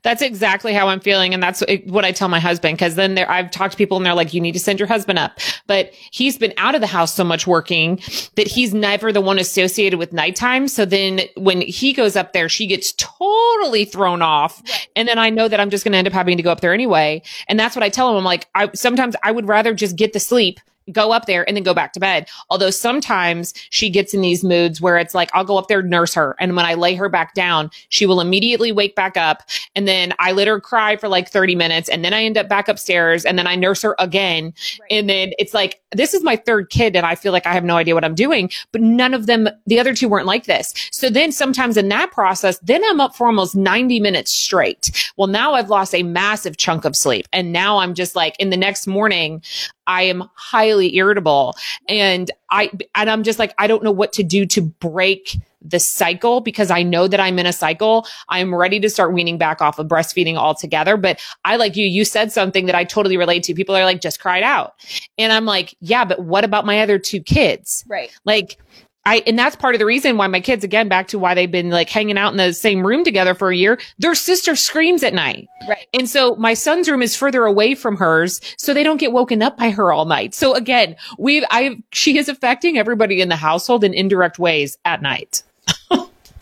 That's 0.01 0.21
exactly 0.21 0.73
how 0.73 0.87
I'm 0.87 0.99
feeling. 0.99 1.33
And 1.33 1.43
that's 1.43 1.61
what 1.85 2.05
I 2.05 2.11
tell 2.11 2.29
my 2.29 2.39
husband. 2.39 2.79
Cause 2.79 2.95
then 2.95 3.15
there, 3.15 3.29
I've 3.29 3.51
talked 3.51 3.73
to 3.73 3.77
people 3.77 3.97
and 3.97 4.05
they're 4.05 4.13
like, 4.13 4.33
you 4.33 4.39
need 4.39 4.53
to 4.53 4.59
send 4.59 4.79
your 4.79 4.87
husband 4.87 5.19
up. 5.19 5.39
But 5.67 5.93
he's 6.11 6.37
been 6.37 6.53
out 6.57 6.75
of 6.75 6.81
the 6.81 6.87
house 6.87 7.13
so 7.13 7.23
much 7.23 7.45
working 7.45 7.99
that 8.35 8.47
he's 8.47 8.73
never 8.73 9.11
the 9.11 9.21
one 9.21 9.39
associated 9.39 9.99
with 9.99 10.13
nighttime. 10.13 10.67
So 10.67 10.85
then 10.85 11.21
when 11.35 11.61
he 11.61 11.93
goes 11.93 12.15
up 12.15 12.33
there, 12.33 12.47
she 12.47 12.65
gets 12.65 12.93
totally 12.93 13.85
thrown 13.85 14.21
off. 14.21 14.61
And 14.95 15.07
then 15.07 15.17
I 15.17 15.29
know 15.29 15.47
that 15.47 15.59
I'm 15.59 15.69
just 15.69 15.83
going 15.83 15.91
to 15.91 15.97
end 15.97 16.07
up 16.07 16.13
having 16.13 16.37
to 16.37 16.43
go 16.43 16.51
up 16.51 16.61
there 16.61 16.73
anyway. 16.73 17.21
And 17.47 17.59
that's 17.59 17.75
what 17.75 17.83
I 17.83 17.89
tell 17.89 18.09
him. 18.09 18.15
I'm 18.15 18.23
like, 18.23 18.47
I 18.55 18.69
sometimes 18.73 19.15
I 19.23 19.31
would 19.31 19.47
rather 19.47 19.73
just 19.73 19.95
get 19.95 20.13
the 20.13 20.19
sleep 20.19 20.59
go 20.91 21.11
up 21.11 21.25
there 21.25 21.47
and 21.47 21.55
then 21.55 21.63
go 21.63 21.73
back 21.73 21.93
to 21.93 21.99
bed. 21.99 22.27
Although 22.49 22.69
sometimes 22.69 23.53
she 23.69 23.89
gets 23.89 24.13
in 24.13 24.21
these 24.21 24.43
moods 24.43 24.81
where 24.81 24.97
it's 24.97 25.13
like, 25.13 25.29
I'll 25.33 25.43
go 25.43 25.57
up 25.57 25.67
there, 25.67 25.81
nurse 25.81 26.13
her. 26.13 26.35
And 26.39 26.55
when 26.55 26.65
I 26.65 26.73
lay 26.73 26.95
her 26.95 27.09
back 27.09 27.33
down, 27.33 27.69
she 27.89 28.05
will 28.05 28.21
immediately 28.21 28.71
wake 28.71 28.95
back 28.95 29.17
up. 29.17 29.43
And 29.75 29.87
then 29.87 30.13
I 30.19 30.31
let 30.31 30.47
her 30.47 30.59
cry 30.59 30.95
for 30.95 31.07
like 31.07 31.29
30 31.29 31.55
minutes. 31.55 31.89
And 31.89 32.03
then 32.03 32.13
I 32.13 32.23
end 32.23 32.37
up 32.37 32.49
back 32.49 32.67
upstairs 32.67 33.25
and 33.25 33.37
then 33.37 33.47
I 33.47 33.55
nurse 33.55 33.81
her 33.81 33.95
again. 33.99 34.53
Right. 34.79 34.87
And 34.91 35.09
then 35.09 35.31
it's 35.39 35.53
like, 35.53 35.81
this 35.91 36.13
is 36.13 36.23
my 36.23 36.35
third 36.35 36.69
kid 36.69 36.95
and 36.95 37.05
I 37.05 37.15
feel 37.15 37.31
like 37.31 37.47
I 37.47 37.53
have 37.53 37.63
no 37.63 37.77
idea 37.77 37.95
what 37.95 38.05
I'm 38.05 38.15
doing, 38.15 38.49
but 38.71 38.81
none 38.81 39.13
of 39.13 39.25
them, 39.25 39.49
the 39.65 39.79
other 39.79 39.93
two 39.93 40.09
weren't 40.09 40.25
like 40.25 40.45
this. 40.45 40.73
So 40.91 41.09
then 41.09 41.31
sometimes 41.31 41.77
in 41.77 41.89
that 41.89 42.11
process, 42.11 42.59
then 42.59 42.83
I'm 42.85 42.99
up 42.99 43.15
for 43.15 43.27
almost 43.27 43.55
90 43.55 43.99
minutes 43.99 44.31
straight. 44.31 45.11
Well, 45.17 45.27
now 45.27 45.53
I've 45.53 45.69
lost 45.69 45.95
a 45.95 46.03
massive 46.03 46.57
chunk 46.57 46.85
of 46.85 46.95
sleep. 46.95 47.27
And 47.33 47.51
now 47.51 47.79
I'm 47.79 47.93
just 47.93 48.15
like 48.15 48.35
in 48.39 48.49
the 48.49 48.57
next 48.57 48.87
morning, 48.87 49.41
I 49.89 50.03
am 50.03 50.29
highly 50.35 50.95
irritable 50.95 51.55
and 51.89 52.29
I, 52.51 52.71
and 52.93 53.09
I'm 53.09 53.23
just 53.23 53.39
like, 53.39 53.55
I 53.57 53.65
don't 53.65 53.83
know 53.83 53.91
what 53.91 54.13
to 54.13 54.23
do 54.23 54.45
to 54.45 54.61
break 54.61 55.35
the 55.61 55.79
cycle 55.79 56.41
because 56.41 56.69
I 56.69 56.83
know 56.83 57.07
that 57.07 57.19
I'm 57.19 57.39
in 57.39 57.47
a 57.47 57.51
cycle. 57.51 58.07
I'm 58.29 58.53
ready 58.53 58.79
to 58.81 58.89
start 58.89 59.13
weaning 59.13 59.39
back 59.39 59.61
off 59.61 59.79
of 59.79 59.87
breastfeeding 59.87 60.35
altogether. 60.35 60.95
But 60.95 61.19
I 61.43 61.55
like 61.55 61.75
you, 61.75 61.87
you 61.87 62.05
said 62.05 62.31
something 62.31 62.67
that 62.67 62.75
I 62.75 62.83
totally 62.83 63.17
relate 63.17 63.43
to. 63.43 63.55
People 63.55 63.75
are 63.75 63.83
like, 63.83 63.99
just 63.99 64.21
cried 64.21 64.43
out. 64.43 64.75
And 65.17 65.33
I'm 65.33 65.45
like, 65.45 65.75
yeah, 65.81 66.05
but 66.05 66.19
what 66.19 66.43
about 66.43 66.67
my 66.67 66.81
other 66.81 66.99
two 66.99 67.21
kids? 67.21 67.83
Right. 67.87 68.11
Like, 68.25 68.57
I, 69.05 69.23
and 69.25 69.39
that's 69.39 69.55
part 69.55 69.75
of 69.75 69.79
the 69.79 69.85
reason 69.85 70.17
why 70.17 70.27
my 70.27 70.41
kids, 70.41 70.63
again, 70.63 70.87
back 70.87 71.07
to 71.07 71.19
why 71.19 71.33
they've 71.33 71.51
been 71.51 71.69
like 71.69 71.89
hanging 71.89 72.17
out 72.17 72.31
in 72.31 72.37
the 72.37 72.53
same 72.53 72.85
room 72.85 73.03
together 73.03 73.33
for 73.33 73.49
a 73.49 73.55
year. 73.55 73.79
Their 73.97 74.13
sister 74.13 74.55
screams 74.55 75.03
at 75.03 75.13
night. 75.13 75.47
Right. 75.67 75.87
And 75.93 76.07
so 76.07 76.35
my 76.35 76.53
son's 76.53 76.89
room 76.89 77.01
is 77.01 77.15
further 77.15 77.45
away 77.45 77.75
from 77.75 77.95
hers. 77.97 78.41
So 78.57 78.73
they 78.73 78.83
don't 78.83 78.97
get 78.97 79.11
woken 79.11 79.41
up 79.41 79.57
by 79.57 79.71
her 79.71 79.91
all 79.91 80.05
night. 80.05 80.33
So 80.35 80.53
again, 80.53 80.95
we've, 81.17 81.43
I, 81.49 81.81
she 81.91 82.17
is 82.17 82.29
affecting 82.29 82.77
everybody 82.77 83.21
in 83.21 83.29
the 83.29 83.35
household 83.35 83.83
in 83.83 83.93
indirect 83.93 84.37
ways 84.37 84.77
at 84.85 85.01
night. 85.01 85.43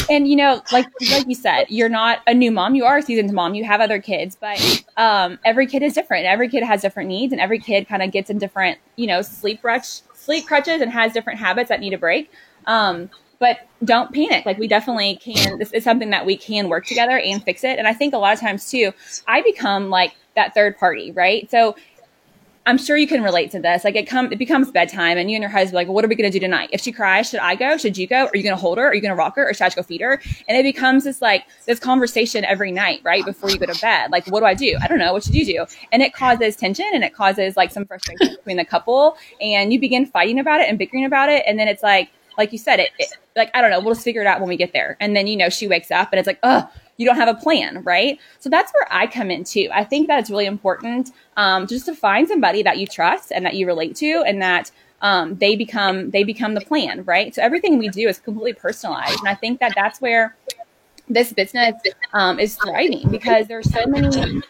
And 0.09 0.27
you 0.27 0.35
know, 0.35 0.61
like 0.71 0.87
like 1.11 1.27
you 1.27 1.35
said, 1.35 1.65
you're 1.69 1.89
not 1.89 2.19
a 2.27 2.33
new 2.33 2.51
mom. 2.51 2.75
You 2.75 2.85
are 2.85 2.97
a 2.97 3.01
seasoned 3.01 3.31
mom. 3.33 3.55
You 3.55 3.63
have 3.63 3.81
other 3.81 3.99
kids, 3.99 4.37
but 4.39 4.83
um, 4.97 5.39
every 5.45 5.67
kid 5.67 5.83
is 5.83 5.93
different. 5.93 6.25
Every 6.25 6.49
kid 6.49 6.63
has 6.63 6.81
different 6.81 7.09
needs, 7.09 7.31
and 7.31 7.41
every 7.41 7.59
kid 7.59 7.87
kind 7.87 8.01
of 8.01 8.11
gets 8.11 8.29
in 8.29 8.37
different, 8.37 8.79
you 8.95 9.07
know, 9.07 9.21
sleep 9.21 9.63
rush, 9.63 10.01
sleep 10.13 10.45
crutches, 10.45 10.81
and 10.81 10.91
has 10.91 11.13
different 11.13 11.39
habits 11.39 11.69
that 11.69 11.79
need 11.79 11.93
a 11.93 11.97
break. 11.97 12.31
Um, 12.65 13.09
but 13.39 13.59
don't 13.83 14.13
panic. 14.13 14.45
Like 14.45 14.57
we 14.57 14.67
definitely 14.67 15.17
can. 15.17 15.59
This 15.59 15.71
is 15.71 15.83
something 15.83 16.09
that 16.09 16.25
we 16.25 16.37
can 16.37 16.69
work 16.69 16.85
together 16.85 17.19
and 17.19 17.43
fix 17.43 17.63
it. 17.63 17.77
And 17.77 17.87
I 17.87 17.93
think 17.93 18.13
a 18.13 18.17
lot 18.17 18.33
of 18.33 18.39
times 18.39 18.69
too, 18.69 18.91
I 19.27 19.41
become 19.41 19.89
like 19.89 20.15
that 20.35 20.53
third 20.53 20.77
party, 20.77 21.11
right? 21.11 21.49
So 21.51 21.75
I'm 22.67 22.77
sure 22.77 22.97
you 22.97 23.07
can 23.07 23.23
relate 23.23 23.49
to 23.51 23.59
this. 23.59 23.85
Like 23.85 23.95
it 23.95 24.07
come, 24.07 24.31
it 24.31 24.37
becomes 24.37 24.69
bedtime, 24.71 25.17
and 25.17 25.31
you 25.31 25.35
and 25.37 25.41
your 25.41 25.49
husband 25.49 25.75
like, 25.75 25.87
well, 25.87 25.95
what 25.95 26.03
are 26.03 26.09
we 26.09 26.15
to 26.17 26.29
do 26.29 26.39
tonight? 26.39 26.69
If 26.73 26.81
she 26.81 26.91
cries, 26.91 27.29
should 27.29 27.39
I 27.39 27.55
go? 27.55 27.77
Should 27.77 27.97
you 27.97 28.07
go? 28.07 28.25
Are 28.25 28.35
you 28.35 28.43
to 28.43 28.55
hold 28.57 28.77
her? 28.77 28.87
Are 28.87 28.93
you 28.93 28.99
to 29.01 29.15
rock 29.15 29.37
her? 29.37 29.49
Or 29.49 29.53
should 29.53 29.63
I 29.63 29.69
go 29.69 29.83
feed 29.83 30.01
her? 30.01 30.21
And 30.49 30.57
it 30.57 30.63
becomes 30.63 31.05
this 31.05 31.21
like 31.21 31.45
this 31.65 31.79
conversation 31.79 32.43
every 32.43 32.73
night, 32.73 32.99
right 33.03 33.23
before 33.23 33.49
you 33.49 33.57
go 33.57 33.65
to 33.67 33.81
bed. 33.81 34.11
Like, 34.11 34.27
what 34.27 34.41
do 34.41 34.45
I 34.45 34.53
do? 34.53 34.77
I 34.81 34.87
don't 34.87 34.99
know. 34.99 35.13
What 35.13 35.23
should 35.23 35.33
you 35.33 35.45
do? 35.45 35.65
And 35.93 36.01
it 36.01 36.13
causes 36.13 36.57
tension, 36.57 36.87
and 36.93 37.05
it 37.05 37.13
causes 37.13 37.55
like 37.55 37.71
some 37.71 37.85
frustration 37.85 38.35
between 38.35 38.57
the 38.57 38.65
couple, 38.65 39.17
and 39.39 39.71
you 39.71 39.79
begin 39.79 40.05
fighting 40.05 40.37
about 40.37 40.59
it 40.59 40.67
and 40.67 40.77
bickering 40.77 41.05
about 41.05 41.29
it, 41.29 41.43
and 41.47 41.57
then 41.57 41.69
it's 41.69 41.83
like 41.83 42.09
like 42.37 42.51
you 42.51 42.57
said, 42.59 42.79
it, 42.79 42.91
it, 42.99 43.09
like 43.35 43.49
I 43.53 43.61
don't 43.61 43.71
know, 43.71 43.79
we'll 43.79 43.93
just 43.93 44.03
figure 44.03 44.21
it 44.21 44.27
out 44.27 44.39
when 44.39 44.49
we 44.49 44.57
get 44.57 44.73
there. 44.73 44.97
And 44.99 45.15
then 45.15 45.25
you 45.27 45.35
know 45.35 45.49
she 45.49 45.67
wakes 45.67 45.89
up 45.89 46.09
and 46.11 46.19
it's 46.19 46.27
like, 46.27 46.39
oh, 46.43 46.69
you 46.97 47.05
don't 47.05 47.15
have 47.15 47.29
a 47.29 47.39
plan, 47.39 47.83
right? 47.83 48.19
So 48.39 48.49
that's 48.49 48.73
where 48.73 48.87
I 48.91 49.07
come 49.07 49.31
in 49.31 49.43
too. 49.43 49.69
I 49.71 49.83
think 49.83 50.07
that 50.07 50.19
it's 50.19 50.29
really 50.29 50.45
important 50.45 51.11
um, 51.37 51.67
just 51.67 51.85
to 51.85 51.95
find 51.95 52.27
somebody 52.27 52.63
that 52.63 52.77
you 52.77 52.87
trust 52.87 53.31
and 53.31 53.45
that 53.45 53.55
you 53.55 53.65
relate 53.67 53.95
to, 53.97 54.23
and 54.25 54.41
that 54.41 54.71
um, 55.01 55.35
they 55.35 55.55
become 55.55 56.09
they 56.09 56.23
become 56.23 56.55
the 56.55 56.61
plan, 56.61 57.03
right? 57.05 57.33
So 57.33 57.41
everything 57.41 57.77
we 57.77 57.89
do 57.89 58.07
is 58.07 58.19
completely 58.19 58.53
personalized, 58.53 59.19
and 59.19 59.29
I 59.29 59.35
think 59.35 59.59
that 59.59 59.73
that's 59.75 60.01
where 60.01 60.35
this 61.09 61.31
business 61.31 61.75
um, 62.13 62.39
is 62.39 62.55
thriving 62.57 63.09
because 63.09 63.47
there's 63.47 63.71
so 63.71 63.85
many 63.85 64.41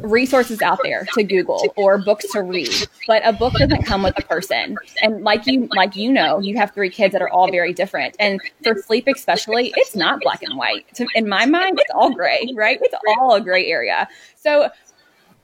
resources 0.00 0.62
out 0.62 0.78
there 0.82 1.06
to 1.14 1.22
Google 1.22 1.62
or 1.76 1.98
books 1.98 2.24
to 2.32 2.42
read, 2.42 2.88
but 3.06 3.22
a 3.24 3.32
book 3.32 3.54
doesn't 3.54 3.84
come 3.84 4.02
with 4.02 4.18
a 4.18 4.22
person. 4.22 4.76
And 5.02 5.22
like 5.22 5.46
you, 5.46 5.68
like 5.74 5.96
you 5.96 6.12
know, 6.12 6.40
you 6.40 6.56
have 6.56 6.72
three 6.72 6.90
kids 6.90 7.12
that 7.12 7.22
are 7.22 7.28
all 7.28 7.50
very 7.50 7.72
different. 7.72 8.16
And 8.18 8.40
for 8.62 8.74
sleep, 8.76 9.06
especially, 9.08 9.72
it's 9.76 9.94
not 9.94 10.20
black 10.20 10.42
and 10.42 10.56
white. 10.56 10.86
In 11.14 11.28
my 11.28 11.46
mind, 11.46 11.78
it's 11.80 11.90
all 11.94 12.12
gray, 12.12 12.48
right? 12.54 12.78
It's 12.80 12.94
all 13.18 13.34
a 13.34 13.40
gray 13.40 13.66
area. 13.66 14.08
So 14.36 14.70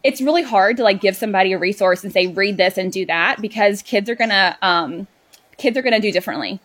it's 0.03 0.21
really 0.21 0.43
hard 0.43 0.77
to 0.77 0.83
like 0.83 1.01
give 1.01 1.17
somebody 1.17 1.53
a 1.53 1.59
resource 1.59 2.05
and 2.05 2.13
say 2.13 2.29
read 2.29 2.57
this 2.57 2.79
and 2.79 2.93
do 2.93 3.05
that 3.07 3.41
because 3.41 3.83
kids 3.83 4.09
are 4.09 4.15
gonna 4.15 4.57
um, 4.63 5.07
kids 5.57 5.77
are 5.77 5.83
gonna 5.83 6.01
do 6.01 6.13
differently 6.13 6.61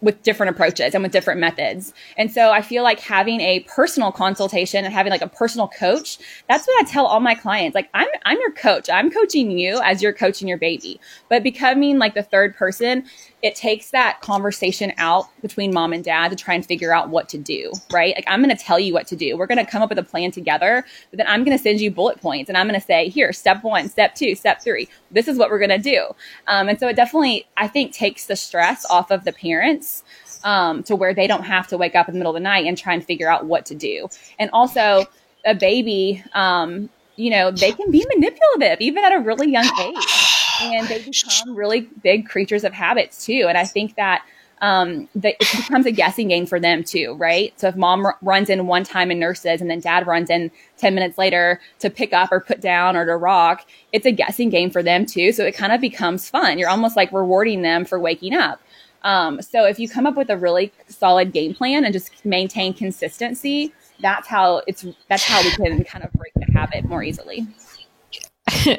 with 0.00 0.22
different 0.22 0.50
approaches 0.50 0.94
and 0.94 1.02
with 1.02 1.12
different 1.12 1.40
methods. 1.40 1.94
And 2.16 2.30
so 2.30 2.50
I 2.50 2.62
feel 2.62 2.82
like 2.82 3.00
having 3.00 3.40
a 3.40 3.60
personal 3.60 4.12
consultation 4.12 4.84
and 4.84 4.92
having 4.92 5.10
like 5.10 5.22
a 5.22 5.28
personal 5.28 5.68
coach, 5.68 6.18
that's 6.48 6.66
what 6.66 6.80
I 6.80 6.90
tell 6.90 7.06
all 7.06 7.20
my 7.20 7.34
clients. 7.34 7.74
Like 7.74 7.88
I'm 7.94 8.08
I'm 8.24 8.38
your 8.38 8.52
coach. 8.52 8.90
I'm 8.90 9.10
coaching 9.10 9.50
you 9.50 9.80
as 9.82 10.02
you're 10.02 10.12
coaching 10.12 10.48
your 10.48 10.58
baby. 10.58 11.00
But 11.28 11.42
becoming 11.42 11.98
like 11.98 12.14
the 12.14 12.22
third 12.22 12.56
person, 12.56 13.04
it 13.42 13.54
takes 13.54 13.90
that 13.90 14.20
conversation 14.20 14.92
out 14.98 15.26
between 15.40 15.72
mom 15.72 15.92
and 15.92 16.02
dad 16.02 16.30
to 16.30 16.36
try 16.36 16.54
and 16.54 16.66
figure 16.66 16.92
out 16.92 17.10
what 17.10 17.28
to 17.30 17.38
do, 17.38 17.72
right? 17.92 18.14
Like 18.14 18.24
I'm 18.26 18.42
going 18.42 18.54
to 18.54 18.62
tell 18.62 18.78
you 18.78 18.92
what 18.92 19.06
to 19.08 19.16
do. 19.16 19.36
We're 19.36 19.46
going 19.46 19.64
to 19.64 19.70
come 19.70 19.82
up 19.82 19.88
with 19.88 19.98
a 19.98 20.02
plan 20.02 20.30
together, 20.30 20.84
but 21.10 21.18
then 21.18 21.26
I'm 21.28 21.44
going 21.44 21.56
to 21.56 21.62
send 21.62 21.80
you 21.80 21.90
bullet 21.90 22.20
points 22.20 22.48
and 22.48 22.58
I'm 22.58 22.66
going 22.66 22.80
to 22.80 22.86
say, 22.86 23.08
here, 23.08 23.32
step 23.32 23.62
one, 23.62 23.88
step 23.88 24.14
two, 24.14 24.34
step 24.34 24.62
three. 24.62 24.88
This 25.10 25.28
is 25.28 25.38
what 25.38 25.50
we're 25.50 25.58
going 25.58 25.70
to 25.70 25.78
do. 25.78 26.08
Um, 26.48 26.68
and 26.68 26.80
so 26.80 26.88
it 26.88 26.96
definitely, 26.96 27.46
I 27.56 27.68
think, 27.68 27.92
takes 27.92 28.26
the 28.26 28.36
stress 28.36 28.84
off 28.90 29.10
of 29.10 29.24
the 29.24 29.32
parents 29.32 29.85
um, 30.44 30.82
to 30.84 30.96
where 30.96 31.14
they 31.14 31.26
don't 31.26 31.44
have 31.44 31.66
to 31.68 31.76
wake 31.76 31.94
up 31.94 32.08
in 32.08 32.14
the 32.14 32.18
middle 32.18 32.34
of 32.34 32.40
the 32.40 32.44
night 32.44 32.66
and 32.66 32.76
try 32.76 32.94
and 32.94 33.04
figure 33.04 33.28
out 33.28 33.46
what 33.46 33.66
to 33.66 33.74
do. 33.74 34.08
And 34.38 34.50
also, 34.52 35.06
a 35.44 35.54
baby, 35.54 36.22
um, 36.34 36.88
you 37.16 37.30
know, 37.30 37.50
they 37.50 37.72
can 37.72 37.90
be 37.90 38.04
manipulative 38.14 38.80
even 38.80 39.04
at 39.04 39.12
a 39.12 39.20
really 39.20 39.50
young 39.50 39.68
age 39.80 40.04
and 40.60 40.88
they 40.88 41.02
become 41.02 41.54
really 41.54 41.80
big 42.02 42.28
creatures 42.28 42.64
of 42.64 42.72
habits 42.72 43.24
too. 43.24 43.46
And 43.48 43.56
I 43.56 43.64
think 43.64 43.96
that 43.96 44.24
um, 44.60 45.08
it 45.22 45.38
becomes 45.38 45.84
a 45.84 45.90
guessing 45.90 46.28
game 46.28 46.46
for 46.46 46.58
them 46.58 46.82
too, 46.82 47.14
right? 47.14 47.52
So 47.60 47.68
if 47.68 47.76
mom 47.76 48.06
r- 48.06 48.16
runs 48.22 48.48
in 48.48 48.66
one 48.66 48.84
time 48.84 49.10
and 49.10 49.20
nurses, 49.20 49.60
and 49.60 49.70
then 49.70 49.80
dad 49.80 50.06
runs 50.06 50.30
in 50.30 50.50
ten 50.78 50.94
minutes 50.94 51.18
later 51.18 51.60
to 51.80 51.90
pick 51.90 52.14
up 52.14 52.32
or 52.32 52.40
put 52.40 52.60
down 52.60 52.96
or 52.96 53.04
to 53.04 53.16
rock, 53.16 53.66
it's 53.92 54.06
a 54.06 54.12
guessing 54.12 54.48
game 54.48 54.70
for 54.70 54.82
them 54.82 55.04
too. 55.04 55.32
So 55.32 55.44
it 55.44 55.54
kind 55.54 55.72
of 55.72 55.80
becomes 55.80 56.30
fun. 56.30 56.58
You're 56.58 56.70
almost 56.70 56.96
like 56.96 57.12
rewarding 57.12 57.62
them 57.62 57.84
for 57.84 58.00
waking 58.00 58.34
up. 58.34 58.60
Um, 59.06 59.40
so 59.40 59.64
if 59.64 59.78
you 59.78 59.88
come 59.88 60.04
up 60.04 60.16
with 60.16 60.30
a 60.30 60.36
really 60.36 60.72
solid 60.88 61.32
game 61.32 61.54
plan 61.54 61.84
and 61.84 61.92
just 61.92 62.24
maintain 62.24 62.74
consistency, 62.74 63.72
that's 64.00 64.26
how 64.26 64.62
it's 64.66 64.84
that's 65.08 65.24
how 65.24 65.40
we 65.42 65.50
can 65.52 65.84
kind 65.84 66.04
of 66.04 66.12
break 66.12 66.32
the 66.34 66.46
habit 66.52 66.84
more 66.84 67.04
easily. 67.04 67.46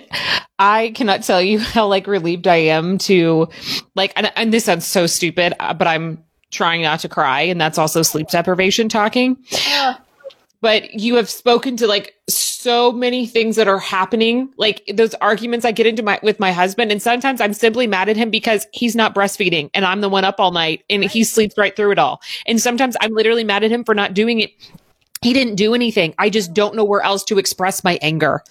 I 0.59 0.91
cannot 0.95 1.23
tell 1.23 1.41
you 1.41 1.59
how 1.59 1.87
like 1.87 2.07
relieved 2.07 2.45
I 2.45 2.57
am 2.57 2.97
to 2.99 3.47
like, 3.95 4.11
and, 4.17 4.29
and 4.35 4.51
this 4.53 4.65
sounds 4.65 4.85
so 4.85 5.07
stupid, 5.07 5.53
uh, 5.61 5.73
but 5.73 5.87
I'm 5.87 6.21
trying 6.51 6.81
not 6.81 6.99
to 7.01 7.09
cry. 7.09 7.41
And 7.41 7.59
that's 7.59 7.77
also 7.77 8.01
sleep 8.01 8.27
deprivation 8.27 8.89
talking. 8.89 9.37
But 10.61 10.93
you 10.95 11.15
have 11.15 11.29
spoken 11.29 11.77
to 11.77 11.87
like 11.87 12.15
so 12.27 12.91
many 12.91 13.27
things 13.27 13.55
that 13.55 13.67
are 13.67 13.79
happening, 13.79 14.51
like 14.57 14.83
those 14.93 15.13
arguments 15.15 15.65
I 15.65 15.71
get 15.71 15.85
into 15.85 16.03
my 16.03 16.19
with 16.23 16.39
my 16.39 16.51
husband, 16.51 16.91
and 16.91 17.01
sometimes 17.01 17.41
I'm 17.41 17.53
simply 17.53 17.87
mad 17.87 18.09
at 18.09 18.17
him 18.17 18.29
because 18.29 18.65
he's 18.73 18.95
not 18.95 19.13
breastfeeding, 19.13 19.69
and 19.73 19.85
I'm 19.85 20.01
the 20.01 20.09
one 20.09 20.25
up 20.25 20.39
all 20.39 20.51
night, 20.51 20.83
and 20.89 21.03
he 21.03 21.23
sleeps 21.23 21.57
right 21.57 21.75
through 21.75 21.91
it 21.91 21.99
all. 21.99 22.21
And 22.47 22.59
sometimes 22.59 22.97
I'm 23.01 23.13
literally 23.13 23.43
mad 23.43 23.63
at 23.63 23.71
him 23.71 23.83
for 23.83 23.93
not 23.93 24.13
doing 24.13 24.39
it 24.39 24.51
he 25.21 25.33
didn't 25.33 25.55
do 25.55 25.73
anything. 25.73 26.13
I 26.19 26.29
just 26.29 26.53
don't 26.53 26.75
know 26.75 26.83
where 26.83 27.01
else 27.01 27.23
to 27.25 27.39
express 27.39 27.83
my 27.83 27.97
anger. 28.01 28.43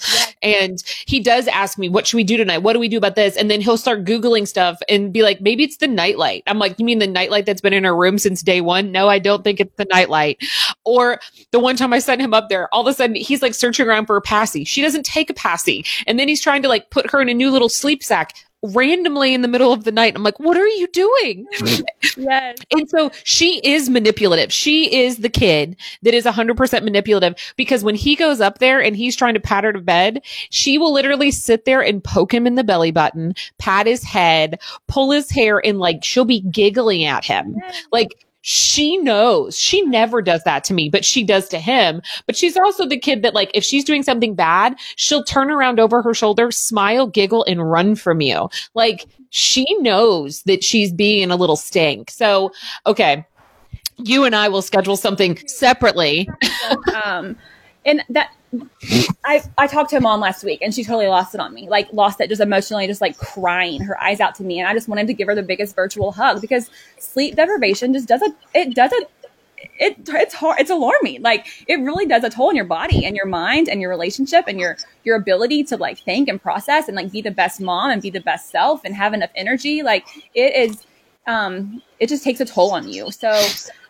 And 0.42 0.82
he 1.06 1.20
does 1.20 1.48
ask 1.48 1.78
me, 1.78 1.88
what 1.88 2.06
should 2.06 2.16
we 2.16 2.24
do 2.24 2.36
tonight? 2.36 2.58
What 2.58 2.74
do 2.74 2.78
we 2.78 2.88
do 2.88 2.98
about 2.98 3.14
this? 3.14 3.36
And 3.36 3.50
then 3.50 3.60
he'll 3.60 3.76
start 3.76 4.04
Googling 4.04 4.46
stuff 4.46 4.78
and 4.88 5.12
be 5.12 5.22
like, 5.22 5.40
maybe 5.40 5.64
it's 5.64 5.78
the 5.78 5.88
nightlight. 5.88 6.42
I'm 6.46 6.58
like, 6.58 6.78
you 6.78 6.84
mean 6.84 6.98
the 6.98 7.06
nightlight 7.06 7.46
that's 7.46 7.60
been 7.60 7.72
in 7.72 7.86
our 7.86 7.96
room 7.96 8.18
since 8.18 8.42
day 8.42 8.60
one? 8.60 8.92
No, 8.92 9.08
I 9.08 9.18
don't 9.18 9.42
think 9.42 9.60
it's 9.60 9.74
the 9.76 9.86
nightlight. 9.86 10.42
Or 10.84 11.20
the 11.52 11.60
one 11.60 11.76
time 11.76 11.92
I 11.92 11.98
sent 11.98 12.20
him 12.20 12.34
up 12.34 12.48
there, 12.48 12.72
all 12.74 12.82
of 12.82 12.86
a 12.86 12.94
sudden 12.94 13.16
he's 13.16 13.42
like 13.42 13.54
searching 13.54 13.86
around 13.86 14.06
for 14.06 14.16
a 14.16 14.22
passy. 14.22 14.64
She 14.64 14.82
doesn't 14.82 15.04
take 15.06 15.30
a 15.30 15.34
passy. 15.34 15.84
And 16.06 16.18
then 16.18 16.28
he's 16.28 16.42
trying 16.42 16.62
to 16.62 16.68
like 16.68 16.90
put 16.90 17.10
her 17.10 17.20
in 17.20 17.28
a 17.28 17.34
new 17.34 17.50
little 17.50 17.68
sleep 17.68 18.02
sack. 18.02 18.34
Randomly 18.62 19.34
in 19.34 19.42
the 19.42 19.48
middle 19.48 19.72
of 19.72 19.84
the 19.84 19.92
night. 19.92 20.14
I'm 20.16 20.22
like, 20.22 20.40
what 20.40 20.56
are 20.56 20.68
you 20.68 20.86
doing? 20.88 21.46
Yes. 22.16 22.56
And 22.72 22.88
so 22.88 23.10
she 23.24 23.60
is 23.62 23.90
manipulative. 23.90 24.50
She 24.50 25.02
is 25.02 25.18
the 25.18 25.28
kid 25.28 25.76
that 26.02 26.14
is 26.14 26.24
100% 26.24 26.82
manipulative 26.82 27.34
because 27.56 27.84
when 27.84 27.94
he 27.94 28.16
goes 28.16 28.40
up 28.40 28.58
there 28.58 28.80
and 28.80 28.96
he's 28.96 29.16
trying 29.16 29.34
to 29.34 29.40
pat 29.40 29.64
her 29.64 29.72
to 29.72 29.80
bed, 29.80 30.22
she 30.48 30.78
will 30.78 30.92
literally 30.94 31.30
sit 31.30 31.66
there 31.66 31.82
and 31.82 32.02
poke 32.02 32.32
him 32.32 32.46
in 32.46 32.54
the 32.54 32.64
belly 32.64 32.90
button, 32.90 33.34
pat 33.58 33.86
his 33.86 34.02
head, 34.02 34.58
pull 34.88 35.10
his 35.10 35.30
hair, 35.30 35.64
and 35.64 35.78
like 35.78 36.04
she'll 36.04 36.24
be 36.24 36.40
giggling 36.40 37.04
at 37.04 37.24
him. 37.24 37.56
Like 37.92 38.25
she 38.48 38.96
knows 38.98 39.58
she 39.58 39.82
never 39.82 40.22
does 40.22 40.44
that 40.44 40.62
to 40.62 40.72
me, 40.72 40.88
but 40.88 41.04
she 41.04 41.24
does 41.24 41.48
to 41.48 41.58
him. 41.58 42.00
But 42.26 42.36
she's 42.36 42.56
also 42.56 42.86
the 42.86 42.96
kid 42.96 43.22
that 43.22 43.34
like, 43.34 43.50
if 43.54 43.64
she's 43.64 43.82
doing 43.82 44.04
something 44.04 44.36
bad, 44.36 44.76
she'll 44.94 45.24
turn 45.24 45.50
around 45.50 45.80
over 45.80 46.00
her 46.00 46.14
shoulder, 46.14 46.52
smile, 46.52 47.08
giggle, 47.08 47.42
and 47.46 47.68
run 47.68 47.96
from 47.96 48.20
you. 48.20 48.48
Like 48.74 49.06
she 49.30 49.66
knows 49.80 50.44
that 50.44 50.62
she's 50.62 50.92
being 50.92 51.32
a 51.32 51.36
little 51.36 51.56
stink. 51.56 52.08
So, 52.08 52.52
okay. 52.86 53.26
You 53.96 54.22
and 54.22 54.36
I 54.36 54.46
will 54.46 54.62
schedule 54.62 54.96
something 54.96 55.36
separately. 55.48 56.28
um, 57.04 57.36
and 57.84 58.04
that 58.10 58.30
I 59.24 59.42
I 59.58 59.66
talked 59.66 59.90
to 59.90 59.96
her 59.96 60.00
mom 60.00 60.20
last 60.20 60.44
week 60.44 60.60
and 60.62 60.74
she 60.74 60.84
totally 60.84 61.06
lost 61.06 61.34
it 61.34 61.40
on 61.40 61.52
me. 61.54 61.68
Like 61.68 61.92
lost 61.92 62.20
it 62.20 62.28
just 62.28 62.40
emotionally, 62.40 62.86
just 62.86 63.00
like 63.00 63.16
crying 63.18 63.80
her 63.82 64.02
eyes 64.02 64.20
out 64.20 64.34
to 64.36 64.42
me. 64.42 64.58
And 64.58 64.68
I 64.68 64.74
just 64.74 64.88
wanted 64.88 65.06
to 65.08 65.14
give 65.14 65.28
her 65.28 65.34
the 65.34 65.42
biggest 65.42 65.74
virtual 65.74 66.12
hug 66.12 66.40
because 66.40 66.70
sleep 66.98 67.36
deprivation 67.36 67.92
just 67.92 68.08
doesn't 68.08 68.36
it 68.54 68.74
doesn't 68.74 69.08
it 69.78 69.96
it's 70.08 70.34
hard 70.34 70.60
it's 70.60 70.70
alarming 70.70 71.22
like 71.22 71.46
it 71.66 71.80
really 71.80 72.06
does 72.06 72.24
a 72.24 72.30
toll 72.30 72.48
on 72.48 72.56
your 72.56 72.64
body 72.64 73.04
and 73.04 73.16
your 73.16 73.26
mind 73.26 73.68
and 73.68 73.80
your 73.80 73.90
relationship 73.90 74.44
and 74.46 74.60
your 74.60 74.76
your 75.04 75.16
ability 75.16 75.64
to 75.64 75.76
like 75.76 75.98
think 75.98 76.28
and 76.28 76.40
process 76.40 76.88
and 76.88 76.96
like 76.96 77.10
be 77.10 77.20
the 77.20 77.30
best 77.30 77.60
mom 77.60 77.90
and 77.90 78.02
be 78.02 78.10
the 78.10 78.20
best 78.20 78.50
self 78.50 78.84
and 78.84 78.94
have 78.94 79.14
enough 79.14 79.30
energy 79.34 79.82
like 79.82 80.06
it 80.34 80.54
is 80.54 80.86
um 81.26 81.82
it 82.00 82.08
just 82.08 82.22
takes 82.22 82.40
a 82.40 82.44
toll 82.44 82.72
on 82.72 82.88
you 82.88 83.10
so 83.10 83.30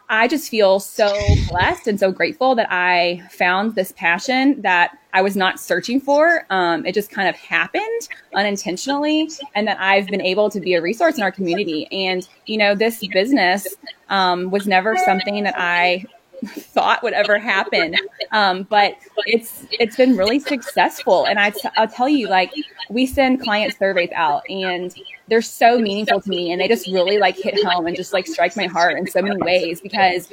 I 0.09 0.29
just 0.29 0.49
feel 0.51 0.79
so 0.79 1.13
blessed 1.49 1.89
and 1.89 1.99
so 1.99 2.13
grateful 2.13 2.55
that 2.55 2.69
I 2.71 3.23
found 3.31 3.75
this 3.75 3.93
passion 3.93 4.61
that 4.63 4.97
I 5.13 5.23
was 5.23 5.37
not 5.37 5.59
searching 5.59 6.01
for. 6.01 6.47
Um, 6.51 6.87
it 6.87 6.95
just 6.95 7.11
kind 7.11 7.29
of 7.29 7.35
happened 7.35 8.09
unintentionally, 8.35 9.29
and 9.55 9.67
that 9.67 9.81
I've 9.81 10.07
been 10.07 10.21
able 10.21 10.51
to 10.51 10.61
be 10.61 10.75
a 10.75 10.83
resource 10.83 11.17
in 11.17 11.23
our 11.23 11.33
community. 11.33 11.89
And, 11.91 12.29
you 12.47 12.59
know, 12.59 12.75
this 12.75 13.05
business 13.09 13.67
um, 14.09 14.51
was 14.51 14.67
never 14.67 14.97
something 15.05 15.43
that 15.45 15.55
I 15.57 16.05
thought 16.45 17.03
would 17.03 17.13
ever 17.13 17.39
happen. 17.39 17.95
Um, 18.33 18.65
but 18.65 18.97
it's 19.27 19.67
it's 19.71 19.97
been 19.97 20.17
really 20.17 20.39
successful, 20.39 21.27
and 21.27 21.39
I 21.39 21.51
t- 21.51 21.69
I'll 21.77 21.89
tell 21.89 22.09
you, 22.09 22.29
like 22.29 22.53
we 22.91 23.07
send 23.07 23.43
client 23.43 23.75
surveys 23.79 24.11
out, 24.15 24.43
and 24.49 24.95
they're 25.29 25.43
so 25.43 25.79
meaningful 25.79 26.21
to 26.21 26.29
me, 26.29 26.53
and 26.53 26.61
they 26.61 26.69
just 26.69 26.87
really 26.87 27.19
like 27.19 27.37
hit 27.37 27.63
home 27.65 27.87
and 27.87 27.97
just 27.97 28.13
like 28.13 28.27
strike 28.27 28.57
my 28.57 28.67
heart 28.67 28.99
in 28.99 29.07
so 29.07 29.23
many 29.23 29.37
ways 29.39 29.81
because 29.81 30.29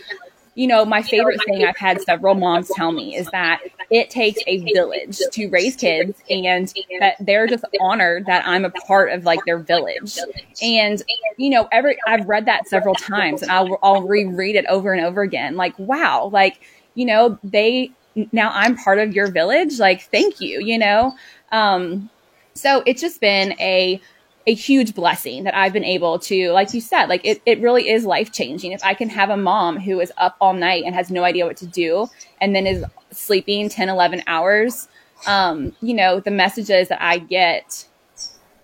you 0.56 0.68
know, 0.68 0.86
my 0.86 1.02
favorite 1.02 1.40
thing 1.46 1.66
I've 1.66 1.78
had 1.78 2.02
several 2.02 2.36
moms 2.36 2.70
tell 2.76 2.92
me 2.92 3.16
is 3.16 3.28
that 3.32 3.62
it 3.90 4.10
takes 4.10 4.40
a 4.46 4.60
village 4.74 5.20
to 5.32 5.48
raise 5.48 5.76
kids 5.76 6.22
and 6.30 6.72
that 7.00 7.16
they're 7.20 7.48
just 7.48 7.66
honored 7.82 8.26
that 8.28 8.46
I'm 8.46 8.64
a 8.64 8.70
part 8.70 9.12
of 9.12 9.26
like 9.26 9.40
their 9.46 9.58
village. 9.58 10.18
And, 10.62 11.02
you 11.38 11.50
know, 11.50 11.68
every, 11.72 11.98
I've 12.08 12.28
read 12.28 12.46
that 12.46 12.68
several 12.68 12.94
times 12.96 13.42
and 13.42 13.52
I'll, 13.52 13.80
I'll 13.82 14.04
reread 14.04 14.56
it 14.56 14.66
over 14.68 14.94
and 14.94 15.04
over 15.04 15.22
again. 15.22 15.56
Like, 15.56 15.78
wow, 15.80 16.30
like, 16.32 16.62
you 16.94 17.06
know, 17.06 17.40
they, 17.44 17.92
now 18.32 18.52
I'm 18.54 18.78
part 18.78 19.00
of 19.00 19.16
your 19.16 19.32
village. 19.32 19.80
Like, 19.80 20.04
thank 20.04 20.40
you, 20.40 20.60
you 20.60 20.78
know? 20.78 21.16
Um, 21.52 22.10
so 22.54 22.84
it's 22.86 23.02
just 23.02 23.20
been 23.20 23.54
a, 23.60 24.00
a 24.46 24.54
huge 24.54 24.94
blessing 24.94 25.46
that 25.46 25.56
I've 25.56 25.72
been 25.72 25.86
able 25.86 26.20
to, 26.20 26.52
like 26.52 26.74
you 26.74 26.82
said, 26.82 27.06
like 27.08 27.22
it, 27.24 27.42
it 27.46 27.62
really 27.62 27.90
is 27.90 28.06
life 28.06 28.32
changing. 28.32 28.74
If 28.74 28.84
I 28.84 28.94
can 28.94 29.10
have 29.10 29.30
a 29.30 29.38
mom 29.38 29.80
who 29.80 30.00
is 30.02 30.12
up 30.18 30.36
all 30.42 30.54
night 30.54 30.84
and 30.86 30.94
has 30.94 31.10
no 31.10 31.24
idea 31.24 31.46
what 31.46 31.58
to 31.58 31.68
do 31.68 32.08
and 32.42 32.56
then 32.56 32.68
is 32.68 32.84
sleeping 33.12 33.70
10, 33.70 33.88
11 33.88 34.24
hours, 34.28 34.90
um, 35.28 35.74
you 35.82 35.94
know, 35.94 36.20
the 36.20 36.32
messages 36.32 36.90
that 36.90 37.02
I 37.02 37.20
get 37.20 37.88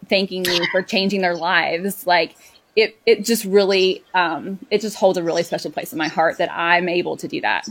thanking 0.09 0.41
me 0.41 0.67
for 0.71 0.81
changing 0.81 1.21
their 1.21 1.35
lives, 1.35 2.05
like 2.05 2.35
it, 2.75 2.97
it 3.05 3.23
just 3.23 3.45
really, 3.45 4.03
um, 4.13 4.59
it 4.69 4.81
just 4.81 4.97
holds 4.97 5.17
a 5.17 5.23
really 5.23 5.43
special 5.43 5.71
place 5.71 5.93
in 5.93 5.97
my 5.97 6.09
heart 6.09 6.39
that 6.39 6.51
I'm 6.51 6.89
able 6.89 7.15
to 7.17 7.27
do 7.27 7.39
that. 7.41 7.67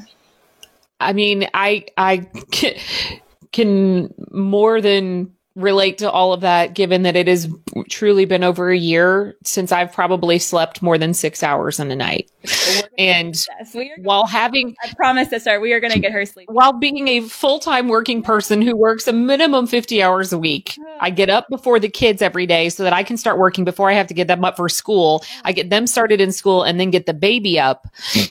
I 0.98 1.12
mean, 1.12 1.46
I, 1.52 1.84
I 1.96 2.18
can, 2.50 2.74
can 3.52 4.14
more 4.30 4.80
than 4.80 5.32
relate 5.58 5.98
to 5.98 6.10
all 6.10 6.32
of 6.32 6.42
that, 6.42 6.74
given 6.74 7.02
that 7.02 7.16
it 7.16 7.26
has 7.26 7.48
truly 7.90 8.24
been 8.24 8.44
over 8.44 8.70
a 8.70 8.76
year 8.76 9.36
since 9.44 9.72
I've 9.72 9.92
probably 9.92 10.38
slept 10.38 10.82
more 10.82 10.96
than 10.96 11.12
six 11.12 11.42
hours 11.42 11.80
in 11.80 11.90
a 11.90 11.96
night. 11.96 12.30
and 12.98 13.34
yes, 13.34 13.76
while 13.98 14.26
having, 14.26 14.76
I 14.82 14.92
promise 14.94 15.28
this, 15.28 15.44
sir, 15.44 15.58
we 15.58 15.72
are 15.72 15.80
going 15.80 15.92
to 15.92 15.98
get 15.98 16.12
her 16.12 16.24
sleep. 16.24 16.48
While 16.48 16.74
being 16.74 17.08
a 17.08 17.20
full 17.22 17.58
time 17.58 17.88
working 17.88 18.22
person 18.22 18.62
who 18.62 18.76
works 18.76 19.08
a 19.08 19.12
minimum 19.12 19.66
50 19.66 20.02
hours 20.02 20.32
a 20.32 20.38
week, 20.38 20.78
I 21.00 21.10
get 21.10 21.28
up 21.28 21.46
before 21.50 21.80
the 21.80 21.88
kids 21.88 22.22
every 22.22 22.46
day 22.46 22.68
so 22.68 22.84
that 22.84 22.92
I 22.92 23.02
can 23.02 23.16
start 23.16 23.38
working 23.38 23.64
before 23.64 23.90
I 23.90 23.94
have 23.94 24.06
to 24.06 24.14
get 24.14 24.28
them 24.28 24.44
up 24.44 24.56
for 24.56 24.68
school. 24.68 25.24
I 25.44 25.52
get 25.52 25.70
them 25.70 25.86
started 25.88 26.20
in 26.20 26.30
school 26.30 26.62
and 26.62 26.78
then 26.78 26.90
get 26.90 27.06
the 27.06 27.14
baby 27.14 27.58
up. 27.58 27.88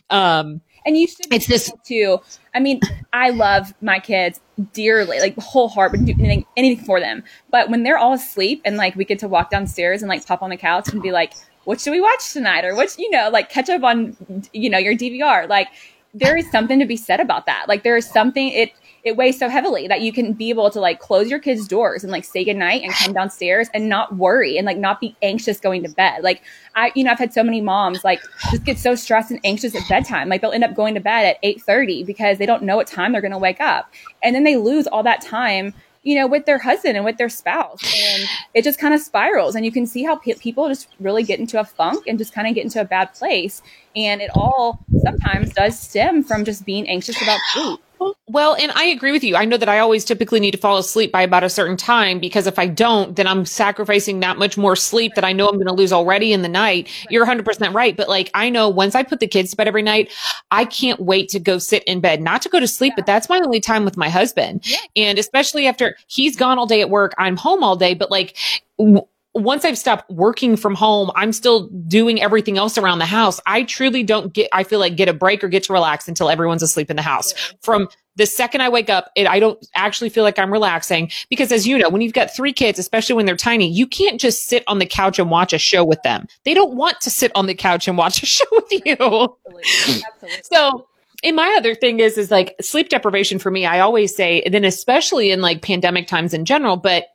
Um, 0.09 0.61
and 0.87 0.97
you 0.97 1.05
should 1.05 1.31
it's 1.31 1.45
this 1.45 1.71
too. 1.85 2.19
I 2.55 2.59
mean, 2.59 2.79
I 3.11 3.29
love 3.29 3.73
my 3.81 3.99
kids 3.99 4.39
dearly, 4.73 5.19
like 5.19 5.35
the 5.35 5.41
whole 5.41 5.67
heart, 5.67 5.91
would 5.91 6.05
do 6.05 6.13
anything, 6.17 6.45
anything 6.55 6.85
for 6.85 6.99
them. 6.99 7.23
But 7.51 7.69
when 7.69 7.83
they're 7.83 7.97
all 7.97 8.13
asleep 8.13 8.61
and 8.65 8.77
like 8.77 8.95
we 8.95 9.03
get 9.05 9.19
to 9.19 9.27
walk 9.27 9.51
downstairs 9.51 10.01
and 10.01 10.09
like 10.09 10.25
pop 10.25 10.41
on 10.41 10.49
the 10.49 10.57
couch 10.57 10.87
and 10.91 11.01
be 11.01 11.11
like, 11.11 11.33
what 11.65 11.81
should 11.81 11.91
we 11.91 11.99
watch 11.99 12.31
tonight? 12.31 12.63
Or 12.63 12.73
what, 12.73 12.97
you 12.97 13.11
know, 13.11 13.29
like 13.29 13.49
catch 13.49 13.69
up 13.69 13.83
on, 13.83 14.15
you 14.53 14.69
know, 14.69 14.77
your 14.77 14.95
DVR. 14.95 15.47
Like 15.49 15.67
there 16.13 16.37
is 16.37 16.49
something 16.49 16.79
to 16.79 16.85
be 16.85 16.97
said 16.97 17.19
about 17.19 17.45
that. 17.47 17.65
Like 17.67 17.83
there 17.83 17.97
is 17.97 18.09
something, 18.09 18.47
it, 18.47 18.71
it 19.07 19.15
weighs 19.15 19.39
so 19.39 19.49
heavily 19.49 19.87
that 19.87 20.01
you 20.01 20.11
can 20.11 20.33
be 20.33 20.49
able 20.49 20.69
to 20.69 20.79
like 20.79 20.99
close 20.99 21.29
your 21.29 21.39
kids' 21.39 21.67
doors 21.67 22.03
and 22.03 22.11
like 22.11 22.25
say 22.25 22.43
goodnight 22.43 22.83
and 22.83 22.93
come 22.93 23.13
downstairs 23.13 23.69
and 23.73 23.89
not 23.89 24.15
worry 24.17 24.57
and 24.57 24.65
like 24.65 24.77
not 24.77 24.99
be 24.99 25.15
anxious 25.21 25.59
going 25.59 25.81
to 25.83 25.89
bed. 25.89 26.23
Like 26.23 26.43
I, 26.75 26.91
you 26.93 27.03
know, 27.03 27.11
I've 27.11 27.19
had 27.19 27.33
so 27.33 27.43
many 27.43 27.61
moms 27.61 28.03
like 28.03 28.21
just 28.51 28.65
get 28.65 28.77
so 28.77 28.95
stressed 28.95 29.31
and 29.31 29.39
anxious 29.43 29.75
at 29.75 29.87
bedtime. 29.87 30.29
Like 30.29 30.41
they'll 30.41 30.51
end 30.51 30.63
up 30.63 30.75
going 30.75 30.93
to 30.95 30.99
bed 30.99 31.25
at 31.25 31.41
8:30 31.41 32.05
because 32.05 32.37
they 32.37 32.45
don't 32.45 32.63
know 32.63 32.75
what 32.75 32.87
time 32.87 33.13
they're 33.13 33.21
going 33.21 33.31
to 33.31 33.37
wake 33.37 33.61
up. 33.61 33.91
And 34.21 34.35
then 34.35 34.43
they 34.43 34.57
lose 34.57 34.87
all 34.87 35.03
that 35.03 35.21
time 35.21 35.73
you 36.03 36.15
know, 36.15 36.25
with 36.25 36.45
their 36.45 36.57
husband 36.57 36.95
and 36.95 37.03
with 37.03 37.17
their 37.17 37.27
spouse. 37.27 37.81
And 37.83 38.29
it 38.53 38.63
just 38.63 38.79
kind 38.79 38.93
of 38.93 39.01
spirals. 39.01 39.55
And 39.55 39.65
you 39.65 39.73
can 39.73 39.85
see 39.85 40.03
how 40.03 40.15
pe- 40.15 40.35
people 40.35 40.69
just 40.69 40.87
really 41.01 41.21
get 41.21 41.37
into 41.37 41.59
a 41.59 41.65
funk 41.65 42.07
and 42.07 42.17
just 42.17 42.33
kind 42.33 42.47
of 42.47 42.55
get 42.55 42.63
into 42.63 42.79
a 42.79 42.85
bad 42.85 43.13
place. 43.13 43.61
And 43.93 44.21
it 44.21 44.31
all 44.33 44.79
sometimes 45.03 45.53
does 45.53 45.77
stem 45.77 46.23
from 46.23 46.45
just 46.45 46.65
being 46.65 46.87
anxious 46.87 47.21
about 47.21 47.41
sleep. 47.51 47.81
Well, 48.29 48.55
and 48.55 48.71
I 48.73 48.85
agree 48.85 49.11
with 49.11 49.23
you. 49.23 49.35
I 49.35 49.45
know 49.45 49.57
that 49.57 49.69
I 49.69 49.79
always 49.79 50.03
typically 50.03 50.39
need 50.39 50.51
to 50.51 50.57
fall 50.57 50.77
asleep 50.77 51.11
by 51.11 51.21
about 51.21 51.43
a 51.43 51.49
certain 51.49 51.77
time 51.77 52.19
because 52.19 52.45
if 52.45 52.59
I 52.59 52.67
don't, 52.67 53.15
then 53.15 53.25
I'm 53.25 53.45
sacrificing 53.45 54.19
that 54.19 54.37
much 54.37 54.57
more 54.57 54.75
sleep 54.75 55.15
that 55.15 55.23
I 55.23 55.31
know 55.31 55.47
I'm 55.47 55.55
going 55.55 55.67
to 55.67 55.73
lose 55.73 55.93
already 55.93 56.33
in 56.33 56.41
the 56.41 56.49
night. 56.49 56.89
You're 57.09 57.25
100% 57.25 57.73
right. 57.73 57.95
But 57.95 58.09
like, 58.09 58.29
I 58.33 58.49
know 58.49 58.69
once 58.69 58.95
I 58.95 59.03
put 59.03 59.21
the 59.21 59.27
kids 59.27 59.51
to 59.51 59.57
bed 59.57 59.67
every 59.67 59.81
night, 59.81 60.11
I 60.51 60.65
can't 60.65 60.99
wait 60.99 61.29
to 61.29 61.39
go 61.39 61.57
sit 61.57 61.83
in 61.85 62.01
bed, 62.01 62.21
not 62.21 62.41
to 62.43 62.49
go 62.49 62.59
to 62.59 62.67
sleep, 62.67 62.93
but 62.95 63.05
that's 63.05 63.29
my 63.29 63.39
only 63.39 63.61
time 63.61 63.85
with 63.85 63.97
my 63.97 64.09
husband. 64.09 64.65
And 64.95 65.17
especially 65.17 65.65
after 65.65 65.95
he's 66.07 66.35
gone 66.35 66.59
all 66.59 66.67
day 66.67 66.81
at 66.81 66.89
work, 66.89 67.13
I'm 67.17 67.37
home 67.37 67.63
all 67.63 67.77
day, 67.77 67.93
but 67.93 68.11
like, 68.11 68.35
w- 68.77 69.07
once 69.43 69.65
I've 69.65 69.77
stopped 69.77 70.09
working 70.09 70.55
from 70.55 70.75
home, 70.75 71.11
I'm 71.15 71.31
still 71.31 71.67
doing 71.87 72.21
everything 72.21 72.57
else 72.57 72.77
around 72.77 72.99
the 72.99 73.05
house. 73.05 73.39
I 73.45 73.63
truly 73.63 74.03
don't 74.03 74.33
get, 74.33 74.49
I 74.51 74.63
feel 74.63 74.79
like 74.79 74.95
get 74.95 75.09
a 75.09 75.13
break 75.13 75.43
or 75.43 75.47
get 75.47 75.63
to 75.63 75.73
relax 75.73 76.07
until 76.07 76.29
everyone's 76.29 76.63
asleep 76.63 76.89
in 76.89 76.95
the 76.95 77.01
house. 77.01 77.33
From 77.61 77.87
the 78.15 78.25
second 78.25 78.61
I 78.61 78.69
wake 78.69 78.89
up, 78.89 79.11
it, 79.15 79.27
I 79.27 79.39
don't 79.39 79.63
actually 79.75 80.09
feel 80.09 80.23
like 80.23 80.39
I'm 80.39 80.51
relaxing 80.51 81.11
because 81.29 81.51
as 81.51 81.67
you 81.67 81.77
know, 81.77 81.89
when 81.89 82.01
you've 82.01 82.13
got 82.13 82.35
three 82.35 82.53
kids, 82.53 82.79
especially 82.79 83.15
when 83.15 83.25
they're 83.25 83.37
tiny, 83.37 83.69
you 83.69 83.85
can't 83.85 84.19
just 84.19 84.47
sit 84.47 84.63
on 84.67 84.79
the 84.79 84.85
couch 84.85 85.19
and 85.19 85.29
watch 85.29 85.53
a 85.53 85.59
show 85.59 85.83
with 85.85 86.01
them. 86.01 86.27
They 86.43 86.53
don't 86.53 86.75
want 86.75 86.99
to 87.01 87.09
sit 87.09 87.31
on 87.35 87.45
the 87.45 87.55
couch 87.55 87.87
and 87.87 87.97
watch 87.97 88.23
a 88.23 88.25
show 88.27 88.45
with 88.51 88.71
you. 88.71 88.93
Absolutely. 88.93 90.03
Absolutely. 90.07 90.41
So, 90.43 90.87
and 91.23 91.35
my 91.35 91.55
other 91.57 91.75
thing 91.75 91.99
is, 91.99 92.17
is 92.17 92.31
like 92.31 92.55
sleep 92.61 92.89
deprivation 92.89 93.39
for 93.39 93.51
me. 93.51 93.65
I 93.65 93.79
always 93.79 94.15
say, 94.15 94.41
and 94.41 94.53
then 94.53 94.65
especially 94.65 95.31
in 95.31 95.41
like 95.41 95.61
pandemic 95.61 96.07
times 96.07 96.33
in 96.33 96.45
general, 96.45 96.77
but 96.77 97.07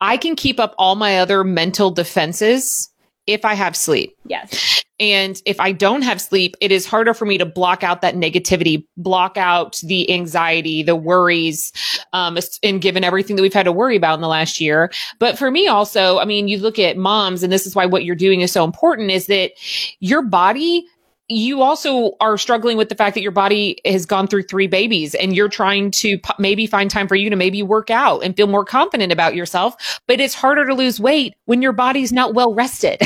I 0.00 0.16
can 0.16 0.36
keep 0.36 0.60
up 0.60 0.74
all 0.78 0.94
my 0.94 1.18
other 1.18 1.44
mental 1.44 1.90
defenses 1.90 2.90
if 3.26 3.44
I 3.44 3.54
have 3.54 3.74
sleep. 3.74 4.16
Yes. 4.26 4.84
And 5.00 5.40
if 5.44 5.58
I 5.58 5.72
don't 5.72 6.02
have 6.02 6.20
sleep, 6.20 6.54
it 6.60 6.70
is 6.70 6.86
harder 6.86 7.14
for 7.14 7.24
me 7.24 7.36
to 7.38 7.46
block 7.46 7.82
out 7.82 8.00
that 8.02 8.14
negativity, 8.14 8.86
block 8.96 9.36
out 9.36 9.80
the 9.82 10.10
anxiety, 10.10 10.82
the 10.82 10.94
worries, 10.94 11.72
um, 12.12 12.38
and 12.62 12.80
given 12.80 13.02
everything 13.02 13.34
that 13.36 13.42
we've 13.42 13.52
had 13.52 13.64
to 13.64 13.72
worry 13.72 13.96
about 13.96 14.14
in 14.14 14.20
the 14.20 14.28
last 14.28 14.60
year. 14.60 14.92
But 15.18 15.36
for 15.36 15.50
me 15.50 15.66
also, 15.66 16.18
I 16.18 16.24
mean, 16.24 16.46
you 16.48 16.58
look 16.58 16.78
at 16.78 16.96
moms 16.96 17.42
and 17.42 17.52
this 17.52 17.66
is 17.66 17.74
why 17.74 17.86
what 17.86 18.04
you're 18.04 18.14
doing 18.14 18.40
is 18.40 18.52
so 18.52 18.62
important 18.62 19.10
is 19.10 19.26
that 19.26 19.52
your 19.98 20.22
body 20.22 20.86
you 21.28 21.62
also 21.62 22.16
are 22.20 22.36
struggling 22.36 22.76
with 22.76 22.90
the 22.90 22.94
fact 22.94 23.14
that 23.14 23.22
your 23.22 23.32
body 23.32 23.78
has 23.86 24.04
gone 24.04 24.26
through 24.26 24.42
three 24.42 24.66
babies 24.66 25.14
and 25.14 25.34
you're 25.34 25.48
trying 25.48 25.90
to 25.90 26.18
p- 26.18 26.34
maybe 26.38 26.66
find 26.66 26.90
time 26.90 27.08
for 27.08 27.14
you 27.14 27.30
to 27.30 27.36
maybe 27.36 27.62
work 27.62 27.90
out 27.90 28.20
and 28.20 28.36
feel 28.36 28.46
more 28.46 28.64
confident 28.64 29.10
about 29.10 29.34
yourself. 29.34 30.00
But 30.06 30.20
it's 30.20 30.34
harder 30.34 30.66
to 30.66 30.74
lose 30.74 31.00
weight 31.00 31.34
when 31.46 31.62
your 31.62 31.72
body's 31.72 32.12
not 32.12 32.34
well 32.34 32.52
rested. 32.52 33.00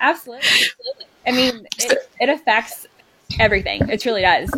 Absolutely. 0.00 0.46
Absolutely. 0.48 1.06
I 1.26 1.32
mean, 1.32 1.66
it, 1.78 2.10
it 2.20 2.28
affects 2.28 2.86
everything. 3.38 3.88
It 3.88 4.00
truly 4.00 4.22
does. 4.22 4.50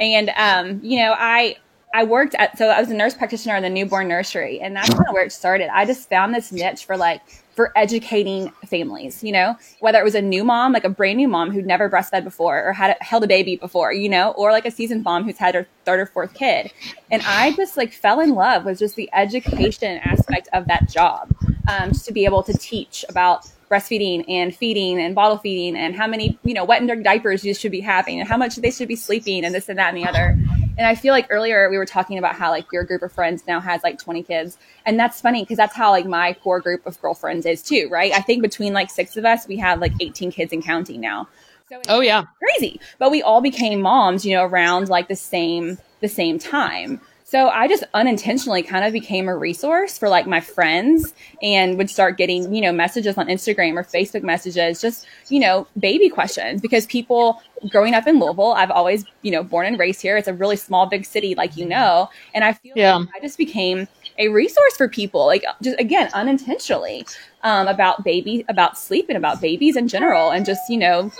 And, 0.00 0.30
um, 0.36 0.80
you 0.82 0.98
know, 1.00 1.14
I, 1.16 1.56
I 1.94 2.04
worked 2.04 2.34
at, 2.36 2.56
so 2.58 2.68
I 2.68 2.80
was 2.80 2.90
a 2.90 2.94
nurse 2.94 3.14
practitioner 3.14 3.56
in 3.56 3.62
the 3.62 3.70
newborn 3.70 4.08
nursery, 4.08 4.60
and 4.60 4.74
that's 4.74 4.90
kind 4.90 5.06
of 5.08 5.14
where 5.14 5.24
it 5.24 5.32
started. 5.32 5.68
I 5.72 5.84
just 5.84 6.08
found 6.08 6.34
this 6.34 6.52
niche 6.52 6.84
for 6.84 6.96
like, 6.96 7.22
for 7.58 7.72
educating 7.74 8.52
families, 8.66 9.24
you 9.24 9.32
know, 9.32 9.56
whether 9.80 9.98
it 9.98 10.04
was 10.04 10.14
a 10.14 10.22
new 10.22 10.44
mom, 10.44 10.72
like 10.72 10.84
a 10.84 10.88
brand 10.88 11.16
new 11.16 11.26
mom 11.26 11.50
who'd 11.50 11.66
never 11.66 11.90
breastfed 11.90 12.22
before 12.22 12.62
or 12.62 12.72
had 12.72 12.96
held 13.00 13.24
a 13.24 13.26
baby 13.26 13.56
before, 13.56 13.92
you 13.92 14.08
know, 14.08 14.30
or 14.36 14.52
like 14.52 14.64
a 14.64 14.70
seasoned 14.70 15.02
mom 15.02 15.24
who's 15.24 15.38
had 15.38 15.56
her 15.56 15.66
third 15.84 15.98
or 15.98 16.06
fourth 16.06 16.34
kid. 16.34 16.70
And 17.10 17.20
I 17.26 17.50
just 17.56 17.76
like 17.76 17.92
fell 17.92 18.20
in 18.20 18.30
love 18.30 18.64
with 18.64 18.78
just 18.78 18.94
the 18.94 19.10
education 19.12 19.98
aspect 20.04 20.48
of 20.52 20.68
that 20.68 20.88
job, 20.88 21.34
um, 21.66 21.88
just 21.88 22.06
to 22.06 22.12
be 22.12 22.24
able 22.26 22.44
to 22.44 22.52
teach 22.52 23.04
about 23.08 23.50
breastfeeding 23.68 24.24
and 24.28 24.54
feeding 24.54 25.00
and 25.00 25.16
bottle 25.16 25.38
feeding 25.38 25.76
and 25.76 25.96
how 25.96 26.06
many, 26.06 26.38
you 26.44 26.54
know, 26.54 26.64
wet 26.64 26.78
and 26.78 26.88
dirty 26.88 27.02
diapers 27.02 27.44
you 27.44 27.54
should 27.54 27.72
be 27.72 27.80
having 27.80 28.20
and 28.20 28.28
how 28.28 28.36
much 28.36 28.54
they 28.54 28.70
should 28.70 28.86
be 28.86 28.94
sleeping 28.94 29.44
and 29.44 29.52
this 29.52 29.68
and 29.68 29.80
that 29.80 29.92
and 29.92 29.96
the 29.96 30.08
other. 30.08 30.38
And 30.78 30.86
I 30.86 30.94
feel 30.94 31.12
like 31.12 31.26
earlier 31.28 31.68
we 31.68 31.76
were 31.76 31.84
talking 31.84 32.18
about 32.18 32.36
how 32.36 32.50
like 32.50 32.70
your 32.72 32.84
group 32.84 33.02
of 33.02 33.12
friends 33.12 33.42
now 33.48 33.60
has 33.60 33.82
like 33.82 33.98
20 33.98 34.22
kids. 34.22 34.56
And 34.86 34.98
that's 34.98 35.20
funny 35.20 35.42
because 35.42 35.56
that's 35.56 35.74
how 35.74 35.90
like 35.90 36.06
my 36.06 36.34
core 36.34 36.60
group 36.60 36.86
of 36.86 37.00
girlfriends 37.02 37.44
is 37.46 37.62
too, 37.62 37.88
right? 37.90 38.12
I 38.12 38.20
think 38.20 38.42
between 38.42 38.72
like 38.72 38.88
six 38.88 39.16
of 39.16 39.24
us, 39.24 39.48
we 39.48 39.56
have 39.56 39.80
like 39.80 39.92
18 40.00 40.30
kids 40.30 40.52
and 40.52 40.64
counting 40.64 41.00
now. 41.00 41.28
So 41.68 41.82
oh 41.88 42.00
yeah. 42.00 42.24
Crazy. 42.38 42.80
But 42.98 43.10
we 43.10 43.22
all 43.22 43.40
became 43.40 43.82
moms, 43.82 44.24
you 44.24 44.36
know, 44.36 44.44
around 44.44 44.88
like 44.88 45.08
the 45.08 45.16
same 45.16 45.78
the 46.00 46.08
same 46.08 46.38
time. 46.38 47.00
So 47.30 47.50
I 47.50 47.68
just 47.68 47.84
unintentionally 47.92 48.62
kind 48.62 48.86
of 48.86 48.94
became 48.94 49.28
a 49.28 49.36
resource 49.36 49.98
for 49.98 50.08
like 50.08 50.26
my 50.26 50.40
friends 50.40 51.12
and 51.42 51.76
would 51.76 51.90
start 51.90 52.16
getting, 52.16 52.54
you 52.54 52.62
know, 52.62 52.72
messages 52.72 53.18
on 53.18 53.26
Instagram 53.26 53.74
or 53.74 53.84
Facebook 53.84 54.22
messages, 54.22 54.80
just, 54.80 55.06
you 55.28 55.38
know, 55.38 55.66
baby 55.78 56.08
questions 56.08 56.62
because 56.62 56.86
people 56.86 57.42
growing 57.68 57.92
up 57.92 58.06
in 58.06 58.18
Louisville, 58.18 58.52
I've 58.52 58.70
always, 58.70 59.04
you 59.20 59.30
know, 59.30 59.42
born 59.42 59.66
and 59.66 59.78
raised 59.78 60.00
here. 60.00 60.16
It's 60.16 60.26
a 60.26 60.32
really 60.32 60.56
small, 60.56 60.86
big 60.86 61.04
city, 61.04 61.34
like 61.34 61.54
you 61.58 61.66
know. 61.66 62.08
And 62.32 62.44
I 62.44 62.54
feel 62.54 62.72
yeah. 62.74 62.96
like 62.96 63.10
I 63.14 63.20
just 63.20 63.36
became 63.36 63.86
a 64.16 64.28
resource 64.28 64.78
for 64.78 64.88
people, 64.88 65.26
like 65.26 65.44
just 65.60 65.78
again, 65.78 66.08
unintentionally, 66.14 67.04
um, 67.42 67.68
about 67.68 68.04
baby, 68.04 68.46
about 68.48 68.78
sleep 68.78 69.04
and 69.10 69.18
about 69.18 69.42
babies 69.42 69.76
in 69.76 69.86
general 69.86 70.30
and 70.30 70.46
just, 70.46 70.62
you 70.70 70.78
know, 70.78 71.12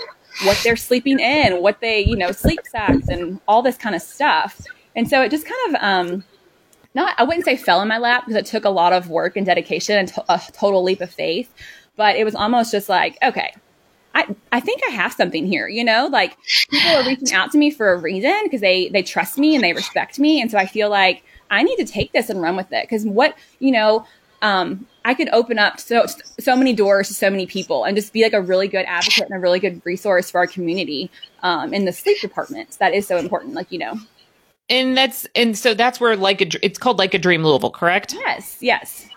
what 0.43 0.59
they're 0.63 0.75
sleeping 0.75 1.19
in, 1.19 1.61
what 1.61 1.81
they, 1.81 2.03
you 2.03 2.15
know, 2.15 2.31
sleep 2.31 2.61
sacks 2.67 3.09
and 3.09 3.39
all 3.47 3.61
this 3.61 3.77
kind 3.77 3.95
of 3.95 4.01
stuff. 4.01 4.59
And 4.99 5.09
so 5.09 5.21
it 5.21 5.31
just 5.31 5.45
kind 5.45 5.75
of, 5.75 5.81
um, 5.81 6.23
not, 6.93 7.15
I 7.17 7.23
wouldn't 7.23 7.45
say 7.45 7.55
fell 7.55 7.81
in 7.81 7.87
my 7.87 7.99
lap 7.99 8.25
because 8.25 8.35
it 8.35 8.45
took 8.45 8.65
a 8.65 8.69
lot 8.69 8.91
of 8.91 9.09
work 9.09 9.37
and 9.37 9.45
dedication 9.45 9.97
and 9.97 10.09
to- 10.09 10.25
a 10.27 10.41
total 10.51 10.83
leap 10.83 10.99
of 10.99 11.09
faith, 11.09 11.49
but 11.95 12.17
it 12.17 12.25
was 12.25 12.35
almost 12.35 12.69
just 12.69 12.89
like, 12.89 13.17
okay, 13.23 13.53
I, 14.13 14.35
I 14.51 14.59
think 14.59 14.81
I 14.85 14.91
have 14.91 15.13
something 15.13 15.47
here, 15.47 15.69
you 15.69 15.85
know, 15.85 16.09
like 16.11 16.35
people 16.69 16.91
are 16.91 17.07
reaching 17.07 17.31
out 17.31 17.49
to 17.53 17.57
me 17.57 17.71
for 17.71 17.93
a 17.93 17.97
reason 17.97 18.33
because 18.43 18.59
they, 18.59 18.89
they 18.89 19.01
trust 19.01 19.37
me 19.37 19.55
and 19.55 19.63
they 19.63 19.71
respect 19.71 20.19
me. 20.19 20.41
And 20.41 20.51
so 20.51 20.57
I 20.57 20.65
feel 20.65 20.89
like 20.89 21.23
I 21.49 21.63
need 21.63 21.77
to 21.77 21.85
take 21.85 22.11
this 22.11 22.29
and 22.29 22.41
run 22.41 22.57
with 22.57 22.73
it. 22.73 22.89
Cause 22.89 23.05
what, 23.05 23.37
you 23.59 23.71
know, 23.71 24.05
um, 24.41 24.85
I 25.05 25.13
could 25.13 25.29
open 25.29 25.59
up 25.59 25.79
so, 25.79 26.07
so 26.41 26.57
many 26.57 26.73
doors 26.73 27.07
to 27.07 27.13
so 27.13 27.29
many 27.29 27.45
people 27.45 27.85
and 27.85 27.95
just 27.95 28.11
be 28.11 28.23
like 28.23 28.33
a 28.33 28.41
really 28.41 28.67
good 28.67 28.85
advocate 28.85 29.29
and 29.29 29.33
a 29.33 29.39
really 29.39 29.59
good 29.59 29.81
resource 29.85 30.29
for 30.29 30.39
our 30.39 30.47
community, 30.47 31.09
um, 31.41 31.73
in 31.73 31.85
the 31.85 31.93
sleep 31.93 32.19
department. 32.19 32.77
That 32.79 32.93
is 32.93 33.07
so 33.07 33.15
important. 33.15 33.53
Like, 33.53 33.71
you 33.71 33.79
know, 33.79 33.97
and 34.69 34.97
that's 34.97 35.27
and 35.35 35.57
so 35.57 35.73
that's 35.73 35.99
where 35.99 36.15
like 36.15 36.41
a, 36.41 36.65
it's 36.65 36.77
called 36.77 36.99
like 36.99 37.13
a 37.13 37.19
dream 37.19 37.43
Louisville, 37.43 37.71
correct? 37.71 38.13
Yes, 38.13 38.57
yes. 38.61 39.09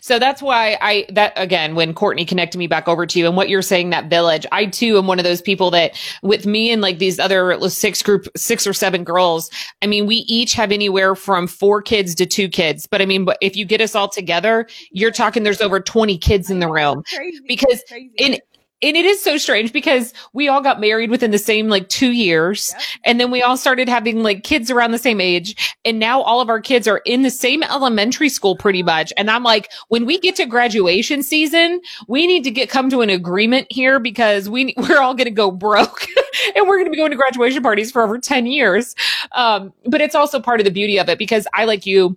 So 0.00 0.18
that's 0.18 0.42
why 0.42 0.76
I 0.80 1.06
that 1.10 1.32
again 1.36 1.74
when 1.74 1.94
Courtney 1.94 2.24
connected 2.24 2.58
me 2.58 2.66
back 2.66 2.88
over 2.88 3.06
to 3.06 3.18
you 3.18 3.26
and 3.26 3.36
what 3.36 3.48
you're 3.48 3.62
saying 3.62 3.90
that 3.90 4.06
village, 4.06 4.46
I 4.52 4.66
too 4.66 4.98
am 4.98 5.06
one 5.06 5.18
of 5.18 5.24
those 5.24 5.40
people 5.40 5.70
that 5.70 5.96
with 6.22 6.46
me 6.46 6.72
and 6.72 6.82
like 6.82 6.98
these 6.98 7.18
other 7.18 7.56
six 7.68 8.02
group 8.02 8.26
six 8.36 8.66
or 8.66 8.72
seven 8.72 9.04
girls, 9.04 9.50
I 9.82 9.86
mean 9.86 10.06
we 10.06 10.16
each 10.28 10.54
have 10.54 10.72
anywhere 10.72 11.14
from 11.14 11.46
four 11.46 11.82
kids 11.82 12.14
to 12.16 12.26
two 12.26 12.48
kids. 12.48 12.86
But 12.86 13.00
I 13.00 13.06
mean, 13.06 13.24
but 13.24 13.38
if 13.40 13.56
you 13.56 13.64
get 13.64 13.80
us 13.80 13.94
all 13.94 14.08
together, 14.08 14.66
you're 14.90 15.12
talking 15.12 15.44
there's 15.44 15.60
over 15.60 15.80
20 15.80 16.18
kids 16.18 16.50
in 16.50 16.58
the 16.58 16.68
room 16.68 17.04
because 17.46 17.82
in 18.16 18.38
and 18.82 18.96
it 18.96 19.04
is 19.04 19.22
so 19.22 19.36
strange 19.36 19.72
because 19.72 20.12
we 20.32 20.48
all 20.48 20.60
got 20.60 20.80
married 20.80 21.10
within 21.10 21.30
the 21.30 21.38
same 21.38 21.68
like 21.68 21.88
two 21.88 22.12
years. 22.12 22.74
And 23.04 23.20
then 23.20 23.30
we 23.30 23.42
all 23.42 23.56
started 23.56 23.88
having 23.88 24.22
like 24.22 24.42
kids 24.42 24.70
around 24.70 24.92
the 24.92 24.98
same 24.98 25.20
age. 25.20 25.76
And 25.84 25.98
now 25.98 26.22
all 26.22 26.40
of 26.40 26.48
our 26.48 26.60
kids 26.60 26.88
are 26.88 27.02
in 27.04 27.22
the 27.22 27.30
same 27.30 27.62
elementary 27.62 28.28
school 28.28 28.56
pretty 28.56 28.82
much. 28.82 29.12
And 29.16 29.30
i'm 29.30 29.42
like 29.42 29.70
when 29.88 30.06
we 30.06 30.18
get 30.18 30.36
to 30.36 30.46
graduation 30.46 31.22
season 31.22 31.80
we 32.08 32.26
need 32.26 32.44
to 32.44 32.50
get 32.50 32.68
come 32.68 32.90
to 32.90 33.00
an 33.00 33.10
agreement 33.10 33.66
here 33.70 33.98
because 33.98 34.48
we 34.48 34.74
we're 34.88 35.00
all 35.00 35.14
going 35.14 35.26
to 35.26 35.30
go 35.30 35.50
broke 35.50 36.06
and 36.56 36.66
we're 36.66 36.76
going 36.76 36.86
to 36.86 36.90
be 36.90 36.96
going 36.96 37.10
to 37.10 37.16
graduation 37.16 37.62
parties 37.62 37.90
for 37.90 38.02
over 38.02 38.18
10 38.18 38.46
years. 38.46 38.94
Um, 39.32 39.72
but 39.86 40.00
it's 40.00 40.14
also 40.14 40.40
part 40.40 40.60
of 40.60 40.64
the 40.64 40.70
beauty 40.70 40.98
of 40.98 41.08
it 41.08 41.18
because 41.18 41.46
i 41.54 41.64
like 41.64 41.86
you 41.86 42.16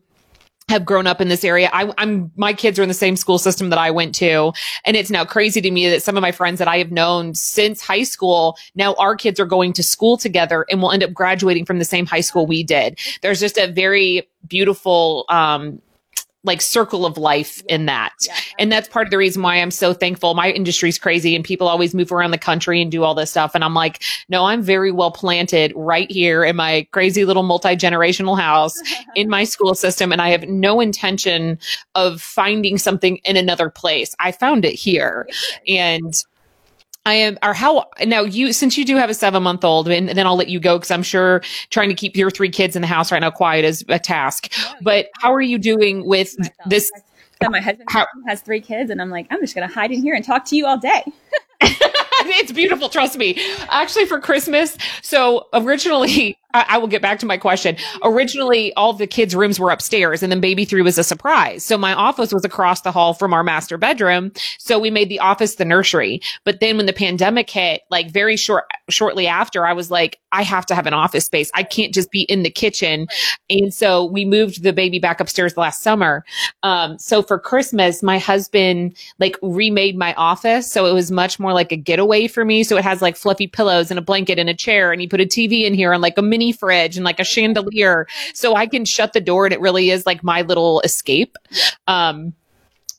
have 0.70 0.86
grown 0.86 1.07
up 1.07 1.22
in 1.22 1.30
this 1.30 1.43
area. 1.43 1.70
I, 1.74 1.93
am 1.97 2.32
my 2.36 2.53
kids 2.53 2.80
are 2.80 2.84
in 2.84 2.88
the 2.88 2.93
same 2.93 3.16
school 3.16 3.38
system 3.38 3.70
that 3.70 3.80
I 3.80 3.91
went 3.91 4.16
to, 4.16 4.53
and 4.86 4.95
it's 4.95 5.09
now 5.09 5.26
crazy 5.26 5.61
to 5.61 5.72
me 5.72 5.89
that 5.89 6.03
some 6.03 6.18
of 6.18 6.22
my 6.22 6.32
friends 6.32 6.59
that 6.59 6.68
I 6.68 6.78
have 6.78 6.91
known 6.91 7.36
since 7.36 7.82
high 7.82 8.03
school 8.03 8.57
now 8.76 8.93
our 8.95 9.16
kids 9.16 9.39
are 9.39 9.45
going 9.45 9.74
to 9.74 9.84
school 9.84 10.18
together 10.18 10.66
and 10.70 10.82
will 10.82 10.91
end 10.91 11.03
up 11.03 11.14
graduating 11.14 11.66
from 11.66 11.80
the 11.80 11.86
same 11.86 12.05
high 12.05 12.22
school 12.22 12.45
we 12.45 12.64
did. 12.64 12.99
There's 13.22 13.39
just 13.39 13.57
a 13.57 13.68
very 13.68 14.28
beautiful 14.47 15.26
um, 15.30 15.82
like 16.43 16.61
circle 16.61 17.05
of 17.05 17.17
life 17.17 17.61
in 17.69 17.85
that. 17.85 18.13
Yeah. 18.21 18.35
And 18.59 18.71
that's 18.71 18.87
part 18.89 19.07
of 19.07 19.11
the 19.11 19.17
reason 19.17 19.41
why 19.41 19.55
I'm 19.55 19.71
so 19.71 19.93
thankful. 19.93 20.33
My 20.33 20.51
industry's 20.51 20.97
crazy 20.97 21.35
and 21.35 21.43
people 21.43 21.67
always 21.67 21.93
move 21.93 22.11
around 22.11 22.31
the 22.31 22.37
country 22.37 22.81
and 22.81 22.91
do 22.91 23.03
all 23.03 23.15
this 23.15 23.31
stuff. 23.31 23.55
And 23.55 23.63
I'm 23.63 23.73
like, 23.73 24.03
no, 24.27 24.45
I'm 24.45 24.61
very 24.61 24.91
well 24.91 25.11
planted 25.11 25.71
right 25.75 26.11
here 26.11 26.43
in 26.43 26.55
my 26.55 26.87
crazy 26.91 27.23
little 27.23 27.43
multi 27.43 27.75
generational 27.75 28.37
house 28.37 28.73
in 29.15 29.29
my 29.29 29.45
school 29.45 29.73
system. 29.73 30.11
And 30.11 30.21
I 30.21 30.29
have 30.29 30.47
no 30.47 30.81
intention 30.81 31.59
of 31.95 32.21
finding 32.21 32.77
something 32.77 33.17
in 33.17 33.37
another 33.37 33.69
place. 33.69 34.15
I 34.19 34.31
found 34.33 34.65
it 34.65 34.73
here. 34.73 35.27
And 35.67 36.13
I 37.05 37.13
am, 37.15 37.37
or 37.43 37.53
how, 37.53 37.85
now 38.05 38.21
you, 38.21 38.53
since 38.53 38.77
you 38.77 38.85
do 38.85 38.95
have 38.95 39.09
a 39.09 39.13
seven 39.13 39.43
month 39.43 39.65
old, 39.65 39.89
and 39.89 40.09
then 40.09 40.25
I'll 40.25 40.37
let 40.37 40.47
you 40.47 40.59
go 40.59 40.77
because 40.77 40.91
I'm 40.91 41.03
sure 41.03 41.41
trying 41.69 41.89
to 41.89 41.95
keep 41.95 42.15
your 42.15 42.31
three 42.31 42.49
kids 42.49 42.75
in 42.75 42.81
the 42.81 42.87
house 42.87 43.11
right 43.11 43.19
now 43.19 43.31
quiet 43.31 43.65
is 43.65 43.83
a 43.89 43.99
task. 43.99 44.51
but 44.81 45.09
how 45.19 45.33
are 45.33 45.41
you 45.41 45.57
doing 45.57 46.05
with 46.05 46.35
this? 46.65 46.91
So 47.41 47.49
my 47.49 47.59
husband 47.59 47.89
how, 47.89 48.07
has 48.27 48.41
three 48.41 48.61
kids, 48.61 48.89
and 48.89 49.01
I'm 49.01 49.09
like, 49.09 49.27
I'm 49.29 49.41
just 49.41 49.53
going 49.53 49.67
to 49.67 49.73
hide 49.73 49.91
in 49.91 50.01
here 50.01 50.15
and 50.15 50.23
talk 50.23 50.45
to 50.45 50.55
you 50.55 50.65
all 50.65 50.77
day. 50.77 51.03
it's 52.25 52.51
beautiful. 52.51 52.89
Trust 52.89 53.17
me. 53.17 53.37
Actually, 53.69 54.05
for 54.05 54.19
Christmas, 54.19 54.77
so 55.01 55.47
originally, 55.53 56.37
I, 56.53 56.65
I, 56.69 56.77
will 56.77 56.87
get 56.87 57.01
back 57.01 57.19
to 57.19 57.25
my 57.25 57.37
question. 57.37 57.77
Originally, 58.03 58.73
all 58.75 58.93
the 58.93 59.07
kids' 59.07 59.35
rooms 59.35 59.59
were 59.59 59.71
upstairs, 59.71 60.21
and 60.23 60.31
then 60.31 60.39
baby 60.39 60.65
three 60.65 60.81
was 60.81 60.97
a 60.97 61.03
surprise. 61.03 61.63
So 61.63 61.77
my 61.77 61.93
office 61.93 62.33
was 62.33 62.45
across 62.45 62.81
the 62.81 62.91
hall 62.91 63.13
from 63.13 63.33
our 63.33 63.43
master 63.43 63.77
bedroom. 63.77 64.31
So 64.59 64.79
we 64.79 64.91
made 64.91 65.09
the 65.09 65.19
office 65.19 65.55
the 65.55 65.65
nursery. 65.65 66.21
But 66.43 66.59
then 66.59 66.77
when 66.77 66.85
the 66.85 66.93
pandemic 66.93 67.49
hit, 67.49 67.81
like 67.89 68.11
very 68.11 68.37
short, 68.37 68.65
shortly 68.89 69.27
after, 69.27 69.65
I 69.65 69.73
was 69.73 69.89
like, 69.89 70.19
I 70.31 70.43
have 70.43 70.65
to 70.67 70.75
have 70.75 70.88
an 70.88 70.93
office 70.93 71.25
space. 71.25 71.51
I 71.53 71.63
can't 71.63 71.93
just 71.93 72.11
be 72.11 72.23
in 72.23 72.43
the 72.43 72.49
kitchen. 72.49 73.07
And 73.49 73.73
so 73.73 74.05
we 74.05 74.25
moved 74.25 74.63
the 74.63 74.73
baby 74.73 74.99
back 74.99 75.19
upstairs 75.19 75.57
last 75.57 75.81
summer. 75.81 76.25
Um, 76.63 76.97
so 76.99 77.21
for 77.21 77.39
Christmas, 77.39 78.03
my 78.03 78.17
husband 78.17 78.95
like 79.19 79.38
remade 79.41 79.97
my 79.97 80.13
office. 80.15 80.71
So 80.71 80.86
it 80.86 80.93
was 80.93 81.11
much 81.11 81.39
more 81.39 81.53
like 81.53 81.71
a 81.71 81.77
getaway 81.77 82.27
for 82.27 82.45
me. 82.45 82.63
So 82.63 82.77
it 82.77 82.84
has 82.84 83.01
like 83.01 83.15
fluffy 83.15 83.47
pillows 83.47 83.89
and 83.91 83.97
a 83.97 84.01
blanket 84.01 84.39
and 84.39 84.49
a 84.49 84.53
chair. 84.53 84.91
And 84.91 84.99
he 84.99 85.07
put 85.07 85.21
a 85.21 85.25
TV 85.25 85.65
in 85.65 85.73
here 85.73 85.93
and 85.93 86.01
like 86.01 86.17
a 86.17 86.21
mini 86.21 86.51
fridge 86.51 86.97
and 86.97 87.05
like 87.05 87.19
a 87.19 87.23
chandelier. 87.23 88.07
So 88.34 88.55
I 88.55 88.67
can 88.67 88.86
shut 88.86 89.13
the 89.13 89.21
door 89.21 89.45
and 89.45 89.53
it 89.53 89.61
really 89.61 89.89
is 89.89 90.05
like 90.05 90.23
my 90.23 90.41
little 90.41 90.81
escape. 90.81 91.38
Um, 91.88 92.34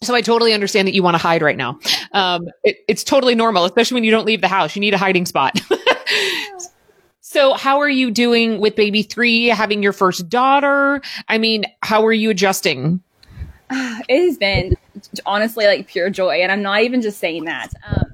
so 0.03 0.14
I 0.14 0.20
totally 0.20 0.53
understand 0.53 0.88
that 0.88 0.95
you 0.95 1.03
want 1.03 1.14
to 1.14 1.22
hide 1.22 1.42
right 1.42 1.57
now. 1.57 1.78
Um, 2.12 2.49
it, 2.62 2.78
it's 2.88 3.05
totally 3.05 3.34
normal, 3.34 3.64
especially 3.64 3.97
when 3.97 4.05
you 4.05 4.11
don't 4.11 4.26
leave 4.26 4.40
the 4.40 4.49
house. 4.49 4.74
You 4.76 4.80
need 4.80 4.95
a 4.95 4.99
hiding 4.99 5.26
spot. 5.26 5.59
so 7.20 7.55
how 7.55 7.80
are 7.80 7.88
you 7.88 8.11
doing 8.11 8.61
with 8.61 8.76
baby 8.76 9.03
three, 9.03 9.47
having 9.47 9.82
your 9.82 9.92
first 9.92 10.28
daughter? 10.28 11.01
I 11.28 11.38
mean, 11.38 11.64
how 11.82 12.05
are 12.05 12.12
you 12.12 12.30
adjusting? 12.30 13.03
It 14.09 14.26
has 14.26 14.36
been 14.36 14.76
honestly 15.26 15.66
like 15.66 15.88
pure 15.88 16.11
joy. 16.11 16.42
And 16.42 16.53
I'm 16.53 16.62
not 16.62 16.82
even 16.82 17.03
just 17.03 17.18
saying 17.18 17.45
that. 17.45 17.70
Um, 17.86 18.05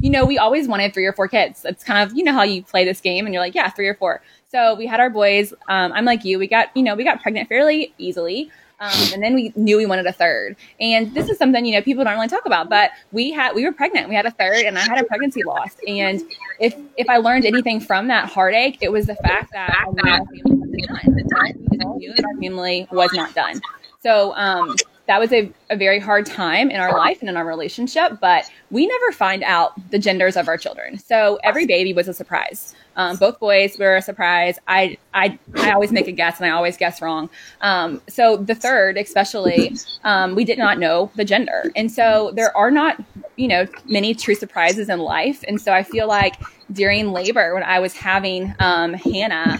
you 0.00 0.08
know, 0.08 0.24
we 0.24 0.38
always 0.38 0.66
wanted 0.66 0.94
three 0.94 1.04
or 1.04 1.12
four 1.12 1.28
kids. 1.28 1.64
It's 1.64 1.84
kind 1.84 2.08
of, 2.08 2.16
you 2.16 2.24
know, 2.24 2.32
how 2.32 2.42
you 2.42 2.62
play 2.62 2.84
this 2.84 3.00
game 3.00 3.26
and 3.26 3.34
you're 3.34 3.42
like, 3.42 3.54
yeah, 3.54 3.68
three 3.68 3.86
or 3.86 3.94
four. 3.94 4.22
So 4.48 4.74
we 4.74 4.86
had 4.86 4.98
our 4.98 5.10
boys. 5.10 5.52
Um, 5.68 5.92
I'm 5.92 6.04
like 6.04 6.24
you. 6.24 6.38
We 6.38 6.46
got, 6.46 6.74
you 6.74 6.82
know, 6.82 6.94
we 6.94 7.04
got 7.04 7.20
pregnant 7.20 7.48
fairly 7.48 7.92
easily. 7.98 8.50
Um, 8.80 9.12
and 9.12 9.22
then 9.22 9.34
we 9.34 9.52
knew 9.56 9.76
we 9.76 9.84
wanted 9.84 10.06
a 10.06 10.12
third. 10.12 10.56
And 10.80 11.14
this 11.14 11.28
is 11.28 11.36
something, 11.36 11.66
you 11.66 11.72
know, 11.72 11.82
people 11.82 12.02
don't 12.02 12.14
really 12.14 12.28
talk 12.28 12.46
about, 12.46 12.70
but 12.70 12.92
we 13.12 13.30
had, 13.30 13.54
we 13.54 13.64
were 13.64 13.72
pregnant. 13.72 14.08
We 14.08 14.14
had 14.14 14.24
a 14.24 14.30
third 14.30 14.64
and 14.64 14.78
I 14.78 14.80
had 14.80 14.98
a 14.98 15.04
pregnancy 15.04 15.42
loss. 15.42 15.76
And 15.86 16.22
if, 16.58 16.74
if 16.96 17.08
I 17.08 17.18
learned 17.18 17.44
anything 17.44 17.80
from 17.80 18.08
that 18.08 18.30
heartache, 18.30 18.78
it 18.80 18.90
was 18.90 19.06
the 19.06 19.16
fact 19.16 19.52
that 19.52 19.84
our 19.86 19.92
family 19.94 20.42
done. 20.86 22.24
Our 22.24 22.40
family 22.40 22.88
was 22.90 23.12
not 23.12 23.34
done. 23.34 23.60
So, 24.02 24.34
um, 24.36 24.74
that 25.06 25.18
was 25.18 25.32
a, 25.32 25.52
a 25.70 25.76
very 25.76 25.98
hard 25.98 26.24
time 26.24 26.70
in 26.70 26.78
our 26.78 26.96
life 26.96 27.18
and 27.20 27.28
in 27.28 27.36
our 27.36 27.44
relationship, 27.44 28.18
but 28.20 28.48
we 28.70 28.86
never 28.86 29.10
find 29.10 29.42
out 29.42 29.72
the 29.90 29.98
genders 29.98 30.36
of 30.36 30.46
our 30.46 30.56
children. 30.56 30.98
So 30.98 31.40
every 31.42 31.66
baby 31.66 31.92
was 31.92 32.06
a 32.06 32.14
surprise. 32.14 32.76
Um, 32.96 33.16
both 33.16 33.38
boys 33.38 33.78
were 33.78 33.96
a 33.96 34.02
surprise. 34.02 34.58
I, 34.68 34.98
I, 35.14 35.38
I 35.56 35.72
always 35.72 35.92
make 35.92 36.08
a 36.08 36.12
guess 36.12 36.38
and 36.38 36.46
I 36.46 36.50
always 36.50 36.76
guess 36.76 37.00
wrong. 37.00 37.30
Um, 37.60 38.00
so 38.08 38.36
the 38.36 38.54
third, 38.54 38.96
especially, 38.96 39.76
um, 40.04 40.34
we 40.34 40.44
did 40.44 40.58
not 40.58 40.78
know 40.78 41.10
the 41.16 41.24
gender. 41.24 41.70
And 41.76 41.90
so 41.90 42.32
there 42.34 42.56
are 42.56 42.70
not, 42.70 43.02
you 43.36 43.48
know, 43.48 43.66
many 43.86 44.14
true 44.14 44.34
surprises 44.34 44.88
in 44.88 44.98
life. 44.98 45.42
And 45.48 45.60
so 45.60 45.72
I 45.72 45.82
feel 45.82 46.08
like 46.08 46.34
during 46.72 47.12
labor, 47.12 47.54
when 47.54 47.62
I 47.62 47.78
was 47.78 47.94
having 47.94 48.54
um, 48.58 48.94
Hannah, 48.94 49.58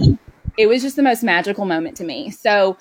it 0.57 0.67
was 0.67 0.83
just 0.83 0.97
the 0.97 1.03
most 1.03 1.23
magical 1.23 1.65
moment 1.65 1.97
to 1.99 2.05
me. 2.05 2.31
So 2.31 2.77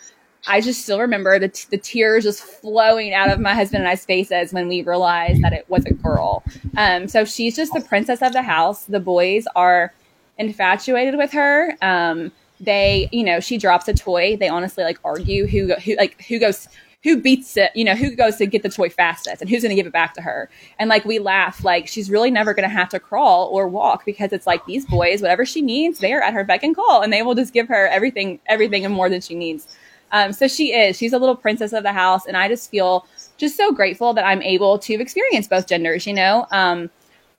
I 0.47 0.62
just 0.62 0.84
still 0.84 1.00
remember 1.00 1.38
the, 1.38 1.50
t- 1.50 1.68
the 1.70 1.78
tears 1.78 2.24
just 2.24 2.41
flowing 2.41 3.14
out 3.14 3.30
of 3.30 3.39
my 3.39 3.54
husband 3.54 3.84
and 3.84 3.89
I's 3.89 4.06
faces 4.06 4.54
when 4.54 4.68
we 4.68 4.82
realized 4.82 5.43
that 5.43 5.54
it 5.54 5.66
was 5.70 5.86
a 5.86 5.93
girl. 5.93 6.43
Um, 6.78 7.08
so 7.08 7.26
she's 7.26 7.56
just 7.56 7.74
the 7.74 7.82
princess 7.82 8.22
of 8.22 8.34
the 8.34 8.41
house. 8.41 8.86
The 8.86 9.00
boys 9.00 9.45
are 9.56 9.93
infatuated 10.40 11.18
with 11.18 11.32
her. 11.32 11.76
Um, 11.82 12.32
they, 12.60 13.08
you 13.12 13.24
know, 13.24 13.40
she 13.40 13.58
drops 13.58 13.88
a 13.88 13.94
toy. 13.94 14.36
They 14.36 14.50
honestly 14.50 14.84
like 14.84 15.00
argue 15.06 15.48
who, 15.48 15.74
who 15.76 15.96
like 15.96 16.22
who 16.24 16.40
goes, 16.40 16.68
who 17.04 17.22
beats 17.22 17.56
it, 17.56 17.72
you 17.76 17.86
know, 17.86 17.96
who 17.96 18.14
goes 18.14 18.36
to 18.38 18.46
get 18.46 18.64
the 18.64 18.70
toy 18.70 18.90
fastest 18.90 19.42
and 19.42 19.50
who's 19.50 19.62
going 19.62 19.70
to 19.70 19.76
give 19.76 19.88
it 19.88 19.94
back 19.94 20.14
to 20.16 20.22
her. 20.22 20.50
And 20.80 20.90
like 20.90 21.06
we 21.06 21.20
laugh, 21.20 21.64
like 21.64 21.88
she's 21.88 22.10
really 22.10 22.32
never 22.32 22.54
going 22.54 22.68
to 22.68 22.76
have 22.76 22.90
to 22.90 23.00
crawl 23.00 23.48
or 23.48 23.68
walk 23.68 24.04
because 24.06 24.34
it's 24.34 24.46
like 24.46 24.66
these 24.66 24.86
boys, 24.86 25.22
whatever 25.22 25.46
she 25.46 25.62
needs, 25.62 26.00
they're 26.00 26.22
at 26.22 26.34
her 26.34 26.44
beck 26.44 26.64
and 26.64 26.76
call 26.76 27.02
and 27.02 27.14
they 27.14 27.22
will 27.22 27.36
just 27.36 27.54
give 27.54 27.70
her 27.70 27.88
everything, 27.88 28.40
everything 28.48 28.84
and 28.84 28.94
more 28.94 29.10
than 29.10 29.22
she 29.22 29.36
needs. 29.36 29.68
Um, 30.12 30.34
so 30.34 30.48
she 30.48 30.74
is. 30.74 30.98
She's 30.98 31.14
a 31.14 31.20
little 31.20 31.36
princess 31.36 31.72
of 31.72 31.84
the 31.84 31.94
house, 31.94 32.26
and 32.26 32.36
I 32.36 32.48
just 32.48 32.72
feel 32.72 33.06
just 33.38 33.56
so 33.56 33.72
grateful 33.72 34.14
that 34.14 34.26
I'm 34.26 34.42
able 34.42 34.80
to 34.80 34.94
experience 34.96 35.48
both 35.48 35.68
genders. 35.68 36.08
You 36.08 36.14
know, 36.14 36.48
um, 36.52 36.90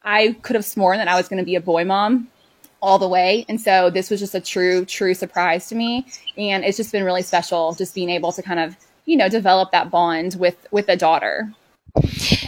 I 0.04 0.36
could 0.42 0.54
have 0.54 0.64
sworn 0.64 0.98
that 0.98 1.08
I 1.08 1.16
was 1.16 1.28
going 1.28 1.38
to 1.38 1.44
be 1.44 1.56
a 1.56 1.60
boy 1.60 1.84
mom 1.84 2.28
all 2.82 2.98
the 2.98 3.08
way, 3.08 3.44
and 3.48 3.60
so 3.60 3.90
this 3.90 4.10
was 4.10 4.20
just 4.20 4.34
a 4.34 4.40
true, 4.40 4.84
true 4.84 5.14
surprise 5.14 5.68
to 5.68 5.74
me, 5.74 6.06
and 6.36 6.64
it's 6.64 6.76
just 6.76 6.92
been 6.92 7.04
really 7.04 7.22
special 7.22 7.74
just 7.74 7.94
being 7.94 8.10
able 8.10 8.32
to 8.32 8.42
kind 8.42 8.60
of 8.60 8.76
you 9.06 9.16
know 9.16 9.28
develop 9.28 9.70
that 9.72 9.90
bond 9.90 10.36
with 10.38 10.66
with 10.70 10.88
a 10.88 10.96
daughter. 10.96 11.52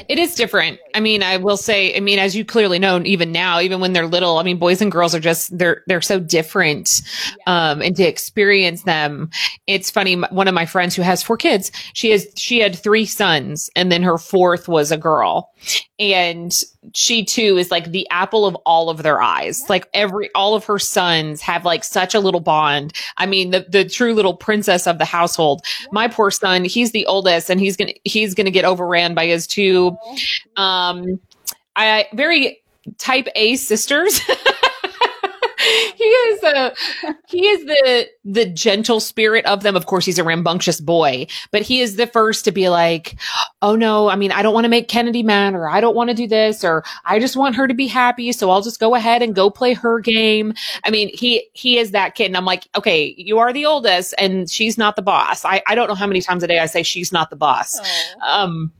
It 0.09 0.18
is 0.18 0.35
different. 0.35 0.78
I 0.95 1.01
mean, 1.01 1.22
I 1.22 1.37
will 1.37 1.57
say, 1.57 1.97
I 1.97 2.01
mean, 2.01 2.18
as 2.18 2.37
you 2.37 2.45
clearly 2.45 2.78
know, 2.78 3.01
even 3.05 3.33
now, 3.33 3.61
even 3.61 3.80
when 3.80 3.93
they're 3.93 4.07
little, 4.07 4.39
I 4.39 4.43
mean, 4.43 4.59
boys 4.59 4.80
and 4.80 4.93
girls 4.93 5.14
are 5.14 5.20
just, 5.20 5.57
they're, 5.57 5.83
they're 5.87 6.01
so 6.01 6.20
different. 6.20 7.03
Um, 7.47 7.83
and 7.83 7.97
to 7.97 8.05
experience 8.05 8.83
them, 8.83 9.30
it's 9.66 9.91
funny. 9.91 10.14
One 10.14 10.49
of 10.49 10.55
my 10.55 10.66
friends 10.66 10.95
who 10.95 11.03
has 11.03 11.22
four 11.22 11.37
kids, 11.37 11.72
she 11.95 12.11
has, 12.11 12.26
she 12.37 12.61
had 12.61 12.76
three 12.76 13.07
sons 13.07 13.70
and 13.74 13.91
then 13.91 14.03
her 14.03 14.18
fourth 14.18 14.68
was 14.68 14.93
a 14.93 14.99
girl 14.99 15.51
and 15.99 16.62
she 16.95 17.24
too 17.24 17.57
is 17.57 17.70
like 17.70 17.91
the 17.93 18.09
apple 18.11 18.45
of 18.47 18.55
all 18.66 18.91
of 18.91 19.03
their 19.03 19.22
eyes. 19.22 19.68
Like 19.68 19.89
every, 19.95 20.30
all 20.35 20.55
of 20.55 20.64
her 20.64 20.78
sons 20.78 21.41
have 21.41 21.64
like 21.64 21.85
such 21.85 22.14
a 22.14 22.20
little 22.20 22.41
bond. 22.41 22.93
I 23.16 23.26
mean, 23.26 23.51
the, 23.51 23.66
the 23.68 23.85
true 23.85 24.14
little 24.14 24.35
princess 24.35 24.87
of 24.87 24.99
the 24.99 25.05
household. 25.05 25.62
My 25.93 26.09
poor 26.09 26.30
son, 26.30 26.64
he's 26.64 26.93
the 26.93 27.07
oldest 27.07 27.51
and 27.51 27.61
he's 27.61 27.76
to, 27.76 27.95
he's 28.05 28.35
to 28.47 28.51
get 28.51 28.64
overran 28.64 29.14
by 29.14 29.26
his 29.26 29.47
two, 29.47 29.97
um, 30.57 31.20
I 31.76 32.09
very 32.12 32.62
type 32.99 33.28
A 33.37 33.57
sisters. 33.57 34.20
he 35.96 36.04
is 36.04 36.42
a 36.42 36.74
he 37.28 37.46
is 37.46 37.64
the 37.64 38.08
the 38.24 38.46
gentle 38.46 39.00
spirit 39.00 39.44
of 39.46 39.62
them. 39.62 39.76
Of 39.76 39.86
course, 39.86 40.04
he's 40.04 40.18
a 40.18 40.24
rambunctious 40.24 40.80
boy, 40.80 41.26
but 41.50 41.62
he 41.62 41.80
is 41.80 41.96
the 41.96 42.06
first 42.06 42.44
to 42.44 42.52
be 42.52 42.68
like, 42.68 43.16
"Oh 43.62 43.74
no, 43.74 44.08
I 44.08 44.16
mean, 44.16 44.32
I 44.32 44.42
don't 44.42 44.54
want 44.54 44.64
to 44.64 44.68
make 44.68 44.88
Kennedy 44.88 45.22
mad, 45.22 45.54
or 45.54 45.68
I 45.68 45.80
don't 45.80 45.96
want 45.96 46.10
to 46.10 46.14
do 46.14 46.26
this, 46.26 46.64
or 46.64 46.84
I 47.04 47.18
just 47.18 47.36
want 47.36 47.56
her 47.56 47.66
to 47.66 47.74
be 47.74 47.86
happy, 47.86 48.32
so 48.32 48.50
I'll 48.50 48.62
just 48.62 48.80
go 48.80 48.94
ahead 48.94 49.22
and 49.22 49.34
go 49.34 49.50
play 49.50 49.72
her 49.74 50.00
game." 50.00 50.54
I 50.84 50.90
mean, 50.90 51.10
he 51.14 51.48
he 51.52 51.78
is 51.78 51.92
that 51.92 52.14
kid, 52.14 52.26
and 52.26 52.36
I'm 52.36 52.44
like, 52.44 52.66
"Okay, 52.76 53.14
you 53.16 53.38
are 53.38 53.52
the 53.52 53.66
oldest, 53.66 54.14
and 54.18 54.50
she's 54.50 54.76
not 54.76 54.96
the 54.96 55.02
boss." 55.02 55.44
I 55.44 55.62
I 55.66 55.74
don't 55.74 55.88
know 55.88 55.94
how 55.94 56.06
many 56.06 56.20
times 56.20 56.42
a 56.42 56.46
day 56.46 56.58
I 56.58 56.66
say 56.66 56.82
she's 56.82 57.12
not 57.12 57.30
the 57.30 57.36
boss. 57.36 57.80
Um 58.26 58.72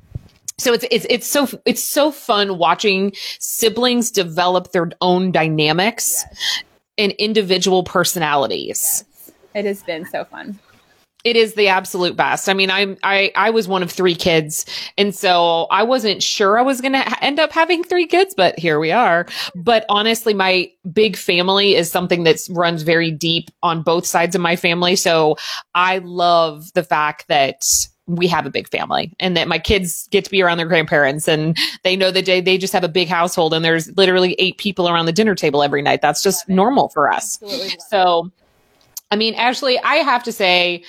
so 0.59 0.72
it's 0.72 0.84
it's 0.90 1.07
it's 1.09 1.26
so 1.26 1.49
it's 1.64 1.82
so 1.82 2.12
fun 2.12 2.59
watching 2.59 3.12
siblings 3.38 4.11
develop 4.11 4.72
their 4.72 4.90
own 5.01 5.32
dynamics 5.32 6.24
yes. 6.30 6.64
And 6.99 7.12
individual 7.12 7.82
personalities. 7.84 9.05
Yes. 9.09 9.32
It 9.55 9.64
has 9.64 9.82
been 9.82 10.07
so 10.07 10.24
fun. 10.24 10.59
It 11.24 11.36
is 11.36 11.55
the 11.55 11.68
absolute 11.68 12.16
best. 12.16 12.49
I 12.49 12.55
mean, 12.55 12.68
I'm 12.68 12.97
I 13.05 13.30
I 13.36 13.51
was 13.51 13.68
one 13.68 13.84
of 13.84 13.93
three 13.93 14.16
kids, 14.16 14.66
and 14.99 15.14
so 15.14 15.68
I 15.70 15.84
wasn't 15.84 16.20
sure 16.20 16.59
I 16.59 16.62
was 16.62 16.80
going 16.80 16.95
to 16.95 17.24
end 17.24 17.38
up 17.38 17.53
having 17.53 17.84
three 17.84 18.09
kids, 18.09 18.34
but 18.36 18.59
here 18.59 18.80
we 18.80 18.90
are. 18.90 19.26
But 19.55 19.84
honestly, 19.88 20.34
my 20.34 20.68
big 20.93 21.16
family 21.16 21.76
is 21.76 21.88
something 21.88 22.24
that 22.24 22.40
runs 22.51 22.82
very 22.82 23.12
deep 23.12 23.51
on 23.62 23.84
both 23.84 24.05
sides 24.05 24.34
of 24.34 24.40
my 24.40 24.57
family. 24.57 24.97
So 24.97 25.36
I 25.76 25.99
love 25.99 26.72
the 26.72 26.82
fact 26.82 27.28
that 27.28 27.62
we 28.17 28.27
have 28.29 28.47
a 28.47 28.51
big 28.51 28.69
family 28.69 29.13
and 29.21 29.37
that 29.37 29.49
my 29.49 29.59
kids 29.59 30.09
get 30.11 30.25
to 30.25 30.31
be 30.31 30.43
around 30.43 30.59
their 30.59 30.67
grandparents 30.67 31.27
and 31.27 31.57
they 31.83 31.97
know 31.97 32.11
that 32.11 32.27
they, 32.27 32.41
they 32.41 32.59
just 32.59 32.73
have 32.73 32.85
a 32.85 32.89
big 32.89 33.09
household 33.09 33.55
and 33.55 33.65
there's 33.65 33.95
literally 33.97 34.35
eight 34.39 34.59
people 34.59 34.89
around 34.89 35.07
the 35.07 35.13
dinner 35.13 35.35
table 35.35 35.63
every 35.63 35.83
night. 35.83 36.03
That's 36.03 36.23
just 36.23 36.49
normal 36.49 36.89
for 36.91 37.11
us. 37.11 37.39
So 37.89 38.31
I 39.13 39.17
mean, 39.17 39.35
Ashley, 39.35 39.79
I 39.79 39.97
have 39.97 40.23
to 40.23 40.33
say, 40.33 40.85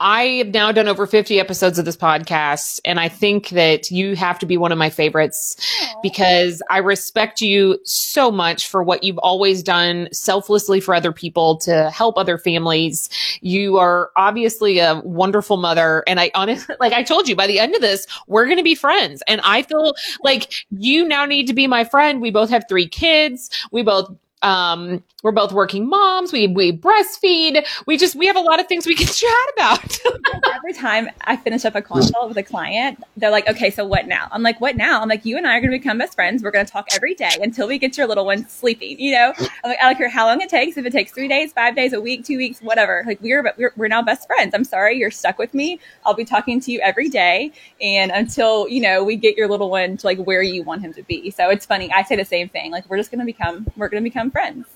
I 0.00 0.24
have 0.38 0.48
now 0.48 0.72
done 0.72 0.88
over 0.88 1.06
50 1.06 1.38
episodes 1.38 1.78
of 1.78 1.84
this 1.84 1.96
podcast, 1.96 2.80
and 2.84 2.98
I 2.98 3.08
think 3.08 3.50
that 3.50 3.92
you 3.92 4.16
have 4.16 4.40
to 4.40 4.46
be 4.46 4.56
one 4.56 4.72
of 4.72 4.78
my 4.78 4.90
favorites 4.90 5.54
Aww. 5.80 6.02
because 6.02 6.64
I 6.68 6.78
respect 6.78 7.40
you 7.40 7.78
so 7.84 8.32
much 8.32 8.66
for 8.66 8.82
what 8.82 9.04
you've 9.04 9.18
always 9.18 9.62
done 9.62 10.08
selflessly 10.10 10.80
for 10.80 10.96
other 10.96 11.12
people 11.12 11.58
to 11.58 11.90
help 11.90 12.18
other 12.18 12.38
families. 12.38 13.08
You 13.40 13.78
are 13.78 14.10
obviously 14.16 14.80
a 14.80 15.00
wonderful 15.04 15.56
mother, 15.56 16.02
and 16.08 16.18
I 16.18 16.32
honestly, 16.34 16.74
like 16.80 16.92
I 16.92 17.04
told 17.04 17.28
you, 17.28 17.36
by 17.36 17.46
the 17.46 17.60
end 17.60 17.76
of 17.76 17.82
this, 17.82 18.04
we're 18.26 18.46
going 18.46 18.56
to 18.56 18.64
be 18.64 18.74
friends, 18.74 19.22
and 19.28 19.40
I 19.44 19.62
feel 19.62 19.94
like 20.24 20.52
you 20.70 21.06
now 21.06 21.24
need 21.24 21.46
to 21.46 21.54
be 21.54 21.68
my 21.68 21.84
friend. 21.84 22.20
We 22.20 22.32
both 22.32 22.50
have 22.50 22.64
three 22.68 22.88
kids. 22.88 23.48
We 23.70 23.84
both 23.84 24.12
um, 24.42 25.02
we're 25.22 25.32
both 25.32 25.52
working 25.52 25.88
moms. 25.88 26.32
We 26.32 26.46
we 26.46 26.72
breastfeed. 26.72 27.66
We 27.86 27.98
just 27.98 28.14
we 28.14 28.26
have 28.26 28.36
a 28.36 28.40
lot 28.40 28.58
of 28.58 28.66
things 28.66 28.86
we 28.86 28.94
can 28.94 29.06
chat 29.12 29.32
about. 29.54 29.98
Every 30.54 30.72
time 30.72 31.08
I 31.22 31.36
finish 31.36 31.64
up 31.64 31.74
a 31.74 31.82
consult 31.82 32.28
with 32.28 32.38
a 32.38 32.42
client, 32.42 33.02
they're 33.16 33.30
like, 33.30 33.48
"Okay, 33.48 33.70
so 33.70 33.84
what 33.84 34.06
now?" 34.06 34.28
I'm 34.32 34.42
like, 34.42 34.60
"What 34.60 34.76
now?" 34.76 35.02
I'm 35.02 35.08
like, 35.08 35.24
"You 35.26 35.36
and 35.36 35.46
I 35.46 35.56
are 35.56 35.60
going 35.60 35.72
to 35.72 35.78
become 35.78 35.98
best 35.98 36.14
friends. 36.14 36.42
We're 36.42 36.50
going 36.50 36.64
to 36.64 36.72
talk 36.72 36.86
every 36.94 37.14
day 37.14 37.36
until 37.42 37.68
we 37.68 37.78
get 37.78 37.98
your 37.98 38.06
little 38.06 38.24
one 38.24 38.48
sleeping." 38.48 38.98
You 38.98 39.12
know, 39.12 39.34
I'm 39.38 39.70
like, 39.70 39.78
I 39.82 39.88
don't 39.88 39.96
care 39.96 40.08
how 40.08 40.26
long 40.26 40.40
it 40.40 40.48
takes. 40.48 40.76
If 40.78 40.86
it 40.86 40.92
takes 40.92 41.12
three 41.12 41.28
days, 41.28 41.52
five 41.52 41.76
days, 41.76 41.92
a 41.92 42.00
week, 42.00 42.24
two 42.24 42.38
weeks, 42.38 42.60
whatever. 42.60 43.04
Like 43.06 43.20
we're 43.20 43.52
we're 43.58 43.72
we're 43.76 43.88
now 43.88 44.02
best 44.02 44.26
friends. 44.26 44.54
I'm 44.54 44.64
sorry, 44.64 44.96
you're 44.96 45.10
stuck 45.10 45.38
with 45.38 45.52
me. 45.52 45.80
I'll 46.06 46.14
be 46.14 46.24
talking 46.24 46.60
to 46.60 46.72
you 46.72 46.80
every 46.80 47.10
day, 47.10 47.52
and 47.82 48.10
until 48.10 48.68
you 48.68 48.80
know 48.80 49.04
we 49.04 49.16
get 49.16 49.36
your 49.36 49.48
little 49.48 49.70
one 49.70 49.98
to 49.98 50.06
like 50.06 50.18
where 50.18 50.42
you 50.42 50.62
want 50.62 50.80
him 50.80 50.94
to 50.94 51.02
be. 51.02 51.30
So 51.30 51.50
it's 51.50 51.66
funny. 51.66 51.92
I 51.92 52.04
say 52.04 52.16
the 52.16 52.24
same 52.24 52.48
thing. 52.48 52.70
Like 52.70 52.88
we're 52.88 52.96
just 52.96 53.10
going 53.10 53.20
to 53.20 53.26
become 53.26 53.66
we're 53.76 53.88
going 53.88 54.02
to 54.02 54.08
become 54.08 54.29
friends. 54.30 54.66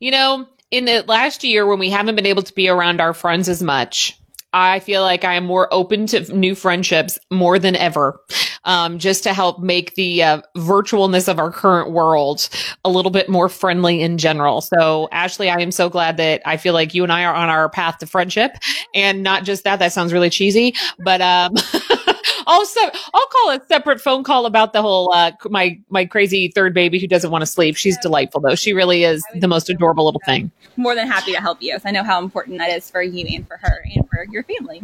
You 0.00 0.10
know, 0.10 0.48
in 0.70 0.86
the 0.86 1.04
last 1.06 1.44
year 1.44 1.66
when 1.66 1.78
we 1.78 1.90
haven't 1.90 2.16
been 2.16 2.26
able 2.26 2.42
to 2.42 2.54
be 2.54 2.68
around 2.68 3.00
our 3.00 3.14
friends 3.14 3.48
as 3.48 3.62
much, 3.62 4.18
I 4.54 4.80
feel 4.80 5.00
like 5.00 5.24
I 5.24 5.34
am 5.34 5.44
more 5.44 5.72
open 5.72 6.06
to 6.08 6.36
new 6.36 6.54
friendships 6.54 7.18
more 7.30 7.58
than 7.58 7.74
ever, 7.74 8.20
um, 8.64 8.98
just 8.98 9.22
to 9.22 9.32
help 9.32 9.60
make 9.60 9.94
the 9.94 10.22
uh, 10.22 10.42
virtualness 10.56 11.26
of 11.26 11.38
our 11.38 11.50
current 11.50 11.90
world 11.90 12.50
a 12.84 12.90
little 12.90 13.10
bit 13.10 13.30
more 13.30 13.48
friendly 13.48 14.02
in 14.02 14.18
general. 14.18 14.60
So, 14.60 15.08
Ashley, 15.10 15.48
I 15.48 15.60
am 15.60 15.72
so 15.72 15.88
glad 15.88 16.18
that 16.18 16.42
I 16.44 16.58
feel 16.58 16.74
like 16.74 16.92
you 16.92 17.02
and 17.02 17.10
I 17.10 17.24
are 17.24 17.34
on 17.34 17.48
our 17.48 17.70
path 17.70 17.98
to 17.98 18.06
friendship, 18.06 18.52
and 18.94 19.22
not 19.22 19.44
just 19.44 19.64
that. 19.64 19.78
That 19.78 19.92
sounds 19.94 20.12
really 20.12 20.30
cheesy, 20.30 20.74
but 20.98 21.22
um, 21.22 21.54
also, 22.46 22.80
I'll 22.80 23.26
call 23.26 23.50
a 23.50 23.60
separate 23.68 24.00
phone 24.00 24.24
call 24.24 24.46
about 24.46 24.72
the 24.72 24.82
whole 24.82 25.12
uh, 25.12 25.32
my 25.50 25.78
my 25.90 26.04
crazy 26.04 26.48
third 26.48 26.74
baby 26.74 26.98
who 26.98 27.06
doesn't 27.06 27.30
want 27.30 27.42
to 27.42 27.46
sleep. 27.46 27.76
She's 27.76 27.98
delightful 27.98 28.40
though. 28.40 28.54
She 28.54 28.72
really 28.72 29.04
is 29.04 29.24
the 29.34 29.48
most 29.48 29.68
adorable 29.68 30.04
little 30.04 30.22
thing. 30.24 30.50
More 30.76 30.94
than 30.94 31.06
happy 31.06 31.32
to 31.32 31.40
help 31.40 31.60
you. 31.60 31.78
I 31.84 31.90
know 31.90 32.04
how 32.04 32.20
important 32.20 32.58
that 32.58 32.70
is 32.70 32.90
for 32.90 33.02
you 33.02 33.26
and 33.26 33.46
for 33.46 33.58
her 33.58 33.84
and 33.94 34.08
for 34.08 34.26
your 34.30 34.42
family. 34.44 34.82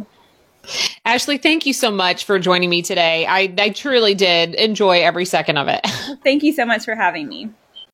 Ashley, 1.05 1.37
thank 1.37 1.65
you 1.65 1.73
so 1.73 1.89
much 1.89 2.25
for 2.25 2.37
joining 2.37 2.69
me 2.69 2.81
today. 2.81 3.25
I, 3.25 3.53
I 3.57 3.69
truly 3.69 4.13
did 4.13 4.53
enjoy 4.55 5.01
every 5.01 5.25
second 5.25 5.57
of 5.57 5.67
it. 5.67 5.81
Thank 6.23 6.43
you 6.43 6.53
so 6.53 6.65
much 6.65 6.85
for 6.85 6.95
having 6.95 7.27
me. 7.27 7.49